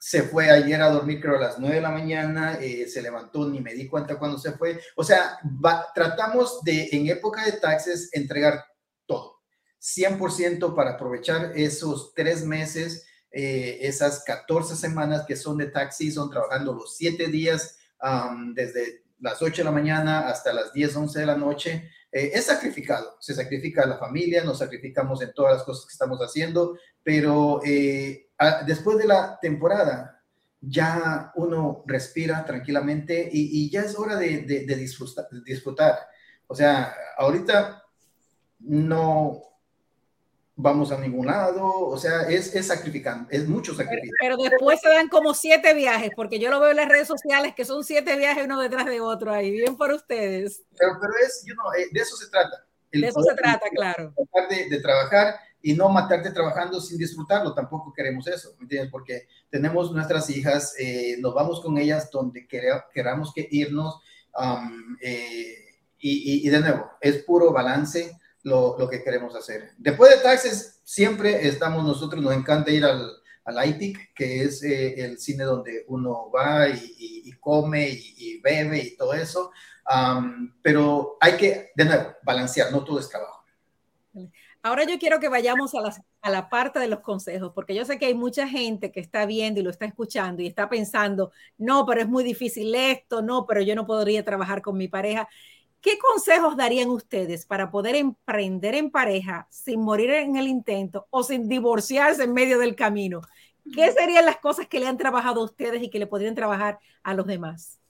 se 0.04 0.24
fue 0.24 0.50
ayer 0.50 0.82
a 0.82 0.90
dormir, 0.90 1.20
creo, 1.20 1.36
a 1.36 1.40
las 1.40 1.60
9 1.60 1.76
de 1.76 1.80
la 1.80 1.92
mañana, 1.92 2.58
se 2.88 3.00
levantó, 3.00 3.48
ni 3.48 3.60
me 3.60 3.72
di 3.72 3.86
cuenta 3.86 4.18
cuando 4.18 4.36
se 4.36 4.50
fue. 4.50 4.80
O 4.96 5.04
sea, 5.04 5.38
tratamos 5.94 6.60
de, 6.64 6.88
en 6.90 7.06
época 7.06 7.44
de 7.44 7.52
taxes, 7.52 8.10
entregar 8.12 8.64
todo. 9.06 9.38
100% 9.80 10.74
para 10.74 10.94
aprovechar 10.94 11.52
esos 11.54 12.14
tres 12.14 12.44
meses, 12.44 13.06
esas 13.30 14.24
14 14.24 14.74
semanas 14.74 15.24
que 15.24 15.36
son 15.36 15.56
de 15.56 15.66
taxi, 15.66 16.10
son 16.10 16.30
trabajando 16.30 16.74
los 16.74 16.96
siete 16.96 17.28
días 17.28 17.78
desde 18.56 19.04
las 19.20 19.40
8 19.40 19.58
de 19.58 19.64
la 19.64 19.70
mañana 19.70 20.28
hasta 20.28 20.52
las 20.52 20.72
10, 20.72 20.96
11 20.96 21.20
de 21.20 21.26
la 21.26 21.36
noche, 21.36 21.88
eh, 22.12 22.30
es 22.34 22.44
sacrificado. 22.44 23.16
Se 23.18 23.34
sacrifica 23.34 23.82
a 23.82 23.86
la 23.86 23.98
familia, 23.98 24.44
nos 24.44 24.58
sacrificamos 24.58 25.22
en 25.22 25.32
todas 25.32 25.54
las 25.56 25.62
cosas 25.64 25.86
que 25.86 25.92
estamos 25.92 26.20
haciendo, 26.20 26.78
pero 27.02 27.60
eh, 27.64 28.28
después 28.66 28.98
de 28.98 29.06
la 29.06 29.38
temporada 29.40 30.22
ya 30.60 31.32
uno 31.34 31.82
respira 31.86 32.44
tranquilamente 32.44 33.28
y, 33.32 33.68
ya 33.68 33.82
es 33.82 33.98
hora 33.98 34.16
de, 34.16 34.42
de 34.42 34.76
disfrutar. 35.44 35.98
O 36.46 36.54
sea, 36.54 36.94
ahorita 37.16 37.82
no, 38.60 39.42
vamos 40.54 40.92
a 40.92 40.98
ningún 40.98 41.26
lado, 41.26 41.66
o 41.66 41.96
sea, 41.96 42.22
es, 42.22 42.54
es 42.54 42.66
sacrificante, 42.66 43.34
es 43.34 43.48
mucho 43.48 43.74
sacrificio. 43.74 44.14
Pero, 44.20 44.36
después 44.36 44.80
se 44.80 44.88
dan 44.88 45.08
como 45.08 45.34
siete 45.34 45.74
viajes, 45.74 46.10
porque 46.14 46.38
yo 46.38 46.50
lo 46.50 46.60
veo 46.60 46.70
en 46.70 46.76
las 46.76 46.88
redes 46.88 47.08
sociales 47.08 47.54
que 47.54 47.64
son 47.64 47.84
siete 47.84 48.16
viajes 48.16 48.44
uno 48.44 48.60
detrás 48.60 48.86
de 48.86 49.00
otro 49.00 49.32
ahí, 49.32 49.50
bien 49.50 49.76
por 49.76 49.92
ustedes. 49.92 50.62
Pero, 50.76 50.92
pero 51.00 51.12
es, 51.24 51.42
you 51.46 51.54
know, 51.54 51.72
eh, 51.72 51.88
de 51.90 52.00
eso 52.00 52.16
se 52.16 52.28
trata. 52.28 52.66
de 52.90 53.06
eso 53.06 53.22
se 53.22 53.34
trata, 53.34 53.68
claro. 53.70 54.14
De, 54.50 54.68
de, 54.68 54.80
trabajar 54.80 55.36
y 55.62 55.72
no 55.74 55.88
matarte 55.88 56.30
trabajando 56.30 56.80
sin 56.80 56.98
disfrutarlo, 56.98 57.54
tampoco 57.54 57.92
queremos 57.92 58.26
eso, 58.26 58.54
¿me 58.58 58.64
entiendes? 58.64 58.90
Porque 58.90 59.28
tenemos 59.48 59.90
nuestras 59.92 60.28
hijas, 60.28 60.74
eh, 60.78 61.16
nos 61.18 61.34
vamos 61.34 61.60
con 61.60 61.78
ellas 61.78 62.10
donde 62.10 62.46
queramos 62.46 63.32
que 63.32 63.48
irnos, 63.50 64.00
um, 64.36 64.96
eh, 65.00 65.56
y, 65.98 66.42
y, 66.42 66.46
y 66.46 66.50
de 66.50 66.60
nuevo, 66.60 66.90
es 67.00 67.22
puro 67.22 67.52
balance 67.52 68.18
lo, 68.42 68.76
lo, 68.78 68.88
que 68.88 69.02
queremos 69.02 69.34
hacer. 69.36 69.70
Después 69.78 70.10
de 70.10 70.22
taxes, 70.22 70.80
siempre 70.84 71.46
estamos 71.46 71.84
nosotros, 71.84 72.22
nos 72.22 72.34
encanta 72.34 72.70
ir 72.70 72.84
al, 72.84 73.10
al 73.44 73.68
IPIC, 73.68 74.14
que 74.14 74.42
es 74.44 74.62
eh, 74.62 75.04
el 75.04 75.18
cine 75.18 75.44
donde 75.44 75.84
uno 75.88 76.30
va 76.30 76.68
y, 76.68 77.22
y, 77.24 77.32
come 77.40 77.88
y, 77.88 78.40
bebe 78.40 78.78
y 78.78 78.96
todo 78.96 79.14
eso. 79.14 79.50
pero 80.62 81.16
hay 81.20 81.36
que, 81.36 81.70
de 81.74 81.84
nuevo, 81.84 82.12
balancear, 82.22 82.70
no 82.72 82.84
todo 82.84 82.98
es 82.98 83.08
trabajo. 83.08 83.42
Ahora 84.64 84.84
yo 84.84 84.96
quiero 84.96 85.18
que 85.18 85.28
vayamos 85.28 85.74
a 85.74 85.80
la, 85.80 85.92
a 86.20 86.30
la 86.30 86.48
parte 86.48 86.78
de 86.78 86.86
los 86.86 87.00
consejos, 87.00 87.50
porque 87.52 87.74
yo 87.74 87.84
sé 87.84 87.98
que 87.98 88.06
hay 88.06 88.14
mucha 88.14 88.46
gente 88.46 88.92
que 88.92 89.00
está 89.00 89.26
viendo 89.26 89.58
y 89.58 89.64
lo 89.64 89.70
está 89.70 89.86
escuchando 89.86 90.40
y 90.40 90.46
está 90.46 90.68
pensando, 90.68 91.32
no, 91.58 91.84
pero 91.84 92.02
es 92.02 92.08
muy 92.08 92.22
difícil 92.22 92.72
esto, 92.72 93.22
no, 93.22 93.44
pero 93.44 93.60
yo 93.60 93.74
no 93.74 93.86
podría 93.86 94.24
trabajar 94.24 94.62
con 94.62 94.76
mi 94.76 94.86
pareja. 94.86 95.28
¿Qué 95.82 95.98
consejos 95.98 96.56
darían 96.56 96.90
ustedes 96.90 97.44
para 97.44 97.72
poder 97.72 97.96
emprender 97.96 98.76
en 98.76 98.88
pareja 98.88 99.48
sin 99.50 99.80
morir 99.80 100.10
en 100.10 100.36
el 100.36 100.46
intento 100.46 101.08
o 101.10 101.24
sin 101.24 101.48
divorciarse 101.48 102.22
en 102.22 102.32
medio 102.32 102.60
del 102.60 102.76
camino? 102.76 103.20
¿Qué 103.74 103.90
serían 103.90 104.24
las 104.24 104.38
cosas 104.38 104.68
que 104.68 104.78
le 104.78 104.86
han 104.86 104.96
trabajado 104.96 105.40
a 105.40 105.44
ustedes 105.44 105.82
y 105.82 105.90
que 105.90 105.98
le 105.98 106.06
podrían 106.06 106.36
trabajar 106.36 106.78
a 107.02 107.14
los 107.14 107.26
demás? 107.26 107.80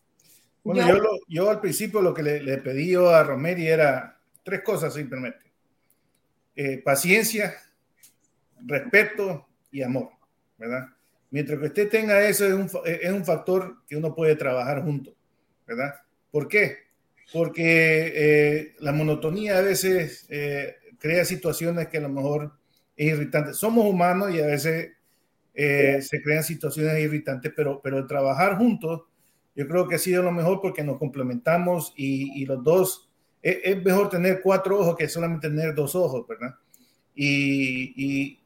Bueno, 0.65 0.89
yo, 0.89 1.03
yo, 1.29 1.51
al 1.51 1.61
principio 1.61 2.01
lo 2.01 2.15
que 2.15 2.23
le, 2.23 2.43
le, 2.43 2.59
pedí 2.59 2.95
a 2.95 3.23
Romeri 3.25 3.69
era 3.69 4.19
tres 4.43 4.63
cosas 4.63 4.95
simplemente. 4.95 5.53
Eh, 6.57 6.79
paciencia, 6.79 7.55
respeto 8.65 9.49
y 9.71 9.83
amor, 9.83 10.11
¿verdad? 10.57 10.89
Mientras 11.31 11.59
que 11.59 11.67
usted 11.67 11.89
tenga 11.91 12.27
eso, 12.27 12.47
es 12.47 12.55
un, 12.55 12.71
es 12.85 13.13
un 13.13 13.25
factor 13.25 13.83
que 13.87 13.97
uno 13.97 14.15
puede 14.15 14.35
trabajar 14.37 14.83
juntos, 14.83 15.15
¿verdad? 15.67 15.95
¿Por 16.31 16.49
qué? 16.49 16.92
Porque 17.33 18.13
eh, 18.15 18.75
la 18.81 18.93
monotonía 18.93 19.59
a 19.59 19.63
veces 19.63 20.27
eh, 20.29 20.77
crea 20.99 21.25
situaciones 21.25 21.89
que 21.89 21.99
a 21.99 22.03
lo 22.03 22.09
mejor 22.09 22.53
es 22.97 23.13
irritante. 23.13 23.55
Somos 23.55 23.87
humanos 23.87 24.35
y 24.35 24.41
a 24.41 24.47
veces 24.47 24.93
eh, 25.55 26.01
se 26.03 26.23
crean 26.23 26.45
situaciones 26.45 26.99
irritantes, 27.01 27.53
pero, 27.57 27.81
pero 27.83 28.07
trabajar 28.07 28.59
juntos 28.59 29.03
yo 29.55 29.69
creo 29.69 29.87
que 29.87 29.97
ha 29.97 29.99
sido 29.99 30.23
lo 30.23 30.33
mejor 30.33 30.61
porque 30.63 30.83
nos 30.83 30.99
complementamos 30.99 31.93
y, 31.95 32.47
los 32.47 32.65
dos, 32.65 33.11
es, 33.43 33.83
mejor 33.85 34.09
tener 34.09 34.41
cuatro 34.43 34.81
ojos 34.81 34.97
que 34.97 35.09
solamente 35.09 35.49
tener 35.49 35.75
dos 35.75 35.95
ojos, 35.95 36.27
¿verdad? 36.27 36.55
Y, 37.15 37.93
y, 38.03 38.41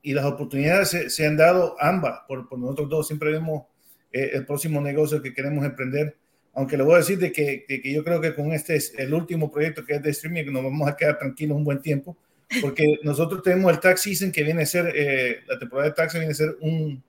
y 0.00 0.14
las 0.14 0.24
oportunidades 0.24 0.90
se, 0.90 1.10
se, 1.10 1.26
han 1.26 1.36
dado 1.36 1.74
ambas, 1.80 2.20
por, 2.28 2.48
por 2.48 2.56
nosotros 2.56 2.88
dos 2.88 3.06
siempre 3.08 3.32
vemos 3.32 3.64
el 4.12 4.46
próximo 4.46 4.80
negocio 4.80 5.20
que 5.20 5.34
queremos 5.34 5.64
emprender 5.64 6.16
aunque 6.58 6.76
le 6.76 6.82
voy 6.82 6.94
a 6.94 6.98
decir 6.98 7.20
de 7.20 7.30
que, 7.30 7.64
que, 7.68 7.92
yo 7.92 8.02
creo 8.02 8.20
que 8.20 8.34
con 8.34 8.52
este 8.52 8.74
es 8.74 8.92
el 8.98 9.14
último 9.14 9.48
proyecto 9.48 9.84
que 9.84 9.94
es 9.94 10.02
de 10.02 10.10
streaming, 10.10 10.46
nos 10.46 10.64
vamos 10.64 10.88
a 10.88 10.96
quedar 10.96 11.16
tranquilos 11.16 11.56
un 11.56 11.62
buen 11.62 11.80
tiempo, 11.80 12.18
porque 12.60 12.84
nosotros 13.04 13.44
tenemos 13.44 13.72
el 13.72 13.78
tax 13.78 14.02
season 14.02 14.32
que 14.32 14.42
viene 14.42 14.62
a 14.62 14.66
ser, 14.66 14.92
eh, 14.92 15.44
la 15.46 15.56
temporada 15.56 15.88
de 15.88 15.94
taxi 15.94 16.18
viene 16.18 16.32
a 16.32 16.34
ser 16.34 16.56
un, 16.60 17.00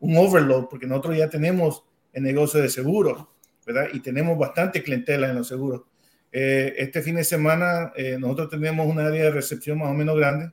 un 0.00 0.16
overload, 0.18 0.66
porque 0.68 0.86
nosotros 0.86 1.16
ya 1.16 1.30
tenemos 1.30 1.84
el 2.12 2.22
negocio 2.22 2.60
de 2.60 2.68
seguros, 2.68 3.24
¿verdad? 3.66 3.88
Y 3.94 4.00
tenemos 4.00 4.36
bastante 4.36 4.82
clientela 4.82 5.30
en 5.30 5.36
los 5.36 5.48
seguros. 5.48 5.84
Eh, 6.30 6.74
este 6.76 7.00
fin 7.00 7.14
de 7.14 7.24
semana 7.24 7.94
eh, 7.96 8.18
nosotros 8.20 8.50
tenemos 8.50 8.86
una 8.86 9.06
área 9.06 9.24
de 9.24 9.30
recepción 9.30 9.78
más 9.78 9.88
o 9.88 9.94
menos 9.94 10.18
grande 10.18 10.52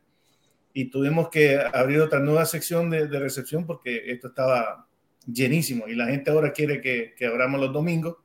y 0.71 0.85
tuvimos 0.85 1.27
que 1.27 1.59
abrir 1.73 1.99
otra 1.99 2.21
nueva 2.21 2.45
sección 2.45 2.89
de, 2.89 3.09
de 3.09 3.19
recepción 3.19 3.65
porque 3.65 4.03
esto 4.05 4.29
estaba 4.29 4.87
llenísimo 5.27 5.89
y 5.89 5.95
la 5.95 6.05
gente 6.05 6.31
ahora 6.31 6.53
quiere 6.53 6.79
que, 6.79 7.13
que 7.17 7.25
abramos 7.25 7.59
los 7.59 7.73
domingos 7.73 8.15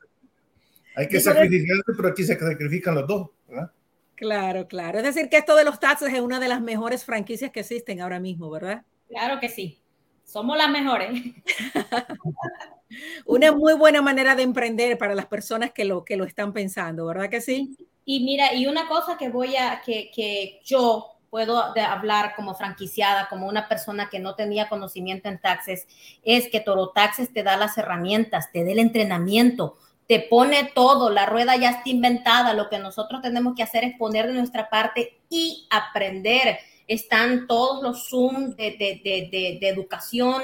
Hay 0.95 1.09
que 1.09 1.21
sacrificarse, 1.21 1.93
pero 1.97 2.09
aquí 2.09 2.25
se 2.25 2.39
sacrifican 2.39 2.95
los 2.95 3.07
dos, 3.07 3.31
¿verdad? 3.49 3.73
Claro, 4.17 4.69
claro. 4.69 4.99
Es 4.99 5.05
decir, 5.05 5.31
que 5.31 5.39
esto 5.39 5.57
de 5.57 5.65
los 5.65 5.81
taxes 5.81 6.13
es 6.13 6.21
una 6.21 6.39
de 6.39 6.49
las 6.49 6.61
mejores 6.61 7.07
franquicias 7.07 7.51
que 7.53 7.61
existen 7.61 8.03
ahora 8.03 8.21
mismo, 8.21 8.51
¿verdad? 8.51 8.85
Claro 9.09 9.41
que 9.41 9.49
sí. 9.49 9.81
Somos 10.25 10.59
las 10.59 10.71
mejores. 10.71 11.11
una 13.25 13.53
muy 13.53 13.73
buena 13.73 14.03
manera 14.03 14.37
de 14.37 14.43
emprender 14.43 14.99
para 14.99 15.15
las 15.15 15.27
personas 15.27 15.73
que 15.73 15.87
lo, 15.87 16.05
que 16.05 16.17
lo 16.17 16.25
están 16.25 16.53
pensando, 16.53 17.07
¿verdad 17.07 17.31
que 17.31 17.41
sí? 17.41 17.75
Y 18.05 18.25
mira, 18.25 18.53
y 18.53 18.67
una 18.67 18.87
cosa 18.89 19.17
que 19.17 19.31
voy 19.31 19.57
a, 19.57 19.81
que, 19.81 20.11
que 20.15 20.61
yo 20.65 21.20
puedo 21.31 21.59
hablar 21.59 22.35
como 22.35 22.55
franquiciada, 22.55 23.29
como 23.29 23.47
una 23.47 23.69
persona 23.69 24.09
que 24.11 24.19
no 24.19 24.35
tenía 24.35 24.69
conocimiento 24.69 25.29
en 25.29 25.41
taxes, 25.41 25.87
es 26.25 26.49
que 26.49 26.61
Toro 26.61 26.91
Taxes 26.91 27.33
te 27.33 27.43
da 27.43 27.57
las 27.57 27.79
herramientas, 27.79 28.51
te 28.53 28.65
da 28.65 28.73
el 28.73 28.81
entrenamiento, 28.81 29.79
te 30.09 30.19
pone 30.19 30.73
todo, 30.75 31.09
la 31.09 31.27
rueda 31.27 31.55
ya 31.57 31.71
está 31.71 31.89
inventada, 31.89 32.53
lo 32.53 32.69
que 32.69 32.81
nosotros 32.81 33.23
tenemos 33.23 33.55
que 33.55 33.63
hacer 33.63 33.85
es 33.85 33.97
poner 33.97 34.27
de 34.27 34.33
nuestra 34.33 34.69
parte 34.69 35.21
y 35.31 35.69
aprender. 35.71 36.59
Están 36.89 37.47
todos 37.47 37.81
los 37.81 38.09
Zoom 38.09 38.57
de, 38.57 38.73
de, 38.77 39.59
de, 39.61 39.69
educación, 39.69 40.43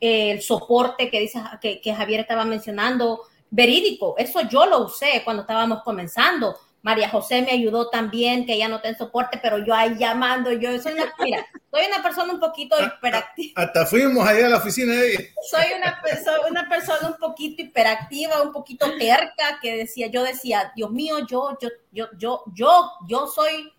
el 0.00 0.40
soporte 0.40 1.10
que, 1.10 1.20
dice, 1.20 1.42
que, 1.60 1.82
que 1.82 1.94
Javier 1.94 2.20
estaba 2.20 2.46
mencionando, 2.46 3.20
verídico. 3.50 4.14
Eso 4.16 4.40
yo 4.48 4.64
lo 4.64 4.86
usé 4.86 5.20
cuando 5.24 5.42
estábamos 5.42 5.82
comenzando 5.82 6.56
María 6.82 7.08
José 7.08 7.42
me 7.42 7.52
ayudó 7.52 7.88
también, 7.90 8.44
que 8.44 8.54
ella 8.54 8.68
no 8.68 8.80
tiene 8.80 8.98
soporte, 8.98 9.38
pero 9.40 9.64
yo 9.64 9.72
ahí 9.72 9.96
llamando, 9.96 10.50
yo 10.50 10.76
soy 10.80 10.94
una, 10.94 11.14
mira, 11.20 11.46
soy 11.70 11.86
una 11.86 12.02
persona 12.02 12.32
un 12.32 12.40
poquito 12.40 12.76
hiperactiva. 12.82 13.62
Hasta 13.62 13.86
fuimos 13.86 14.26
allá 14.26 14.46
a 14.46 14.48
la 14.50 14.56
oficina 14.56 14.92
de 14.94 15.12
ella. 15.12 15.20
Soy 15.48 15.64
una, 15.76 16.02
una 16.50 16.68
persona 16.68 17.08
un 17.08 17.16
poquito 17.18 17.62
hiperactiva, 17.62 18.42
un 18.42 18.52
poquito 18.52 18.98
terca, 18.98 19.60
que 19.62 19.76
decía, 19.76 20.08
yo 20.08 20.24
decía, 20.24 20.72
Dios 20.74 20.90
mío, 20.90 21.18
yo, 21.30 21.56
yo, 21.60 21.68
yo, 21.92 22.08
yo, 22.18 22.42
yo, 22.52 22.90
yo 23.06 23.26
soy, 23.28 23.72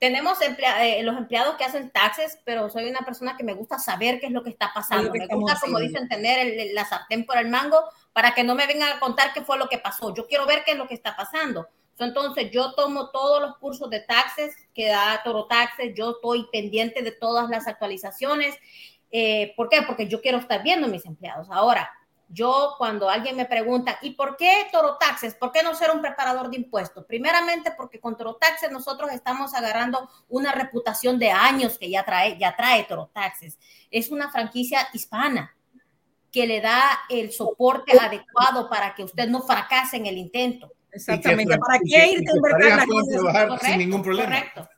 tenemos 0.00 0.38
eh, 0.40 1.00
los 1.04 1.16
empleados 1.16 1.54
que 1.54 1.64
hacen 1.64 1.90
taxes, 1.90 2.40
pero 2.44 2.68
soy 2.70 2.90
una 2.90 3.00
persona 3.00 3.36
que 3.36 3.44
me 3.44 3.54
gusta 3.54 3.78
saber 3.78 4.18
qué 4.18 4.26
es 4.26 4.32
lo 4.32 4.42
que 4.42 4.50
está 4.50 4.72
pasando. 4.74 5.12
Me 5.12 5.28
gusta, 5.28 5.60
como 5.60 5.78
dicen, 5.78 6.08
tener 6.08 6.72
la 6.72 6.84
sartén 6.84 7.24
por 7.24 7.38
el 7.38 7.48
mango 7.48 7.84
para 8.12 8.34
que 8.34 8.42
no 8.42 8.56
me 8.56 8.66
vengan 8.66 8.96
a 8.96 8.98
contar 8.98 9.32
qué 9.32 9.42
fue 9.42 9.58
lo 9.58 9.68
que 9.68 9.78
pasó. 9.78 10.12
Yo 10.12 10.26
quiero 10.26 10.44
ver 10.44 10.64
qué 10.64 10.72
es 10.72 10.76
lo 10.76 10.88
que 10.88 10.94
está 10.94 11.14
pasando. 11.14 11.68
Entonces, 12.04 12.50
yo 12.50 12.74
tomo 12.74 13.10
todos 13.10 13.40
los 13.42 13.56
cursos 13.58 13.90
de 13.90 14.00
taxes 14.00 14.54
que 14.74 14.88
da 14.88 15.20
Toro 15.24 15.46
Taxes, 15.46 15.94
yo 15.96 16.12
estoy 16.12 16.48
pendiente 16.52 17.02
de 17.02 17.12
todas 17.12 17.48
las 17.50 17.66
actualizaciones. 17.66 18.56
Eh, 19.10 19.54
¿Por 19.56 19.68
qué? 19.68 19.82
Porque 19.82 20.06
yo 20.06 20.20
quiero 20.20 20.38
estar 20.38 20.62
viendo 20.62 20.88
mis 20.88 21.04
empleados. 21.06 21.48
Ahora, 21.50 21.90
yo 22.28 22.74
cuando 22.76 23.08
alguien 23.08 23.36
me 23.36 23.46
pregunta, 23.46 23.98
¿y 24.02 24.10
por 24.10 24.36
qué 24.36 24.68
Toro 24.70 24.98
Taxes? 24.98 25.34
¿Por 25.34 25.50
qué 25.50 25.62
no 25.62 25.74
ser 25.74 25.90
un 25.90 26.02
preparador 26.02 26.50
de 26.50 26.58
impuestos? 26.58 27.04
Primeramente 27.06 27.72
porque 27.76 28.00
con 28.00 28.16
Toro 28.16 28.36
Taxes 28.36 28.70
nosotros 28.70 29.10
estamos 29.12 29.54
agarrando 29.54 30.10
una 30.28 30.52
reputación 30.52 31.18
de 31.18 31.30
años 31.30 31.78
que 31.78 31.90
ya 31.90 32.04
trae, 32.04 32.36
ya 32.38 32.54
trae 32.54 32.84
Toro 32.84 33.10
Taxes. 33.14 33.58
Es 33.90 34.10
una 34.10 34.30
franquicia 34.30 34.88
hispana 34.92 35.56
que 36.30 36.46
le 36.46 36.60
da 36.60 37.00
el 37.08 37.32
soporte 37.32 37.98
adecuado 37.98 38.68
para 38.68 38.94
que 38.94 39.04
usted 39.04 39.28
no 39.28 39.40
fracase 39.40 39.96
en 39.96 40.06
el 40.06 40.18
intento. 40.18 40.70
Exactamente. 40.98 41.56
¿Para 41.58 41.78
qué 41.78 42.12
irte 42.12 42.30
a 42.30 42.36
invertir 42.36 42.76
la 42.76 42.86
correcto, 42.86 43.58
sin 43.64 43.78
ningún 43.78 44.02
problema. 44.02 44.30
Correcto. 44.30 44.68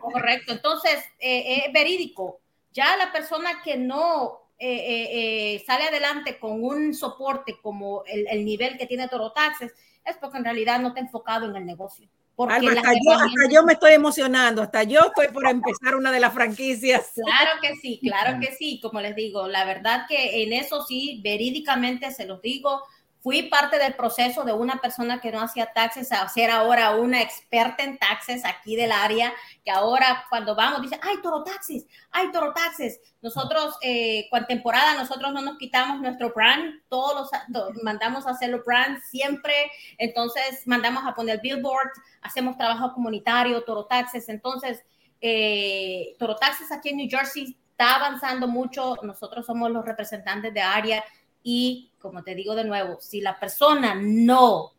correcto. 0.00 0.52
Entonces, 0.52 1.04
eh, 1.18 1.64
es 1.66 1.72
verídico. 1.72 2.40
Ya 2.72 2.96
la 2.96 3.12
persona 3.12 3.62
que 3.62 3.76
no 3.76 4.42
eh, 4.58 5.54
eh, 5.54 5.64
sale 5.66 5.84
adelante 5.84 6.38
con 6.38 6.62
un 6.62 6.94
soporte 6.94 7.58
como 7.60 8.04
el, 8.06 8.26
el, 8.28 8.44
nivel 8.44 8.78
que 8.78 8.86
tiene 8.86 9.08
Toro 9.08 9.32
Taxes, 9.32 9.72
es 10.04 10.16
porque 10.18 10.38
en 10.38 10.44
realidad 10.44 10.80
no 10.80 10.88
está 10.88 11.00
enfocado 11.00 11.50
en 11.50 11.56
el 11.56 11.66
negocio. 11.66 12.08
Porque 12.34 12.54
hasta, 12.54 12.92
yo, 12.92 13.12
hasta, 13.12 13.50
yo, 13.50 13.62
me 13.62 13.74
estoy 13.74 13.92
emocionando, 13.92 14.62
hasta 14.62 14.84
yo 14.84 15.00
estoy 15.00 15.28
por 15.28 15.46
empezar 15.46 15.94
una 15.94 16.10
de 16.10 16.20
las 16.20 16.32
franquicias. 16.32 17.12
Claro 17.14 17.60
que 17.60 17.76
sí, 17.76 18.00
claro 18.02 18.40
que 18.40 18.54
sí, 18.54 18.80
como 18.80 19.00
les 19.00 19.14
digo, 19.14 19.48
la 19.48 19.64
verdad 19.64 20.06
que 20.08 20.42
en 20.42 20.52
eso 20.54 20.82
sí, 20.82 21.20
verídicamente 21.22 22.10
se 22.10 22.26
los 22.26 22.40
digo, 22.40 22.82
Fui 23.22 23.44
parte 23.44 23.78
del 23.78 23.94
proceso 23.94 24.42
de 24.42 24.52
una 24.52 24.80
persona 24.80 25.20
que 25.20 25.30
no 25.30 25.40
hacía 25.40 25.72
taxes 25.72 26.10
a 26.10 26.28
ser 26.28 26.50
ahora 26.50 26.96
una 26.96 27.22
experta 27.22 27.84
en 27.84 27.96
taxes 27.96 28.44
aquí 28.44 28.74
del 28.74 28.90
área, 28.90 29.32
que 29.64 29.70
ahora 29.70 30.24
cuando 30.28 30.56
vamos 30.56 30.82
dice, 30.82 30.98
ay, 31.00 31.22
toro 31.22 31.44
taxes, 31.44 31.86
ay, 32.10 32.32
toro 32.32 32.52
taxes. 32.52 33.00
Nosotros, 33.20 33.76
eh, 33.80 34.26
con 34.28 34.44
temporada, 34.46 34.96
nosotros 34.96 35.32
no 35.32 35.40
nos 35.40 35.56
quitamos 35.56 36.00
nuestro 36.00 36.32
brand, 36.32 36.82
todos 36.88 37.30
los 37.48 37.82
mandamos 37.84 38.26
a 38.26 38.30
hacer 38.30 38.50
los 38.50 38.64
brand 38.64 39.00
siempre, 39.04 39.54
entonces 39.98 40.66
mandamos 40.66 41.04
a 41.06 41.14
poner 41.14 41.40
billboard, 41.40 41.90
hacemos 42.22 42.56
trabajo 42.56 42.92
comunitario, 42.92 43.62
toro 43.62 43.84
taxes, 43.86 44.28
entonces, 44.30 44.82
eh, 45.20 46.16
toro 46.18 46.34
taxes 46.34 46.72
aquí 46.72 46.88
en 46.88 46.96
New 46.96 47.08
Jersey 47.08 47.56
está 47.70 47.94
avanzando 47.94 48.48
mucho, 48.48 48.96
nosotros 49.04 49.46
somos 49.46 49.70
los 49.70 49.84
representantes 49.84 50.52
de 50.52 50.60
área 50.60 51.04
y 51.44 51.91
como 52.02 52.22
te 52.22 52.34
digo 52.34 52.54
de 52.54 52.64
nuevo, 52.64 52.98
si 53.00 53.20
la 53.20 53.38
persona 53.38 53.94
no 53.94 54.72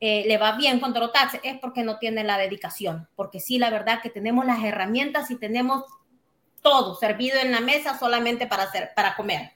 eh, 0.00 0.24
le 0.26 0.38
va 0.38 0.56
bien 0.56 0.80
con 0.80 0.94
Torotax 0.94 1.40
es 1.42 1.58
porque 1.60 1.82
no 1.82 1.98
tiene 1.98 2.24
la 2.24 2.38
dedicación, 2.38 3.06
porque 3.14 3.38
sí, 3.38 3.58
la 3.58 3.68
verdad 3.68 4.00
que 4.02 4.08
tenemos 4.08 4.46
las 4.46 4.64
herramientas 4.64 5.30
y 5.30 5.36
tenemos 5.36 5.84
todo 6.62 6.94
servido 6.94 7.38
en 7.38 7.52
la 7.52 7.60
mesa 7.60 7.98
solamente 7.98 8.46
para, 8.46 8.64
hacer, 8.64 8.90
para 8.96 9.14
comer. 9.14 9.52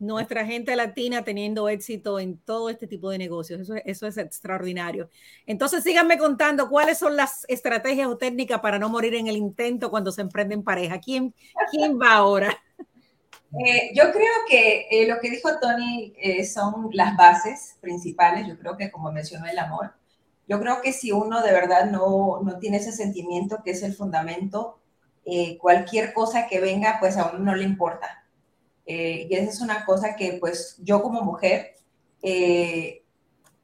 Nuestra 0.00 0.44
gente 0.44 0.74
latina 0.74 1.22
teniendo 1.22 1.68
éxito 1.68 2.18
en 2.18 2.38
todo 2.38 2.68
este 2.68 2.88
tipo 2.88 3.10
de 3.10 3.18
negocios, 3.18 3.70
eso, 3.84 4.06
es 4.06 4.16
extraordinario. 4.18 5.08
Entonces, 5.46 5.84
síganme 5.84 6.18
contando 6.18 6.68
cuáles 6.68 6.98
son 6.98 7.16
las 7.16 7.44
estrategias 7.48 8.08
o 8.08 8.18
técnicas 8.18 8.60
para 8.60 8.78
no 8.78 8.88
morir 8.88 9.14
en 9.14 9.28
el 9.28 9.36
intento 9.36 9.90
cuando 9.90 10.10
se 10.10 10.22
emprende 10.22 10.54
en 10.54 10.64
pareja. 10.64 10.98
¿Quién, 10.98 11.32
quién 11.70 11.98
va 11.98 12.14
ahora? 12.14 12.60
Eh, 13.58 13.92
yo 13.94 14.10
creo 14.10 14.32
que 14.48 14.88
eh, 14.90 15.06
lo 15.06 15.20
que 15.20 15.30
dijo 15.30 15.58
Tony 15.60 16.12
eh, 16.16 16.44
son 16.44 16.90
las 16.92 17.16
bases 17.16 17.76
principales. 17.80 18.46
Yo 18.46 18.58
creo 18.58 18.76
que, 18.76 18.90
como 18.90 19.12
mencionó 19.12 19.46
el 19.46 19.58
amor, 19.58 19.94
yo 20.48 20.60
creo 20.60 20.82
que 20.82 20.92
si 20.92 21.12
uno 21.12 21.42
de 21.42 21.52
verdad 21.52 21.90
no, 21.90 22.40
no 22.42 22.58
tiene 22.58 22.78
ese 22.78 22.92
sentimiento 22.92 23.62
que 23.64 23.72
es 23.72 23.82
el 23.82 23.94
fundamento, 23.94 24.80
cualquier 25.58 26.12
cosa 26.12 26.46
que 26.46 26.60
venga, 26.60 26.98
pues 27.00 27.16
a 27.16 27.30
uno 27.30 27.38
no 27.38 27.54
le 27.54 27.64
importa. 27.64 28.26
y 28.84 29.34
esa 29.34 29.50
es 29.50 29.60
una 29.62 29.86
cosa 29.86 30.16
que, 30.16 30.34
pues, 30.38 30.76
yo 30.82 31.02
como 31.02 31.22
mujer 31.22 31.76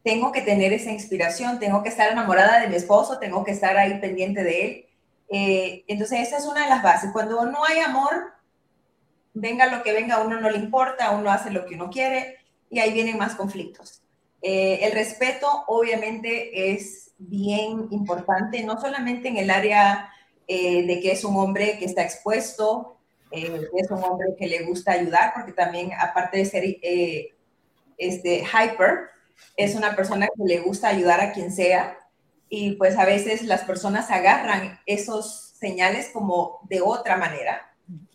tengo 0.03 0.33
que 0.33 0.41
tener 0.41 0.73
esa 0.73 0.91
inspiración, 0.91 1.59
tengo 1.59 1.83
que 1.83 1.91
estar 1.91 2.11
enamorada 2.11 2.61
de 2.61 2.69
mi 2.69 2.77
esposo, 2.77 3.19
tengo 3.19 3.45
que 3.45 3.51
estar 3.51 3.77
ahí 3.77 4.01
pendiente 4.01 4.43
de 4.43 4.65
él. 4.65 5.85
entonces, 5.87 6.21
esa 6.21 6.39
es 6.39 6.47
una 6.47 6.63
de 6.65 6.71
las 6.71 6.83
bases. 6.83 7.11
Cuando 7.13 7.45
no 7.45 7.63
hay 7.67 7.81
amor, 7.81 8.40
venga 9.35 9.67
lo 9.67 9.83
que 9.83 9.93
venga, 9.93 10.17
a 10.17 10.25
uno 10.25 10.41
no 10.41 10.51
le 10.51 10.59
importa, 10.59 11.11
uno 11.11 11.31
hace 11.31 11.51
lo 11.51 11.67
que 11.67 11.75
uno 11.75 11.91
quiere 11.91 12.39
y 12.69 12.79
ahí 12.79 12.93
vienen 12.93 13.19
más 13.19 13.35
conflictos. 13.35 14.03
Eh, 14.43 14.81
el 14.83 14.93
respeto 14.93 15.65
obviamente 15.67 16.73
es 16.73 17.13
bien 17.19 17.89
importante, 17.91 18.63
no 18.63 18.81
solamente 18.81 19.29
en 19.29 19.37
el 19.37 19.51
área 19.51 20.11
eh, 20.49 20.87
de 20.87 21.01
que 21.01 21.13
es 21.13 21.25
un 21.25 21.37
hombre 21.37 21.79
que 21.79 21.85
está 21.85 22.03
expuesto, 22.03 22.97
eh, 23.31 23.69
es 23.77 23.91
un 23.91 24.03
hombre 24.03 24.35
que 24.39 24.47
le 24.47 24.65
gusta 24.65 24.93
ayudar, 24.93 25.33
porque 25.35 25.53
también 25.53 25.93
aparte 25.99 26.39
de 26.39 26.45
ser 26.47 26.65
este, 27.99 28.39
hyper, 28.39 29.11
es 29.57 29.75
una 29.75 29.95
persona 29.95 30.27
que 30.27 30.45
le 30.45 30.61
gusta 30.61 30.89
ayudar 30.89 31.21
a 31.21 31.33
quien 31.33 31.53
sea 31.53 31.99
y 32.49 32.73
pues 32.73 32.97
a 32.99 33.05
veces 33.05 33.43
las 33.43 33.63
personas 33.63 34.11
agarran 34.11 34.81
esos 34.87 35.53
señales 35.59 36.11
como 36.13 36.61
de 36.69 36.81
otra 36.81 37.17
manera 37.17 37.70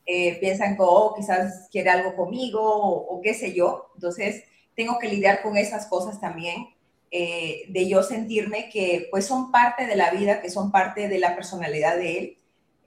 eh, 0.05 0.37
piensan 0.39 0.75
que 0.75 0.83
oh, 0.83 1.13
quizás 1.15 1.67
quiere 1.71 1.89
algo 1.89 2.15
conmigo 2.15 2.61
o, 2.61 3.21
qué 3.21 3.33
sé 3.33 3.53
yo. 3.53 3.91
Entonces, 3.95 4.43
tengo 4.75 4.99
que 4.99 5.09
lidiar 5.09 5.41
con 5.41 5.57
esas 5.57 5.87
cosas 5.87 6.19
también, 6.19 6.67
eh, 7.11 7.63
de 7.69 7.87
yo 7.87 8.03
sentirme 8.03 8.69
que 8.69 9.07
pues 9.09 9.25
son 9.25 9.51
parte 9.51 9.87
de 9.87 9.95
la 9.95 10.11
vida, 10.11 10.41
que 10.41 10.49
son 10.49 10.71
parte 10.71 11.07
de 11.07 11.19
la 11.19 11.35
personalidad 11.35 11.95
de 11.97 12.17
él. 12.17 12.37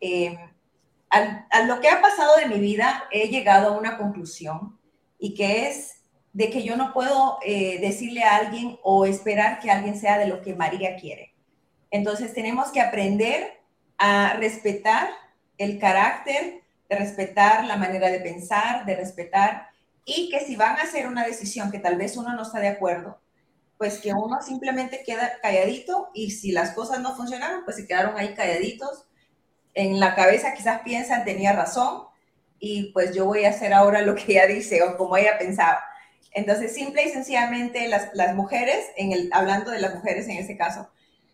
Eh, 0.00 0.38
a, 1.10 1.62
lo 1.66 1.80
que 1.80 1.88
ha 1.88 2.00
pasado 2.00 2.36
de 2.36 2.46
mi 2.46 2.60
vida, 2.60 3.04
he 3.10 3.28
llegado 3.28 3.68
a 3.68 3.78
una 3.78 3.96
conclusión 3.96 4.78
y 5.18 5.34
que 5.34 5.68
es 5.68 6.02
de 6.32 6.50
que 6.50 6.62
yo 6.62 6.76
no 6.76 6.92
puedo 6.92 7.38
decirle 7.80 8.22
a 8.22 8.36
alguien 8.36 8.78
o 8.84 9.06
esperar 9.06 9.58
que 9.58 9.70
alguien 9.70 9.98
sea 9.98 10.18
de 10.18 10.28
lo 10.28 10.42
que 10.42 10.54
María 10.54 10.96
quiere. 10.96 11.34
Entonces 11.90 12.34
tenemos 12.34 12.68
que 12.68 12.80
aprender 12.80 13.60
a 13.96 14.34
respetar 14.34 15.08
el 15.56 15.78
carácter, 15.78 16.62
de 16.88 16.96
respetar 16.96 17.64
la 17.64 17.76
manera 17.76 18.10
de 18.10 18.20
pensar, 18.20 18.84
de 18.86 18.96
respetar, 18.96 19.68
y 20.04 20.30
que 20.30 20.40
si 20.40 20.56
van 20.56 20.76
a 20.78 20.82
hacer 20.82 21.06
una 21.06 21.26
decisión 21.26 21.70
que 21.70 21.78
tal 21.78 21.96
vez 21.96 22.16
uno 22.16 22.34
no 22.34 22.42
está 22.42 22.60
de 22.60 22.68
acuerdo, 22.68 23.20
pues 23.76 23.98
que 23.98 24.12
uno 24.12 24.40
simplemente 24.42 25.02
queda 25.04 25.38
calladito 25.40 26.10
y 26.14 26.32
si 26.32 26.50
las 26.50 26.70
cosas 26.70 27.00
no 27.00 27.14
funcionaron, 27.14 27.64
pues 27.64 27.76
se 27.76 27.86
quedaron 27.86 28.16
ahí 28.16 28.34
calladitos. 28.34 29.04
En 29.74 30.00
la 30.00 30.14
cabeza 30.14 30.54
quizás 30.54 30.80
piensan, 30.80 31.24
tenía 31.24 31.52
razón, 31.52 32.08
y 32.58 32.90
pues 32.92 33.14
yo 33.14 33.26
voy 33.26 33.44
a 33.44 33.50
hacer 33.50 33.72
ahora 33.72 34.02
lo 34.02 34.14
que 34.14 34.32
ella 34.32 34.46
dice 34.46 34.82
o 34.82 34.96
como 34.96 35.16
ella 35.16 35.38
pensaba. 35.38 35.80
Entonces, 36.32 36.74
simple 36.74 37.04
y 37.04 37.10
sencillamente, 37.10 37.86
las, 37.88 38.10
las 38.14 38.34
mujeres, 38.34 38.86
en 38.96 39.12
el, 39.12 39.30
hablando 39.32 39.70
de 39.70 39.80
las 39.80 39.94
mujeres 39.94 40.26
en 40.28 40.38
este 40.38 40.56
caso, 40.56 40.90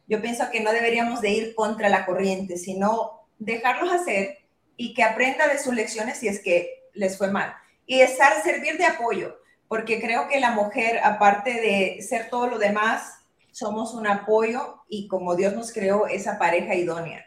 yo 0.07 0.21
pienso 0.21 0.51
que 0.51 0.61
no 0.61 0.73
deberíamos 0.73 1.21
de 1.21 1.31
ir 1.31 1.55
contra 1.55 1.89
la 1.89 2.05
corriente, 2.05 2.59
sino 2.59 3.23
dejarlos 3.39 3.93
hacer 3.93 4.44
y 4.77 4.95
que 4.95 5.03
aprenda 5.03 5.49
de 5.49 5.59
sus 5.59 5.75
lecciones 5.75 6.19
si 6.19 6.29
es 6.29 6.41
que 6.41 6.85
les 6.95 7.19
fue 7.19 7.31
mal. 7.31 7.55
Y 7.87 8.01
estar, 8.01 8.43
servir 8.43 8.79
de 8.79 8.87
apoyo, 8.87 9.39
porque 9.69 10.01
creo 10.01 10.29
que 10.29 10.41
la 10.41 10.53
mujer, 10.53 11.01
aparte 11.03 11.53
de 11.53 12.03
ser 12.03 12.31
todo 12.31 12.47
lo 12.47 12.59
demás, 12.59 13.19
somos 13.51 13.95
un 13.95 14.07
apoyo 14.07 14.83
y 14.89 15.07
como 15.07 15.37
Dios 15.37 15.55
nos 15.55 15.73
creó, 15.73 16.07
esa 16.07 16.39
pareja 16.39 16.75
idónea. 16.75 17.25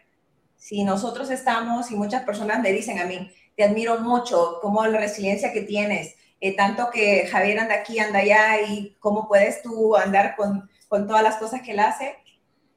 Si 0.57 0.83
nosotros 0.83 1.29
estamos, 1.29 1.91
y 1.91 1.95
muchas 1.95 2.23
personas 2.23 2.61
me 2.61 2.71
dicen 2.71 2.99
a 2.99 3.05
mí, 3.05 3.31
te 3.55 3.63
admiro 3.63 3.99
mucho, 3.99 4.59
como 4.61 4.85
la 4.85 4.99
resiliencia 4.99 5.53
que 5.53 5.61
tienes, 5.61 6.15
eh, 6.41 6.55
tanto 6.55 6.89
que 6.91 7.27
Javier 7.27 7.59
anda 7.59 7.75
aquí, 7.75 7.99
anda 7.99 8.19
allá, 8.19 8.61
y 8.61 8.95
cómo 8.99 9.27
puedes 9.27 9.61
tú 9.61 9.95
andar 9.95 10.35
con, 10.35 10.69
con 10.87 11.07
todas 11.07 11.23
las 11.23 11.37
cosas 11.37 11.61
que 11.61 11.71
él 11.71 11.79
hace, 11.79 12.15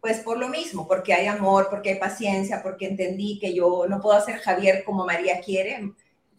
pues 0.01 0.21
por 0.21 0.39
lo 0.39 0.49
mismo, 0.49 0.89
porque 0.89 1.13
hay 1.13 1.27
amor, 1.27 1.69
porque 1.71 1.91
hay 1.91 1.99
paciencia, 1.99 2.63
porque 2.63 2.87
entendí 2.87 3.39
que 3.39 3.55
yo 3.55 3.87
no 3.89 4.01
puedo 4.01 4.17
hacer 4.17 4.39
Javier 4.39 4.83
como 4.85 5.05
María 5.05 5.41
quiere. 5.41 5.93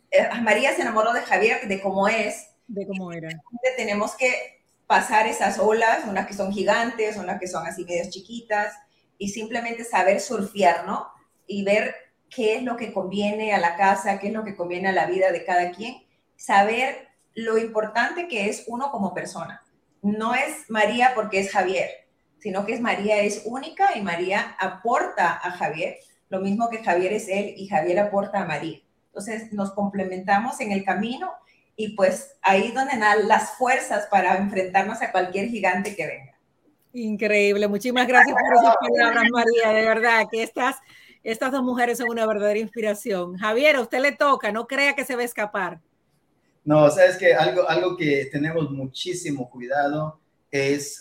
Eh, 0.09 0.27
María 0.41 0.73
se 0.73 0.81
enamoró 0.81 1.13
de 1.13 1.21
Javier 1.21 1.67
de 1.67 1.79
cómo 1.79 2.07
es. 2.07 2.47
De 2.67 2.87
cómo 2.87 3.11
era. 3.11 3.29
Tenemos 3.77 4.15
que 4.15 4.61
pasar 4.87 5.27
esas 5.27 5.59
olas, 5.59 6.05
unas 6.07 6.27
que 6.27 6.33
son 6.33 6.51
gigantes, 6.51 7.17
unas 7.17 7.39
que 7.39 7.47
son 7.47 7.65
así 7.65 7.85
medias 7.85 8.09
chiquitas, 8.09 8.73
y 9.17 9.29
simplemente 9.29 9.83
saber 9.83 10.19
surfear, 10.19 10.85
¿no? 10.85 11.07
Y 11.45 11.63
ver 11.63 11.95
qué 12.29 12.55
es 12.55 12.63
lo 12.63 12.75
que 12.75 12.91
conviene 12.91 13.53
a 13.53 13.59
la 13.59 13.75
casa, 13.75 14.19
qué 14.19 14.27
es 14.27 14.33
lo 14.33 14.43
que 14.43 14.55
conviene 14.55 14.89
a 14.89 14.93
la 14.93 15.05
vida 15.05 15.31
de 15.31 15.45
cada 15.45 15.71
quien, 15.71 16.03
saber 16.35 17.09
lo 17.35 17.57
importante 17.57 18.27
que 18.27 18.49
es 18.49 18.63
uno 18.67 18.89
como 18.89 19.13
persona. 19.13 19.61
No 20.01 20.33
es 20.33 20.69
María 20.69 21.11
porque 21.13 21.39
es 21.39 21.51
Javier, 21.51 21.89
sino 22.41 22.65
que 22.65 22.73
es 22.73 22.81
María 22.81 23.21
es 23.21 23.43
única 23.45 23.95
y 23.95 24.01
María 24.01 24.55
aporta 24.59 25.39
a 25.41 25.51
Javier, 25.51 25.97
lo 26.29 26.39
mismo 26.39 26.69
que 26.69 26.83
Javier 26.83 27.13
es 27.13 27.27
él 27.29 27.53
y 27.55 27.67
Javier 27.67 27.99
aporta 27.99 28.41
a 28.41 28.45
María. 28.45 28.79
Entonces 29.07 29.53
nos 29.53 29.71
complementamos 29.71 30.59
en 30.59 30.71
el 30.71 30.83
camino 30.83 31.31
y 31.75 31.95
pues 31.95 32.35
ahí 32.41 32.67
es 32.67 32.73
donde 32.73 32.97
dan 32.97 33.27
las 33.27 33.51
fuerzas 33.57 34.07
para 34.09 34.37
enfrentarnos 34.37 35.01
a 35.01 35.11
cualquier 35.11 35.49
gigante 35.49 35.95
que 35.95 36.07
venga. 36.07 36.37
Increíble, 36.93 37.67
muchísimas 37.67 38.07
gracias 38.07 38.35
por 38.35 38.57
esas 38.57 38.75
palabras, 38.77 39.23
María, 39.31 39.73
de 39.73 39.85
verdad 39.85 40.25
que 40.29 40.43
estas, 40.43 40.77
estas 41.23 41.51
dos 41.51 41.63
mujeres 41.63 41.99
son 41.99 42.09
una 42.09 42.25
verdadera 42.25 42.59
inspiración. 42.59 43.37
Javier, 43.37 43.75
a 43.75 43.81
usted 43.81 43.99
le 43.99 44.13
toca, 44.13 44.51
no 44.51 44.67
crea 44.67 44.95
que 44.95 45.05
se 45.05 45.15
va 45.15 45.21
a 45.21 45.25
escapar. 45.25 45.79
No, 46.63 46.89
sabes 46.89 47.17
que 47.17 47.33
algo, 47.33 47.67
algo 47.69 47.95
que 47.95 48.27
tenemos 48.31 48.69
muchísimo 48.71 49.49
cuidado 49.49 50.19
es 50.51 50.99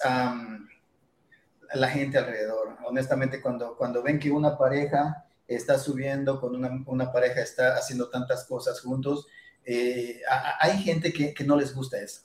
la 1.75 1.89
gente 1.89 2.19
alrededor. 2.19 2.77
Honestamente, 2.87 3.41
cuando, 3.41 3.77
cuando 3.77 4.03
ven 4.03 4.19
que 4.19 4.31
una 4.31 4.57
pareja 4.57 5.25
está 5.47 5.79
subiendo, 5.79 6.41
con 6.41 6.55
una, 6.55 6.83
una 6.87 7.13
pareja 7.13 7.41
está 7.41 7.77
haciendo 7.77 8.09
tantas 8.09 8.45
cosas 8.45 8.81
juntos, 8.81 9.27
eh, 9.65 10.21
hay 10.61 10.83
gente 10.83 11.13
que, 11.13 11.35
que, 11.35 11.45
no 11.45 11.57
les 11.57 11.75
gusta 11.75 11.99
eso. 11.99 12.23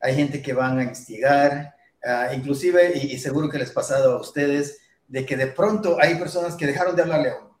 Hay 0.00 0.14
gente 0.14 0.42
que 0.42 0.52
van 0.52 0.78
a 0.78 0.84
instigar, 0.84 1.74
uh, 2.04 2.34
inclusive, 2.34 2.92
y, 2.96 3.12
y, 3.12 3.18
seguro 3.18 3.48
que 3.48 3.58
les 3.58 3.70
ha 3.70 3.74
pasado 3.74 4.16
a 4.16 4.20
ustedes, 4.20 4.78
de 5.08 5.24
que 5.24 5.36
de 5.36 5.46
pronto 5.46 5.96
hay 6.00 6.16
personas 6.16 6.54
que 6.54 6.66
dejaron 6.66 6.94
de 6.94 7.02
hablarle 7.02 7.30
a 7.30 7.38
uno. 7.38 7.58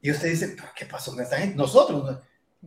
Y 0.00 0.10
usted 0.10 0.30
dice, 0.30 0.56
¿qué 0.76 0.86
pasó 0.86 1.12
con 1.12 1.22
esta 1.22 1.38
gente? 1.38 1.56
Nosotros, 1.56 2.18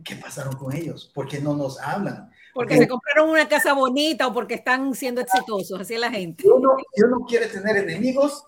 ¿qué 0.04 0.16
pasaron 0.16 0.56
con 0.56 0.74
ellos? 0.74 1.10
¿Por 1.14 1.28
qué 1.28 1.40
no 1.40 1.54
nos 1.54 1.78
hablan? 1.80 2.30
Porque 2.56 2.78
se 2.78 2.88
compraron 2.88 3.28
una 3.28 3.46
casa 3.46 3.74
bonita 3.74 4.26
o 4.26 4.32
porque 4.32 4.54
están 4.54 4.94
siendo 4.94 5.20
exitosos, 5.20 5.78
así 5.78 5.92
es 5.92 6.00
la 6.00 6.10
gente. 6.10 6.42
Si 6.42 6.48
uno, 6.48 6.70
si 6.94 7.02
uno 7.04 7.26
quiere 7.28 7.48
tener 7.48 7.76
enemigos, 7.76 8.44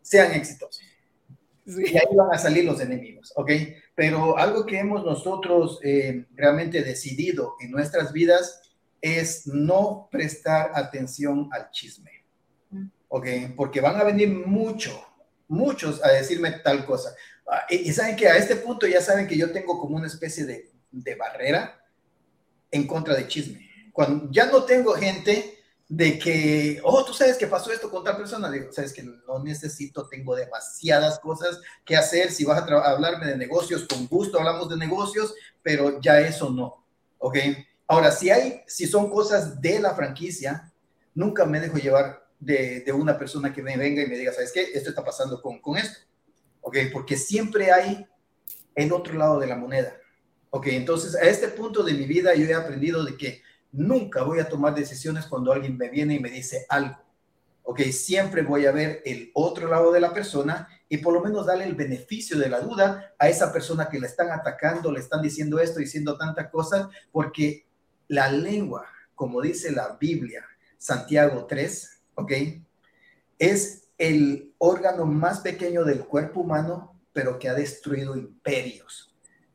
sean 0.00 0.32
exitosos. 0.32 0.80
Sí. 1.66 1.82
Y 1.86 1.96
ahí 1.96 2.16
van 2.16 2.32
a 2.32 2.38
salir 2.38 2.64
los 2.64 2.80
enemigos, 2.80 3.32
¿ok? 3.34 3.50
Pero 3.96 4.38
algo 4.38 4.64
que 4.64 4.78
hemos 4.78 5.04
nosotros 5.04 5.80
eh, 5.82 6.24
realmente 6.36 6.82
decidido 6.82 7.56
en 7.60 7.72
nuestras 7.72 8.12
vidas 8.12 8.62
es 9.00 9.48
no 9.48 10.08
prestar 10.08 10.70
atención 10.74 11.48
al 11.50 11.72
chisme, 11.72 12.12
¿ok? 13.08 13.26
Porque 13.56 13.80
van 13.80 13.96
a 13.96 14.04
venir 14.04 14.28
mucho, 14.28 15.04
muchos 15.48 16.02
a 16.04 16.12
decirme 16.12 16.52
tal 16.62 16.86
cosa. 16.86 17.10
Ah, 17.44 17.66
y, 17.68 17.90
y 17.90 17.92
saben 17.92 18.14
que 18.14 18.28
a 18.28 18.36
este 18.36 18.54
punto 18.54 18.86
ya 18.86 19.00
saben 19.00 19.26
que 19.26 19.36
yo 19.36 19.50
tengo 19.50 19.80
como 19.80 19.96
una 19.96 20.06
especie 20.06 20.44
de, 20.44 20.70
de 20.92 21.14
barrera 21.16 21.74
en 22.70 22.86
contra 22.86 23.14
de 23.14 23.26
chisme. 23.26 23.68
Cuando 23.92 24.30
ya 24.30 24.46
no 24.46 24.64
tengo 24.64 24.92
gente 24.92 25.58
de 25.88 26.18
que, 26.18 26.80
oh, 26.84 27.02
tú 27.04 27.14
sabes 27.14 27.38
que 27.38 27.46
pasó 27.46 27.72
esto 27.72 27.90
con 27.90 28.04
tal 28.04 28.16
persona, 28.16 28.50
digo, 28.50 28.70
sabes 28.70 28.92
que 28.92 29.02
no 29.02 29.38
necesito, 29.42 30.06
tengo 30.06 30.36
demasiadas 30.36 31.18
cosas 31.18 31.60
que 31.84 31.96
hacer, 31.96 32.30
si 32.30 32.44
vas 32.44 32.62
a 32.62 32.90
hablarme 32.90 33.26
de 33.26 33.36
negocios, 33.36 33.86
con 33.88 34.06
gusto 34.06 34.38
hablamos 34.38 34.68
de 34.68 34.76
negocios, 34.76 35.34
pero 35.62 35.98
ya 36.00 36.20
eso 36.20 36.50
no, 36.50 36.84
¿ok? 37.16 37.38
Ahora, 37.86 38.10
si 38.12 38.28
hay, 38.28 38.62
si 38.66 38.86
son 38.86 39.10
cosas 39.10 39.62
de 39.62 39.80
la 39.80 39.94
franquicia, 39.94 40.70
nunca 41.14 41.46
me 41.46 41.58
dejo 41.58 41.78
llevar 41.78 42.28
de, 42.38 42.80
de 42.80 42.92
una 42.92 43.18
persona 43.18 43.52
que 43.52 43.62
me 43.62 43.78
venga 43.78 44.02
y 44.02 44.06
me 44.06 44.18
diga, 44.18 44.32
¿sabes 44.34 44.52
qué? 44.52 44.70
Esto 44.74 44.90
está 44.90 45.02
pasando 45.02 45.40
con, 45.40 45.58
con 45.58 45.78
esto, 45.78 46.00
¿ok? 46.60 46.76
Porque 46.92 47.16
siempre 47.16 47.72
hay 47.72 48.06
el 48.74 48.92
otro 48.92 49.14
lado 49.14 49.40
de 49.40 49.46
la 49.46 49.56
moneda, 49.56 49.96
¿ok? 50.50 50.66
Entonces, 50.68 51.14
a 51.14 51.22
este 51.22 51.48
punto 51.48 51.82
de 51.82 51.94
mi 51.94 52.06
vida 52.06 52.34
yo 52.34 52.46
he 52.46 52.54
aprendido 52.54 53.04
de 53.04 53.16
que 53.16 53.42
nunca 53.72 54.22
voy 54.22 54.40
a 54.40 54.48
tomar 54.48 54.74
decisiones 54.74 55.26
cuando 55.26 55.52
alguien 55.52 55.76
me 55.76 55.88
viene 55.88 56.14
y 56.14 56.20
me 56.20 56.30
dice 56.30 56.66
algo. 56.68 56.96
Ok, 57.62 57.80
siempre 57.92 58.42
voy 58.42 58.64
a 58.64 58.72
ver 58.72 59.02
el 59.04 59.30
otro 59.34 59.68
lado 59.68 59.92
de 59.92 60.00
la 60.00 60.14
persona 60.14 60.68
y 60.88 60.98
por 60.98 61.12
lo 61.12 61.20
menos 61.20 61.44
darle 61.44 61.64
el 61.64 61.74
beneficio 61.74 62.38
de 62.38 62.48
la 62.48 62.60
duda 62.60 63.14
a 63.18 63.28
esa 63.28 63.52
persona 63.52 63.90
que 63.90 64.00
le 64.00 64.06
están 64.06 64.30
atacando, 64.30 64.90
le 64.90 65.00
están 65.00 65.20
diciendo 65.20 65.60
esto, 65.60 65.78
diciendo 65.78 66.16
tantas 66.16 66.48
cosas, 66.48 66.88
porque 67.12 67.66
la 68.08 68.32
lengua, 68.32 68.86
como 69.14 69.42
dice 69.42 69.70
la 69.70 69.98
Biblia, 70.00 70.46
Santiago 70.78 71.44
3, 71.44 72.00
ok, 72.14 72.32
es 73.38 73.88
el 73.98 74.54
órgano 74.56 75.04
más 75.04 75.40
pequeño 75.40 75.84
del 75.84 76.04
cuerpo 76.06 76.40
humano, 76.40 76.98
pero 77.12 77.38
que 77.38 77.48
ha 77.48 77.54
destruido 77.54 78.16
imperios. 78.16 79.07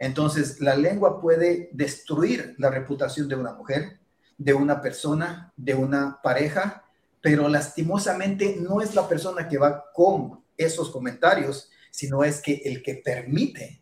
Entonces, 0.04 0.60
la 0.60 0.76
lengua 0.76 1.22
puede 1.22 1.70
destruir 1.72 2.56
la 2.58 2.70
reputación 2.70 3.30
de 3.30 3.36
una 3.36 3.54
mujer, 3.54 4.02
de 4.38 4.54
una 4.54 4.82
persona, 4.82 5.54
de 5.56 5.76
una 5.76 6.20
pareja, 6.22 6.84
pero 7.22 7.48
lastimosamente 7.48 8.58
no 8.60 8.82
es 8.82 8.96
la 8.96 9.08
persona 9.08 9.48
que 9.48 9.58
va 9.58 9.86
con 9.94 10.44
esos 10.58 10.90
comentarios, 10.90 11.70
sino 11.90 12.22
es 12.26 12.42
que 12.42 12.62
el 12.66 12.84
que 12.84 12.96
permite 12.96 13.82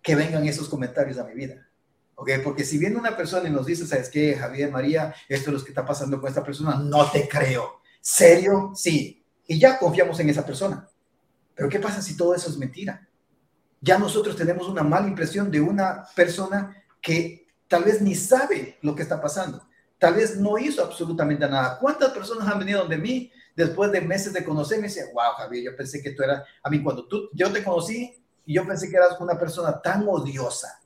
que 0.00 0.14
vengan 0.14 0.46
esos 0.46 0.70
comentarios 0.70 1.18
a 1.18 1.24
mi 1.24 1.34
vida. 1.34 1.68
¿Ok? 2.14 2.30
Porque 2.42 2.64
si 2.64 2.78
viene 2.78 2.96
una 2.96 3.14
persona 3.14 3.46
y 3.46 3.52
nos 3.52 3.66
dice, 3.66 3.86
¿sabes 3.86 4.08
qué, 4.08 4.36
Javier, 4.36 4.70
María, 4.70 5.14
esto 5.28 5.50
es 5.50 5.58
lo 5.58 5.62
que 5.62 5.72
está 5.72 5.84
pasando 5.84 6.18
con 6.18 6.30
esta 6.30 6.42
persona? 6.42 6.76
No 6.76 7.10
te 7.10 7.28
creo. 7.28 7.82
¿Serio? 8.00 8.72
Sí. 8.74 9.22
Y 9.46 9.58
ya 9.58 9.78
confiamos 9.78 10.18
en 10.18 10.30
esa 10.30 10.46
persona. 10.46 10.88
Pero 11.54 11.68
¿qué 11.68 11.78
pasa 11.78 12.00
si 12.00 12.16
todo 12.16 12.34
eso 12.34 12.48
es 12.48 12.56
mentira? 12.56 13.06
Ya 13.80 13.98
nosotros 13.98 14.36
tenemos 14.36 14.68
una 14.68 14.82
mala 14.82 15.08
impresión 15.08 15.50
de 15.50 15.60
una 15.60 16.06
persona 16.14 16.76
que 17.00 17.46
tal 17.68 17.84
vez 17.84 18.00
ni 18.00 18.14
sabe 18.14 18.78
lo 18.82 18.94
que 18.94 19.02
está 19.02 19.20
pasando. 19.20 19.66
Tal 19.98 20.14
vez 20.14 20.36
no 20.36 20.58
hizo 20.58 20.82
absolutamente 20.84 21.48
nada. 21.48 21.78
¿Cuántas 21.78 22.10
personas 22.10 22.48
han 22.48 22.58
venido 22.58 22.80
donde 22.80 22.98
mí 22.98 23.30
después 23.54 23.90
de 23.90 24.00
meses 24.00 24.32
de 24.32 24.44
conocerme 24.44 24.86
y 24.86 24.88
dicen, 24.88 25.06
wow, 25.12 25.32
Javier, 25.36 25.64
yo 25.64 25.76
pensé 25.76 26.00
que 26.00 26.12
tú 26.12 26.22
eras, 26.22 26.44
a 26.62 26.70
mí 26.70 26.82
cuando 26.82 27.06
tú, 27.06 27.28
yo 27.32 27.52
te 27.52 27.64
conocí 27.64 28.14
y 28.46 28.54
yo 28.54 28.64
pensé 28.64 28.88
que 28.88 28.96
eras 28.96 29.20
una 29.20 29.36
persona 29.36 29.82
tan 29.82 30.06
odiosa, 30.08 30.80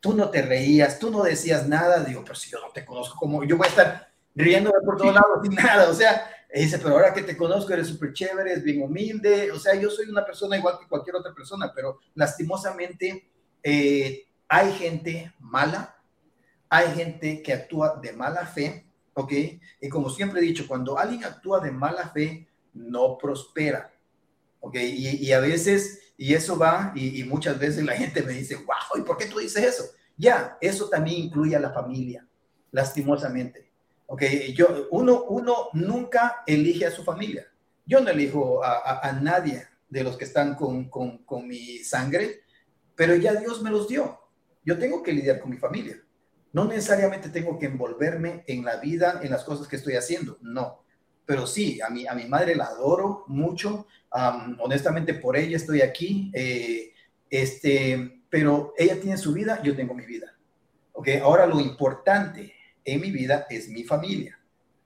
tú 0.00 0.12
no 0.12 0.28
te 0.28 0.42
reías, 0.42 0.98
tú 0.98 1.10
no 1.10 1.22
decías 1.22 1.68
nada, 1.68 2.02
digo, 2.02 2.22
pero 2.22 2.34
si 2.34 2.50
yo 2.50 2.58
no 2.60 2.72
te 2.72 2.84
conozco, 2.84 3.16
como 3.16 3.44
yo 3.44 3.56
voy 3.56 3.66
a 3.66 3.70
estar 3.70 4.08
riéndome 4.34 4.80
por 4.84 4.96
todos 4.96 5.14
lados 5.14 5.38
sin 5.42 5.54
nada, 5.54 5.88
o 5.88 5.94
sea, 5.94 6.28
dice, 6.54 6.78
pero 6.78 6.94
ahora 6.94 7.12
que 7.12 7.22
te 7.22 7.36
conozco 7.36 7.72
eres 7.72 7.88
súper 7.88 8.12
chévere, 8.12 8.52
es 8.52 8.62
bien 8.62 8.82
humilde, 8.82 9.50
o 9.50 9.58
sea, 9.58 9.74
yo 9.74 9.90
soy 9.90 10.08
una 10.08 10.24
persona 10.24 10.56
igual 10.56 10.78
que 10.78 10.88
cualquier 10.88 11.16
otra 11.16 11.34
persona, 11.34 11.72
pero 11.74 11.98
lastimosamente 12.14 13.28
eh, 13.62 14.26
hay 14.48 14.72
gente 14.72 15.32
mala, 15.40 15.96
hay 16.68 16.94
gente 16.94 17.42
que 17.42 17.52
actúa 17.52 17.98
de 18.00 18.12
mala 18.12 18.46
fe, 18.46 18.86
¿ok? 19.14 19.32
Y 19.80 19.88
como 19.88 20.10
siempre 20.10 20.40
he 20.40 20.44
dicho, 20.44 20.66
cuando 20.66 20.98
alguien 20.98 21.24
actúa 21.24 21.60
de 21.60 21.70
mala 21.70 22.08
fe, 22.08 22.48
no 22.74 23.18
prospera, 23.18 23.92
¿ok? 24.60 24.76
Y, 24.76 25.26
y 25.26 25.32
a 25.32 25.40
veces, 25.40 26.12
y 26.16 26.34
eso 26.34 26.58
va, 26.58 26.92
y, 26.94 27.20
y, 27.20 27.24
muchas 27.24 27.58
veces 27.58 27.84
la 27.84 27.96
gente 27.96 28.22
me 28.22 28.32
dice, 28.32 28.56
wow, 28.56 29.00
¿y 29.00 29.02
por 29.02 29.16
qué 29.16 29.26
tú 29.26 29.38
dices 29.38 29.64
eso? 29.64 29.84
Ya, 30.16 30.56
eso 30.60 30.88
también 30.88 31.24
incluye 31.24 31.56
a 31.56 31.60
la 31.60 31.72
familia, 31.72 32.26
lastimosamente, 32.70 33.65
¿ok? 34.06 34.22
Yo, 34.54 34.88
uno, 34.90 35.24
uno 35.24 35.68
nunca 35.72 36.42
elige 36.46 36.86
a 36.86 36.90
su 36.90 37.04
familia. 37.04 37.46
Yo 37.84 38.00
no 38.00 38.10
elijo 38.10 38.64
a, 38.64 39.12
nadie 39.20 39.64
de 39.88 40.02
los 40.02 40.16
que 40.16 40.24
están 40.24 40.56
con, 40.56 40.88
con, 40.88 41.18
con 41.18 41.46
mi 41.46 41.78
sangre, 41.78 42.40
pero 42.96 43.14
ya 43.14 43.34
Dios 43.34 43.62
me 43.62 43.70
los 43.70 43.86
dio. 43.86 44.18
Yo 44.64 44.78
tengo 44.78 45.02
que 45.02 45.12
lidiar 45.12 45.40
con 45.40 45.50
mi 45.50 45.56
familia. 45.56 46.02
No 46.52 46.64
necesariamente 46.64 47.28
tengo 47.28 47.58
que 47.58 47.66
envolverme 47.66 48.42
en 48.48 48.64
la 48.64 48.76
vida, 48.76 49.20
en 49.22 49.30
las 49.30 49.44
cosas 49.44 49.68
que 49.68 49.76
estoy 49.76 49.94
haciendo, 49.94 50.38
no. 50.40 50.82
Pero 51.24 51.46
sí, 51.46 51.80
a 51.80 51.90
mi, 51.90 52.06
a 52.06 52.14
mi 52.14 52.24
madre 52.26 52.56
la 52.56 52.64
adoro 52.64 53.24
mucho, 53.28 53.86
honestamente 54.60 55.14
por 55.14 55.36
ella 55.36 55.56
estoy 55.56 55.82
aquí, 55.82 56.30
eh, 56.34 56.92
este, 57.28 58.22
pero 58.30 58.72
ella 58.76 59.00
tiene 59.00 59.18
su 59.18 59.32
vida, 59.32 59.62
yo 59.62 59.76
tengo 59.76 59.94
mi 59.94 60.06
vida. 60.06 60.34
¿Ok? 60.92 61.08
Ahora 61.22 61.46
lo 61.46 61.60
importante 61.60 62.55
en 62.86 63.00
mi 63.00 63.10
vida 63.10 63.46
es 63.50 63.68
mi 63.68 63.84
familia. 63.84 64.38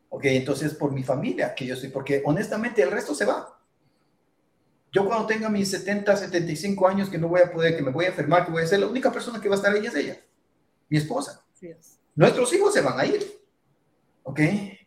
¿Ok? 0.09 0.25
Entonces 0.25 0.75
por 0.75 0.91
mi 0.91 1.05
familia 1.05 1.55
que 1.55 1.67
yo 1.67 1.75
estoy, 1.75 1.91
porque 1.91 2.23
honestamente 2.25 2.83
el 2.83 2.91
resto 2.91 3.15
se 3.15 3.25
va. 3.25 3.57
Yo 4.91 5.07
cuando 5.07 5.27
tenga 5.27 5.49
mis 5.49 5.71
70, 5.71 6.17
75 6.17 6.89
años 6.89 7.09
que 7.09 7.19
no 7.19 7.29
voy 7.29 7.43
a 7.43 7.53
poder, 7.53 7.77
que 7.77 7.83
me 7.83 7.93
voy 7.93 8.07
a 8.07 8.09
enfermar, 8.09 8.45
que 8.45 8.51
voy 8.51 8.65
a 8.65 8.67
ser 8.67 8.81
la 8.81 8.89
única 8.89 9.13
persona 9.13 9.41
que 9.41 9.49
va 9.49 9.55
a 9.55 9.59
estar 9.59 9.73
ahí 9.73 9.87
es 9.87 9.95
ella, 9.95 10.19
mi 10.89 10.99
esposa. 10.99 11.45
Nuestros 12.17 12.53
hijos 12.53 12.75
se 12.75 12.81
van 12.81 12.99
a 12.99 13.07
ir. 13.07 13.25
¿Ok? 14.25 14.41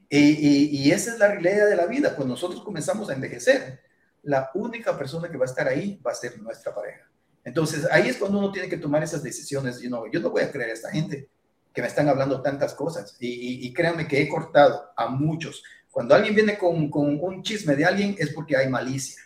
Y, 0.10 0.18
y, 0.18 0.70
y, 0.72 0.92
esa 0.92 1.14
es 1.14 1.20
la 1.20 1.30
realidad 1.30 1.68
de 1.70 1.76
la 1.76 1.86
vida. 1.86 2.16
Cuando 2.16 2.34
nosotros 2.34 2.64
comenzamos 2.64 3.10
a 3.10 3.14
envejecer, 3.14 3.80
la 4.24 4.52
única 4.54 4.98
persona 4.98 5.30
que 5.30 5.38
va 5.38 5.46
a 5.46 5.48
estar 5.48 5.68
ahí 5.68 6.00
va 6.06 6.12
a 6.12 6.16
ser 6.16 6.40
nuestra 6.40 6.76
pareja. 6.76 7.10
Entonces, 7.44 7.88
ahí 7.90 8.10
es 8.10 8.18
cuando 8.18 8.40
uno 8.40 8.52
tiene 8.52 8.70
que 8.70 8.78
tomar 8.78 9.04
esas 9.04 9.24
decisiones. 9.24 9.80
Yo 9.80 9.90
no, 9.90 10.06
yo 10.12 10.20
no 10.20 10.30
voy 10.30 10.44
a 10.44 10.52
creer 10.52 10.70
a 10.70 10.74
esta 10.74 10.92
gente 10.92 11.30
que 11.74 11.82
me 11.82 11.88
están 11.88 12.08
hablando 12.08 12.42
tantas 12.42 12.74
cosas. 12.74 13.16
Y, 13.20 13.66
y 13.68 13.74
créanme 13.74 14.08
que 14.08 14.22
he 14.22 14.30
cortado 14.30 14.92
a 14.96 15.08
muchos. 15.08 15.64
Cuando 15.94 16.16
alguien 16.16 16.34
viene 16.34 16.58
con, 16.58 16.90
un 16.92 17.44
chisme 17.44 17.76
de 17.76 17.86
alguien 17.86 18.16
es 18.18 18.34
porque 18.34 18.58
hay 18.58 18.68
malicia. 18.68 19.22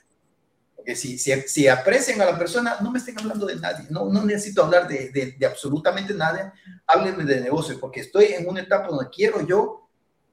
Porque 0.76 0.98
si, 0.98 1.18
si, 1.18 1.66
aprecian 1.66 2.20
a 2.20 2.26
la 2.26 2.38
persona, 2.38 2.76
no 2.82 2.92
me 2.92 3.00
estén 3.00 3.18
hablando 3.18 3.46
de 3.46 3.56
nadie, 3.56 3.86
no, 3.90 4.12
no 4.12 4.26
necesito 4.26 4.66
hablar 4.66 4.86
de, 4.86 5.10
de, 5.38 5.46
absolutamente 5.46 6.14
nadie, 6.14 6.52
háblenme 6.86 7.24
de 7.24 7.40
negocio, 7.40 7.80
porque 7.80 8.02
estoy 8.02 8.34
en 8.34 8.50
una 8.50 8.62
etapa 8.64 8.90
donde 8.90 9.10
quiero 9.10 9.48
yo 9.48 9.88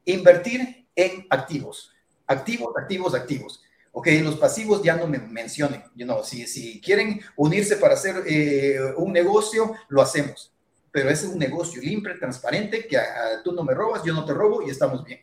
invertir 0.07 0.89
en 0.97 1.25
activos, 1.31 1.93
activos, 2.27 2.75
activos, 2.77 3.15
activos. 3.15 3.63
Ok, 3.93 4.09
los 4.25 4.35
pasivos 4.35 4.83
ya 4.83 4.97
no 4.97 5.07
me 5.07 5.19
mencionen, 5.19 5.85
you 5.95 6.05
know, 6.05 6.25
si, 6.25 6.49
si 6.49 6.81
quieren 6.81 7.21
unirse 7.37 7.77
para 7.77 7.95
hacer 7.95 8.25
eh, 8.27 8.93
un 8.97 9.13
negocio, 9.13 9.73
lo 9.89 10.03
hacemos, 10.03 10.53
pero 10.95 11.11
es 11.11 11.25
un 11.25 11.37
negocio 11.37 11.83
limpio, 11.83 12.17
transparente, 12.17 12.87
que 12.87 12.97
tú 13.43 13.51
no 13.51 13.65
me 13.65 13.75
robas, 13.75 14.05
yo 14.05 14.15
no 14.15 14.25
te 14.25 14.33
robo 14.33 14.63
y 14.63 14.71
estamos 14.71 15.05
bien. 15.05 15.19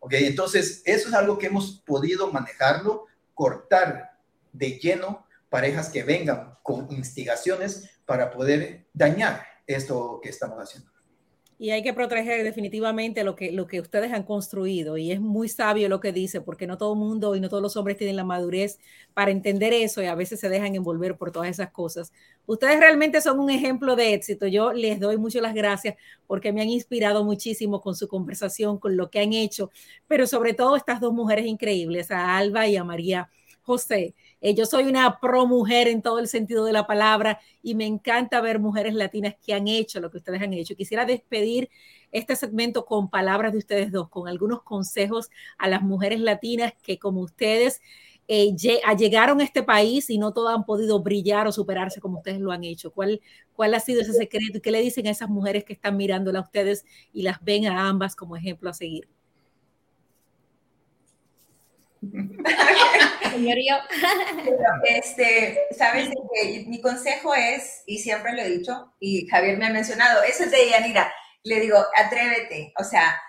Ok, 0.00 0.14
entonces 0.14 0.82
eso 0.84 1.08
es 1.08 1.14
algo 1.14 1.38
que 1.38 1.46
hemos 1.46 1.80
podido 1.86 2.32
manejarlo, 2.32 3.06
cortar 3.32 4.18
de 4.52 4.80
lleno 4.80 5.24
parejas 5.48 5.90
que 5.90 6.02
vengan 6.02 6.58
con 6.64 6.90
instigaciones 6.90 7.88
para 8.04 8.32
poder 8.32 8.88
dañar 8.92 9.46
esto 9.64 10.18
que 10.20 10.28
estamos 10.28 10.58
haciendo. 10.58 10.90
Y 11.62 11.70
hay 11.70 11.84
que 11.84 11.94
proteger 11.94 12.42
definitivamente 12.42 13.22
lo 13.22 13.36
que, 13.36 13.52
lo 13.52 13.68
que 13.68 13.80
ustedes 13.80 14.12
han 14.12 14.24
construido. 14.24 14.96
Y 14.96 15.12
es 15.12 15.20
muy 15.20 15.48
sabio 15.48 15.88
lo 15.88 16.00
que 16.00 16.10
dice, 16.10 16.40
porque 16.40 16.66
no 16.66 16.76
todo 16.76 16.94
el 16.94 16.98
mundo 16.98 17.36
y 17.36 17.40
no 17.40 17.48
todos 17.48 17.62
los 17.62 17.76
hombres 17.76 17.96
tienen 17.96 18.16
la 18.16 18.24
madurez 18.24 18.80
para 19.14 19.30
entender 19.30 19.72
eso 19.72 20.02
y 20.02 20.06
a 20.06 20.16
veces 20.16 20.40
se 20.40 20.48
dejan 20.48 20.74
envolver 20.74 21.16
por 21.16 21.30
todas 21.30 21.48
esas 21.48 21.70
cosas. 21.70 22.12
Ustedes 22.46 22.80
realmente 22.80 23.20
son 23.20 23.38
un 23.38 23.48
ejemplo 23.48 23.94
de 23.94 24.12
éxito. 24.12 24.48
Yo 24.48 24.72
les 24.72 24.98
doy 24.98 25.18
muchas 25.18 25.40
las 25.40 25.54
gracias 25.54 25.94
porque 26.26 26.52
me 26.52 26.62
han 26.62 26.68
inspirado 26.68 27.22
muchísimo 27.22 27.80
con 27.80 27.94
su 27.94 28.08
conversación, 28.08 28.78
con 28.78 28.96
lo 28.96 29.08
que 29.08 29.20
han 29.20 29.32
hecho, 29.32 29.70
pero 30.08 30.26
sobre 30.26 30.54
todo 30.54 30.74
estas 30.74 31.00
dos 31.00 31.12
mujeres 31.12 31.46
increíbles, 31.46 32.10
a 32.10 32.38
Alba 32.38 32.66
y 32.66 32.74
a 32.74 32.82
María 32.82 33.30
José. 33.62 34.14
Eh, 34.40 34.54
yo 34.54 34.66
soy 34.66 34.84
una 34.84 35.20
pro 35.20 35.46
mujer 35.46 35.88
en 35.88 36.02
todo 36.02 36.18
el 36.18 36.28
sentido 36.28 36.64
de 36.64 36.72
la 36.72 36.86
palabra 36.86 37.40
y 37.62 37.74
me 37.74 37.86
encanta 37.86 38.40
ver 38.40 38.58
mujeres 38.58 38.94
latinas 38.94 39.36
que 39.44 39.54
han 39.54 39.68
hecho 39.68 40.00
lo 40.00 40.10
que 40.10 40.18
ustedes 40.18 40.42
han 40.42 40.52
hecho. 40.52 40.74
Quisiera 40.76 41.04
despedir 41.04 41.70
este 42.10 42.36
segmento 42.36 42.84
con 42.84 43.08
palabras 43.08 43.52
de 43.52 43.58
ustedes 43.58 43.92
dos, 43.92 44.08
con 44.08 44.28
algunos 44.28 44.62
consejos 44.62 45.30
a 45.58 45.68
las 45.68 45.82
mujeres 45.82 46.20
latinas 46.20 46.74
que 46.82 46.98
como 46.98 47.20
ustedes 47.20 47.80
eh, 48.28 48.54
llegaron 48.56 49.40
a 49.40 49.44
este 49.44 49.62
país 49.62 50.10
y 50.10 50.18
no 50.18 50.32
todas 50.32 50.56
han 50.56 50.64
podido 50.64 51.00
brillar 51.02 51.46
o 51.46 51.52
superarse 51.52 52.00
como 52.00 52.18
ustedes 52.18 52.40
lo 52.40 52.52
han 52.52 52.64
hecho. 52.64 52.90
¿Cuál, 52.92 53.20
¿Cuál 53.54 53.74
ha 53.74 53.80
sido 53.80 54.00
ese 54.00 54.12
secreto 54.12 54.58
y 54.58 54.60
qué 54.60 54.70
le 54.70 54.80
dicen 54.80 55.06
a 55.06 55.10
esas 55.10 55.28
mujeres 55.28 55.64
que 55.64 55.72
están 55.72 55.96
mirándola 55.96 56.40
a 56.40 56.42
ustedes 56.42 56.84
y 57.12 57.22
las 57.22 57.42
ven 57.44 57.66
a 57.66 57.88
ambas 57.88 58.16
como 58.16 58.36
ejemplo 58.36 58.70
a 58.70 58.74
seguir? 58.74 59.08
este, 64.84 65.58
sabes 65.76 66.08
que 66.08 66.64
mi 66.66 66.80
consejo 66.80 67.34
es, 67.34 67.82
y 67.86 67.98
siempre 67.98 68.32
lo 68.34 68.42
he 68.42 68.48
dicho, 68.48 68.94
y 68.98 69.26
Javier 69.28 69.58
me 69.58 69.66
ha 69.66 69.70
mencionado, 69.70 70.22
eso 70.22 70.44
es 70.44 70.50
de 70.50 70.70
Yanira, 70.70 71.12
le 71.44 71.60
digo, 71.60 71.78
atrévete, 71.96 72.72
o 72.78 72.84
sea, 72.84 73.20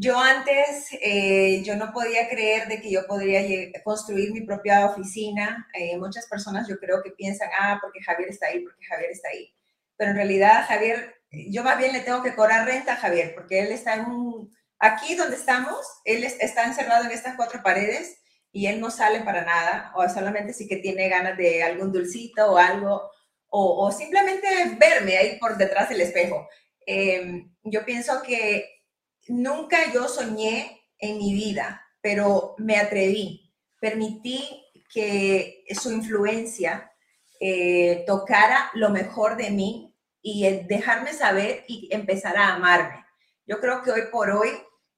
yo 0.00 0.18
antes, 0.20 0.90
eh, 1.02 1.62
yo 1.64 1.74
no 1.74 1.92
podía 1.92 2.28
creer 2.28 2.68
de 2.68 2.80
que 2.80 2.90
yo 2.90 3.06
podría 3.06 3.42
construir 3.82 4.32
mi 4.32 4.42
propia 4.42 4.86
oficina. 4.86 5.66
Eh, 5.74 5.98
muchas 5.98 6.28
personas 6.28 6.68
yo 6.68 6.78
creo 6.78 7.02
que 7.02 7.10
piensan, 7.10 7.48
ah, 7.58 7.78
porque 7.82 8.00
Javier 8.02 8.28
está 8.28 8.46
ahí, 8.46 8.60
porque 8.60 8.84
Javier 8.86 9.10
está 9.10 9.28
ahí. 9.30 9.52
Pero 9.96 10.10
en 10.10 10.16
realidad, 10.16 10.66
Javier, 10.68 11.16
yo 11.30 11.64
más 11.64 11.78
bien 11.78 11.92
le 11.92 12.00
tengo 12.00 12.22
que 12.22 12.34
cobrar 12.34 12.66
renta 12.66 12.92
a 12.92 12.96
Javier, 12.96 13.34
porque 13.34 13.60
él 13.60 13.72
está 13.72 13.94
en 13.94 14.04
un, 14.06 14.56
aquí 14.78 15.16
donde 15.16 15.36
estamos, 15.36 15.84
él 16.04 16.22
está 16.22 16.64
encerrado 16.64 17.04
en 17.04 17.10
estas 17.10 17.34
cuatro 17.34 17.60
paredes 17.62 18.17
y 18.52 18.66
él 18.66 18.80
no 18.80 18.90
sale 18.90 19.20
para 19.20 19.44
nada, 19.44 19.92
o 19.94 20.08
solamente 20.08 20.52
sí 20.52 20.66
que 20.66 20.76
tiene 20.76 21.08
ganas 21.08 21.36
de 21.36 21.62
algún 21.62 21.92
dulcito 21.92 22.52
o 22.52 22.56
algo, 22.56 23.10
o, 23.50 23.90
simplemente 23.90 24.46
verme 24.78 25.16
ahí 25.16 25.38
por 25.38 25.56
detrás 25.56 25.88
del 25.88 26.02
espejo. 26.02 26.46
Em, 26.86 27.50
yo 27.62 27.84
pienso 27.84 28.22
que 28.22 28.82
nunca 29.28 29.92
yo 29.92 30.08
soñé 30.08 30.82
en 30.98 31.18
mi 31.18 31.32
vida, 31.32 31.82
pero 32.02 32.54
me 32.58 32.76
atreví, 32.76 33.54
permití 33.80 34.64
que 34.92 35.64
su 35.74 35.92
influencia 35.92 36.92
eh, 37.40 38.04
tocara 38.06 38.70
lo 38.74 38.90
mejor 38.90 39.36
de 39.36 39.50
mí 39.50 39.94
y 40.20 40.44
dejarme 40.66 41.12
saber 41.12 41.64
y 41.68 41.88
empezar 41.92 42.36
a 42.36 42.54
amarme. 42.54 43.04
Yo 43.46 43.60
creo 43.60 43.82
que 43.82 43.92
hoy 43.92 44.02
por 44.10 44.30
hoy, 44.30 44.50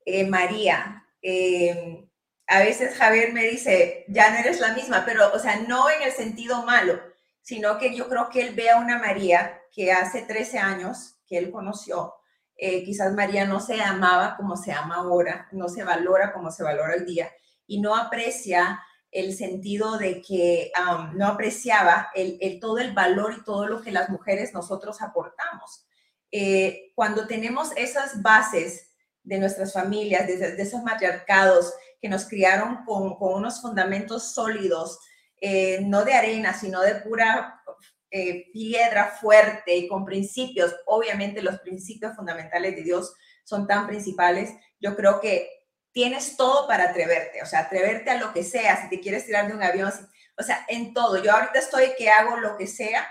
eh, 0.04 0.26
María, 0.26 1.04
em, 1.22 2.09
a 2.50 2.58
veces 2.58 2.96
Javier 2.96 3.32
me 3.32 3.44
dice, 3.44 4.04
ya 4.08 4.30
no 4.30 4.38
eres 4.38 4.58
la 4.58 4.74
misma, 4.74 5.04
pero, 5.06 5.32
o 5.32 5.38
sea, 5.38 5.60
no 5.68 5.88
en 5.88 6.02
el 6.02 6.10
sentido 6.10 6.64
malo, 6.64 7.00
sino 7.42 7.78
que 7.78 7.94
yo 7.94 8.08
creo 8.08 8.28
que 8.28 8.40
él 8.42 8.56
ve 8.56 8.70
a 8.70 8.78
una 8.78 8.98
María 8.98 9.62
que 9.72 9.92
hace 9.92 10.22
13 10.22 10.58
años 10.58 11.14
que 11.28 11.38
él 11.38 11.52
conoció, 11.52 12.12
eh, 12.56 12.82
quizás 12.82 13.12
María 13.12 13.44
no 13.44 13.60
se 13.60 13.80
amaba 13.80 14.36
como 14.36 14.56
se 14.56 14.72
ama 14.72 14.96
ahora, 14.96 15.48
no 15.52 15.68
se 15.68 15.84
valora 15.84 16.32
como 16.32 16.50
se 16.50 16.64
valora 16.64 16.94
hoy 16.94 17.04
día 17.04 17.30
y 17.68 17.80
no 17.80 17.94
aprecia 17.94 18.82
el 19.12 19.32
sentido 19.36 19.96
de 19.96 20.20
que 20.20 20.72
no 21.14 21.28
apreciaba 21.28 22.10
el, 22.16 22.58
todo 22.58 22.78
el 22.78 22.92
valor 22.92 23.32
y 23.38 23.44
todo 23.44 23.66
lo 23.68 23.80
que 23.80 23.92
las 23.92 24.08
mujeres 24.08 24.52
nosotros 24.54 25.02
aportamos. 25.02 25.86
Eh, 26.32 26.90
cuando 26.96 27.28
tenemos 27.28 27.70
esas 27.76 28.22
bases 28.22 28.90
de 29.22 29.38
nuestras 29.38 29.72
familias, 29.72 30.26
de, 30.26 30.36
de 30.36 30.62
esos 30.62 30.82
matriarcados, 30.82 31.74
que 32.00 32.08
nos 32.08 32.26
criaron 32.26 32.84
con, 32.84 33.16
unos 33.18 33.60
fundamentos 33.60 34.32
sólidos, 34.32 34.98
eh, 35.40 35.80
no 35.82 36.04
de 36.04 36.14
arena, 36.14 36.54
sino 36.54 36.80
de 36.80 36.96
pura 36.96 37.62
eh, 38.10 38.50
piedra 38.52 39.16
fuerte 39.20 39.76
y 39.76 39.88
con 39.88 40.04
principios. 40.04 40.74
Obviamente 40.86 41.42
los 41.42 41.60
principios 41.60 42.16
fundamentales 42.16 42.74
de 42.74 42.82
Dios 42.82 43.14
son 43.44 43.66
tan 43.66 43.86
principales. 43.86 44.50
Yo 44.80 44.96
creo 44.96 45.20
que 45.20 45.48
tienes 45.92 46.36
todo 46.36 46.66
para 46.66 46.90
atreverte, 46.90 47.42
o 47.42 47.46
sea, 47.46 47.60
atreverte 47.60 48.10
a 48.10 48.18
lo 48.18 48.32
que 48.32 48.44
sea, 48.44 48.80
si 48.82 48.88
te 48.88 49.00
quieres 49.00 49.26
tirar 49.26 49.48
de 49.48 49.54
un 49.54 49.62
avión, 49.62 49.92
o 50.38 50.42
sea, 50.42 50.64
en 50.68 50.94
todo. 50.94 51.22
Yo 51.22 51.32
ahorita 51.32 51.58
estoy 51.58 51.92
que 51.98 52.08
hago 52.08 52.36
lo 52.36 52.56
que 52.56 52.66
sea 52.66 53.06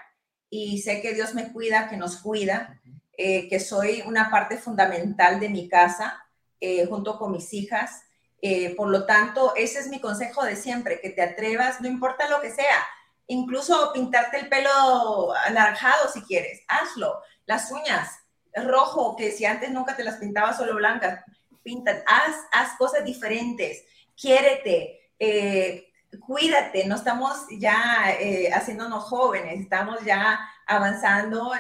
y 0.49 0.81
sé 0.81 1.01
que 1.01 1.13
Dios 1.13 1.35
me 1.35 1.51
cuida, 1.51 1.89
que 1.89 1.97
nos 1.97 2.17
cuida, 2.17 2.81
eh, 3.17 3.49
que 3.49 3.59
soy 3.59 4.01
una 4.05 4.31
parte 4.31 4.57
fundamental 4.57 5.39
de 5.39 5.49
mi 5.49 5.67
casa 5.69 6.25
junto 6.89 7.17
con 7.17 7.31
mis 7.31 7.53
hijas 7.53 8.01
eh, 8.41 8.75
por 8.75 8.89
lo 8.89 9.05
tanto, 9.05 9.53
ese 9.55 9.79
es 9.79 9.87
mi 9.87 9.99
consejo 9.99 10.43
de 10.43 10.55
siempre, 10.55 10.99
que 11.01 11.09
te 11.09 11.21
atrevas, 11.21 11.81
no 11.81 11.87
importa 11.87 12.29
lo 12.29 12.41
que 12.41 12.51
sea, 12.51 12.85
incluso 13.27 13.91
pintarte 13.93 14.39
el 14.39 14.49
pelo 14.49 15.33
anaranjado 15.45 16.09
si 16.11 16.21
quieres, 16.21 16.61
hazlo, 16.67 17.21
las 17.45 17.71
uñas, 17.71 18.19
rojo, 18.55 19.15
que 19.15 19.31
si 19.31 19.45
antes 19.45 19.71
nunca 19.71 19.95
te 19.95 20.03
las 20.03 20.17
pintabas 20.17 20.57
solo 20.57 20.75
blancas, 20.75 21.23
pinta, 21.63 22.03
haz, 22.07 22.35
haz 22.51 22.77
cosas 22.77 23.03
diferentes, 23.03 23.83
quiérete, 24.19 25.11
eh, 25.19 25.88
cuídate, 26.18 26.88
no 26.88 26.95
estamos 26.95 27.45
ya 27.51 28.16
eh, 28.20 28.51
haciéndonos 28.51 29.03
jóvenes, 29.03 29.60
estamos 29.60 30.03
ya 30.05 30.39
avanzando, 30.66 31.51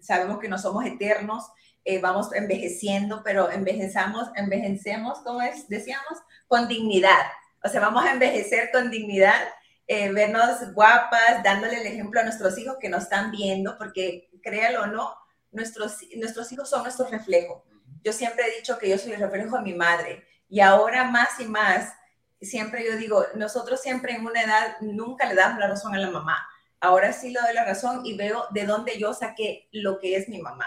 sabemos 0.00 0.38
que 0.38 0.48
no 0.48 0.58
somos 0.58 0.84
eternos, 0.84 1.44
eh, 1.84 1.98
vamos 1.98 2.32
envejeciendo, 2.34 3.22
pero 3.24 3.50
envejezamos, 3.50 4.28
envejecemos, 4.36 5.20
¿cómo 5.20 5.40
es? 5.40 5.66
Decíamos, 5.68 6.18
con 6.46 6.68
dignidad. 6.68 7.26
O 7.64 7.68
sea, 7.68 7.80
vamos 7.80 8.04
a 8.04 8.12
envejecer 8.12 8.70
con 8.70 8.90
dignidad, 8.90 9.40
eh, 9.86 10.12
vernos 10.12 10.72
guapas, 10.74 11.42
dándole 11.42 11.80
el 11.80 11.86
ejemplo 11.86 12.20
a 12.20 12.24
nuestros 12.24 12.56
hijos 12.58 12.76
que 12.80 12.88
nos 12.88 13.04
están 13.04 13.30
viendo, 13.30 13.78
porque 13.78 14.30
créalo 14.42 14.82
o 14.82 14.86
no, 14.86 15.14
nuestros, 15.52 15.98
nuestros 16.16 16.52
hijos 16.52 16.68
son 16.68 16.82
nuestro 16.82 17.08
reflejo. 17.08 17.64
Yo 18.02 18.12
siempre 18.12 18.44
he 18.46 18.56
dicho 18.58 18.78
que 18.78 18.88
yo 18.88 18.98
soy 18.98 19.12
el 19.12 19.20
reflejo 19.20 19.56
de 19.56 19.62
mi 19.62 19.74
madre 19.74 20.24
y 20.48 20.60
ahora 20.60 21.04
más 21.04 21.40
y 21.40 21.46
más, 21.46 21.92
siempre 22.40 22.84
yo 22.84 22.96
digo, 22.96 23.24
nosotros 23.34 23.80
siempre 23.80 24.14
en 24.14 24.26
una 24.26 24.42
edad 24.42 24.76
nunca 24.80 25.26
le 25.26 25.34
damos 25.34 25.58
la 25.58 25.68
razón 25.68 25.94
a 25.94 25.98
la 25.98 26.10
mamá. 26.10 26.38
Ahora 26.80 27.12
sí 27.12 27.30
le 27.30 27.40
doy 27.40 27.54
la 27.54 27.64
razón 27.64 28.02
y 28.04 28.16
veo 28.16 28.46
de 28.50 28.66
dónde 28.66 28.98
yo 28.98 29.12
saqué 29.12 29.68
lo 29.72 29.98
que 29.98 30.16
es 30.16 30.28
mi 30.28 30.40
mamá 30.40 30.66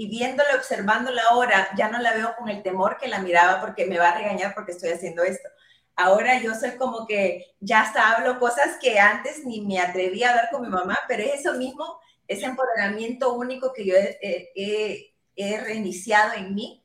y 0.00 0.08
viéndola, 0.08 0.54
observándola 0.54 1.22
ahora, 1.28 1.68
ya 1.76 1.90
no 1.90 1.98
la 1.98 2.14
veo 2.14 2.34
con 2.38 2.48
el 2.48 2.62
temor 2.62 2.96
que 2.98 3.06
la 3.06 3.18
miraba 3.18 3.60
porque 3.60 3.84
me 3.84 3.98
va 3.98 4.08
a 4.08 4.16
regañar 4.16 4.54
porque 4.54 4.72
estoy 4.72 4.90
haciendo 4.92 5.22
esto. 5.22 5.46
Ahora 5.94 6.40
yo 6.40 6.54
soy 6.54 6.70
como 6.78 7.06
que 7.06 7.54
ya 7.60 7.82
hasta 7.82 8.12
hablo 8.12 8.38
cosas 8.38 8.78
que 8.80 8.98
antes 8.98 9.44
ni 9.44 9.60
me 9.60 9.78
atrevía 9.78 10.28
a 10.28 10.30
hablar 10.30 10.48
con 10.50 10.62
mi 10.62 10.68
mamá, 10.68 10.98
pero 11.06 11.22
es 11.22 11.40
eso 11.40 11.52
mismo, 11.54 12.00
ese 12.26 12.46
empoderamiento 12.46 13.34
único 13.34 13.74
que 13.74 13.84
yo 13.84 13.94
he, 13.94 15.12
he 15.36 15.60
reiniciado 15.60 16.32
en 16.32 16.54
mí. 16.54 16.82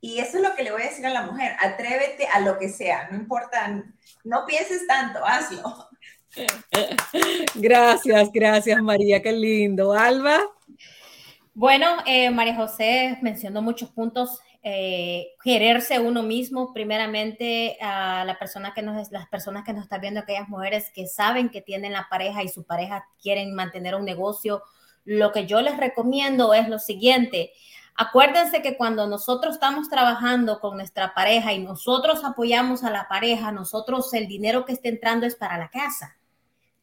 Y 0.00 0.20
eso 0.20 0.36
es 0.36 0.42
lo 0.44 0.54
que 0.54 0.62
le 0.62 0.70
voy 0.70 0.82
a 0.82 0.86
decir 0.86 1.06
a 1.06 1.10
la 1.10 1.22
mujer, 1.22 1.56
atrévete 1.60 2.26
a 2.26 2.40
lo 2.40 2.58
que 2.58 2.68
sea, 2.68 3.08
no 3.10 3.16
importa, 3.16 3.84
no 4.24 4.46
pienses 4.46 4.86
tanto, 4.86 5.24
hazlo. 5.24 5.88
Gracias, 7.54 8.30
gracias 8.32 8.82
María, 8.82 9.20
qué 9.20 9.32
lindo. 9.32 9.92
Alba. 9.92 10.40
Bueno, 11.54 11.96
eh, 12.06 12.30
María 12.30 12.54
José 12.54 13.18
mencionó 13.22 13.60
muchos 13.60 13.90
puntos 13.90 14.40
eh, 14.62 15.34
quererse 15.42 16.00
uno 16.00 16.22
mismo, 16.22 16.74
primeramente 16.74 17.78
a 17.80 18.24
la 18.26 18.38
persona 18.38 18.74
que 18.74 18.82
nos, 18.82 19.10
las 19.12 19.28
personas 19.28 19.64
que 19.64 19.72
nos 19.72 19.84
están 19.84 20.00
viendo, 20.00 20.20
aquellas 20.20 20.48
mujeres 20.48 20.90
que 20.92 21.06
saben 21.06 21.48
que 21.48 21.62
tienen 21.62 21.92
la 21.92 22.08
pareja 22.10 22.42
y 22.42 22.48
su 22.48 22.64
pareja 22.64 23.06
quieren 23.22 23.54
mantener 23.54 23.94
un 23.94 24.04
negocio, 24.04 24.62
lo 25.04 25.32
que 25.32 25.46
yo 25.46 25.62
les 25.62 25.76
recomiendo 25.76 26.54
es 26.54 26.68
lo 26.68 26.78
siguiente. 26.78 27.52
Acuérdense 28.00 28.62
que 28.62 28.76
cuando 28.76 29.08
nosotros 29.08 29.54
estamos 29.54 29.88
trabajando 29.88 30.60
con 30.60 30.76
nuestra 30.76 31.14
pareja 31.14 31.52
y 31.52 31.58
nosotros 31.58 32.24
apoyamos 32.24 32.84
a 32.84 32.90
la 32.90 33.08
pareja, 33.08 33.50
nosotros 33.50 34.14
el 34.14 34.28
dinero 34.28 34.64
que 34.64 34.72
está 34.72 34.88
entrando 34.88 35.26
es 35.26 35.34
para 35.34 35.58
la 35.58 35.68
casa. 35.68 36.16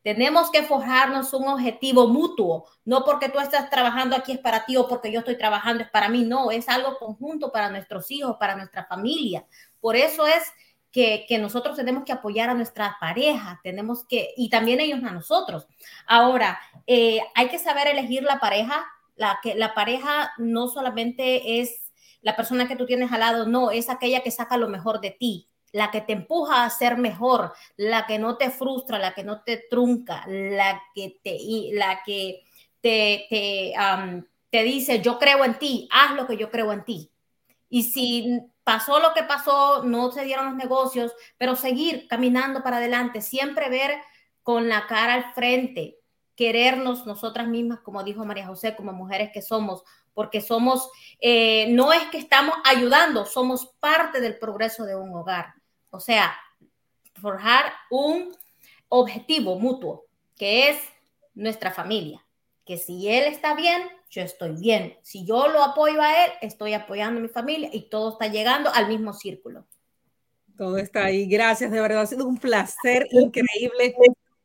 Tenemos 0.03 0.51
que 0.51 0.63
forjarnos 0.63 1.33
un 1.33 1.47
objetivo 1.47 2.09
mutuo, 2.09 2.65
no 2.83 3.05
porque 3.05 3.29
tú 3.29 3.39
estás 3.39 3.69
trabajando 3.69 4.17
aquí 4.17 4.33
es 4.33 4.39
para 4.39 4.65
ti 4.65 4.75
o 4.75 4.89
porque 4.89 5.09
yo 5.09 5.19
estoy 5.19 5.37
trabajando 5.37 5.83
es 5.83 5.89
para 5.89 6.09
mí, 6.09 6.25
no, 6.25 6.51
es 6.51 6.67
algo 6.67 6.97
conjunto 6.99 7.49
para 7.49 7.69
nuestros 7.69 8.11
hijos, 8.11 8.35
para 8.37 8.57
nuestra 8.57 8.83
familia. 8.83 9.45
Por 9.79 9.95
eso 9.95 10.27
es 10.27 10.43
que, 10.91 11.25
nosotros 11.39 11.77
tenemos 11.77 12.03
que 12.03 12.11
apoyar 12.11 12.49
a 12.49 12.53
nuestra 12.53 12.97
pareja, 12.99 13.61
tenemos 13.63 14.03
que, 14.03 14.33
y 14.35 14.49
también 14.49 14.81
ellos 14.81 15.01
a 15.01 15.11
nosotros. 15.11 15.65
Ahora, 16.07 16.59
eh, 16.87 17.21
hay 17.35 17.47
que 17.47 17.57
saber 17.57 17.87
elegir 17.87 18.23
la 18.23 18.41
pareja, 18.41 18.85
la, 19.15 19.39
que, 19.41 19.55
la 19.55 19.73
pareja 19.73 20.33
no 20.37 20.67
solamente 20.67 21.61
es 21.61 21.93
la 22.21 22.35
persona 22.35 22.67
que 22.67 22.75
tú 22.75 22.85
tienes 22.85 23.11
al 23.11 23.19
lado, 23.19 23.45
no, 23.45 23.71
es 23.71 23.89
aquella 23.89 24.21
que 24.21 24.31
saca 24.31 24.57
lo 24.57 24.67
mejor 24.67 25.01
de 25.01 25.11
ti 25.11 25.49
la 25.75 25.91
que 25.91 25.99
te 25.99 26.13
empuja 26.13 26.63
a 26.63 26.69
ser 26.69 26.97
mejor, 26.97 27.51
la 27.75 28.07
que 28.07 28.17
no 28.17 28.37
te 28.37 28.49
frustra, 28.49 28.97
la 28.97 29.13
que 29.13 29.25
no 29.25 29.41
te 29.41 29.57
trunca, 29.69 30.23
la 30.25 30.81
que 30.93 31.19
te, 31.21 31.37
la 31.73 32.01
que 32.05 32.45
te, 32.79 33.25
te, 33.29 33.73
te 34.49 34.63
dice, 34.63 35.01
yo 35.01 35.19
creo 35.19 35.43
en 35.43 35.59
ti, 35.59 35.89
haz 35.91 36.15
lo 36.15 36.27
que 36.27 36.37
yo 36.37 36.49
creo 36.49 36.71
en 36.71 36.85
ti. 36.85 37.11
Y 37.67 37.83
si 37.83 38.39
pasó 38.63 39.01
lo 39.01 39.13
que 39.13 39.23
pasó, 39.23 39.83
no 39.83 40.13
se 40.13 40.23
dieron 40.23 40.45
los 40.45 40.55
negocios, 40.55 41.11
pero 41.37 41.57
seguir 41.57 42.07
caminando 42.07 42.63
para 42.63 42.77
adelante, 42.77 43.19
siempre 43.19 43.67
ver 43.67 43.99
con 44.43 44.69
la 44.69 44.87
cara 44.87 45.15
al 45.15 45.33
frente, 45.33 45.97
querernos 46.35 47.05
nosotras 47.05 47.47
mismas, 47.47 47.79
como 47.79 48.03
dijo 48.03 48.25
María 48.25 48.47
José, 48.47 48.75
como 48.75 48.93
mujeres 48.93 49.31
que 49.33 49.41
somos, 49.41 49.83
porque 50.13 50.41
somos, 50.41 50.89
eh, 51.19 51.67
no 51.71 51.93
es 51.93 52.03
que 52.05 52.17
estamos 52.17 52.55
ayudando, 52.63 53.25
somos 53.25 53.73
parte 53.79 54.21
del 54.21 54.37
progreso 54.37 54.85
de 54.85 54.95
un 54.95 55.13
hogar. 55.13 55.53
O 55.89 55.99
sea, 55.99 56.35
forjar 57.21 57.73
un 57.89 58.35
objetivo 58.89 59.57
mutuo, 59.57 60.05
que 60.37 60.69
es 60.69 60.77
nuestra 61.33 61.71
familia. 61.71 62.25
Que 62.65 62.77
si 62.77 63.07
él 63.07 63.25
está 63.25 63.53
bien, 63.55 63.81
yo 64.09 64.21
estoy 64.21 64.53
bien. 64.53 64.97
Si 65.01 65.25
yo 65.25 65.47
lo 65.47 65.63
apoyo 65.63 66.01
a 66.01 66.25
él, 66.25 66.31
estoy 66.41 66.73
apoyando 66.73 67.19
a 67.19 67.23
mi 67.23 67.29
familia 67.29 67.69
y 67.71 67.89
todo 67.89 68.13
está 68.13 68.27
llegando 68.27 68.71
al 68.73 68.87
mismo 68.87 69.13
círculo. 69.13 69.65
Todo 70.57 70.77
está 70.77 71.05
ahí. 71.05 71.27
Gracias, 71.27 71.69
de 71.69 71.81
verdad. 71.81 72.01
Ha 72.01 72.05
sido 72.05 72.25
un 72.25 72.37
placer 72.37 73.05
increíble 73.11 73.93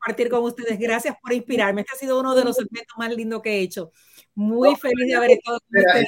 compartir 0.00 0.30
con 0.30 0.42
ustedes. 0.44 0.78
Gracias 0.78 1.14
por 1.22 1.32
inspirarme. 1.32 1.82
Este 1.82 1.94
ha 1.94 1.98
sido 1.98 2.20
uno 2.20 2.34
de 2.34 2.44
los 2.44 2.56
segmentos 2.56 2.96
más 2.96 3.14
lindos 3.14 3.42
que 3.42 3.50
he 3.50 3.60
hecho. 3.60 3.92
Muy 4.34 4.74
feliz 4.76 5.06
de 5.06 5.14
haber 5.14 5.30
estado 5.32 5.58
con 5.60 5.78
ustedes. 5.78 6.06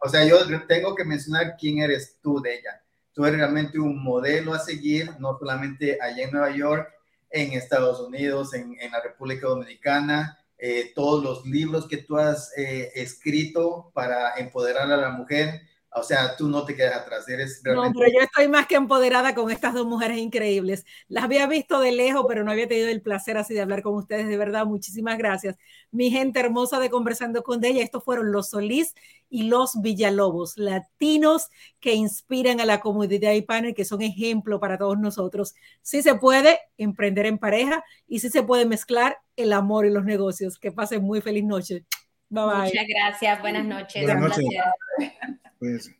O 0.00 0.08
sea, 0.08 0.24
yo 0.24 0.38
tengo 0.66 0.94
que 0.94 1.04
mencionar 1.04 1.56
quién 1.58 1.78
eres 1.78 2.18
tú 2.22 2.40
de 2.40 2.54
ella 2.54 2.80
tú 3.14 3.24
eres 3.24 3.38
realmente 3.38 3.78
un 3.78 4.02
modelo 4.02 4.52
a 4.52 4.58
seguir, 4.58 5.08
no 5.20 5.38
solamente 5.38 5.98
allá 6.02 6.24
en 6.24 6.32
Nueva 6.32 6.54
York, 6.54 6.92
en 7.30 7.52
Estados 7.52 8.00
Unidos, 8.00 8.52
en, 8.54 8.76
la 8.90 9.00
República 9.00 9.46
Dominicana, 9.46 10.38
eh, 10.58 10.92
todos 10.94 11.22
los 11.22 11.46
libros 11.46 11.88
que 11.88 11.98
tú 11.98 12.18
has 12.18 12.52
eh, 12.56 12.90
escrito 12.94 13.90
para 13.94 14.34
empoderar 14.36 14.90
a 14.90 14.96
la 14.96 15.10
mujer, 15.10 15.62
o 15.96 16.02
sea, 16.02 16.34
tú 16.36 16.48
no 16.48 16.64
te 16.64 16.74
quedas 16.74 16.96
atrás, 16.96 17.28
eres 17.28 17.60
realmente... 17.62 17.96
No, 17.96 18.00
pero 18.00 18.12
yo 18.12 18.24
estoy 18.24 18.48
más 18.48 18.66
que 18.66 18.74
empoderada 18.74 19.32
con 19.32 19.52
estas 19.52 19.74
dos 19.74 19.86
mujeres 19.86 20.18
increíbles. 20.18 20.84
Las 21.06 21.22
había 21.22 21.46
visto 21.46 21.78
de 21.78 21.92
lejos, 21.92 22.24
pero 22.28 22.42
no 22.42 22.50
había 22.50 22.66
tenido 22.66 22.88
el 22.88 23.00
placer 23.00 23.36
así 23.36 23.54
de 23.54 23.60
hablar 23.60 23.82
con 23.82 23.94
ustedes. 23.94 24.26
De 24.26 24.36
verdad, 24.36 24.66
muchísimas 24.66 25.16
gracias. 25.18 25.56
Mi 25.92 26.10
gente 26.10 26.40
hermosa 26.40 26.80
de 26.80 26.90
Conversando 26.90 27.44
con 27.44 27.64
ella, 27.64 27.80
estos 27.80 28.02
fueron 28.02 28.32
los 28.32 28.50
Solís 28.50 28.92
y 29.30 29.44
los 29.44 29.80
Villalobos, 29.80 30.58
latinos 30.58 31.48
que 31.78 31.94
inspiran 31.94 32.60
a 32.60 32.64
la 32.64 32.80
comunidad 32.80 33.30
hispana 33.30 33.68
y 33.68 33.74
que 33.74 33.84
son 33.84 34.02
ejemplo 34.02 34.58
para 34.58 34.76
todos 34.78 34.98
nosotros. 34.98 35.54
Sí 35.80 36.02
se 36.02 36.16
puede 36.16 36.58
emprender 36.76 37.26
en 37.26 37.38
pareja 37.38 37.84
y 38.08 38.18
sí 38.18 38.30
se 38.30 38.42
puede 38.42 38.66
mezclar 38.66 39.18
el 39.36 39.52
amor 39.52 39.86
y 39.86 39.90
los 39.90 40.04
negocios. 40.04 40.58
Que 40.58 40.72
pasen 40.72 41.04
muy 41.04 41.20
feliz 41.20 41.44
noche. 41.44 41.84
Bye 42.30 42.44
bye. 42.46 42.56
Muchas 42.64 42.86
gracias. 42.88 43.40
Buenas 43.40 43.64
noches. 43.64 44.02
Buenas 44.02 44.38
noches. 44.38 45.40
Pues 45.64 45.90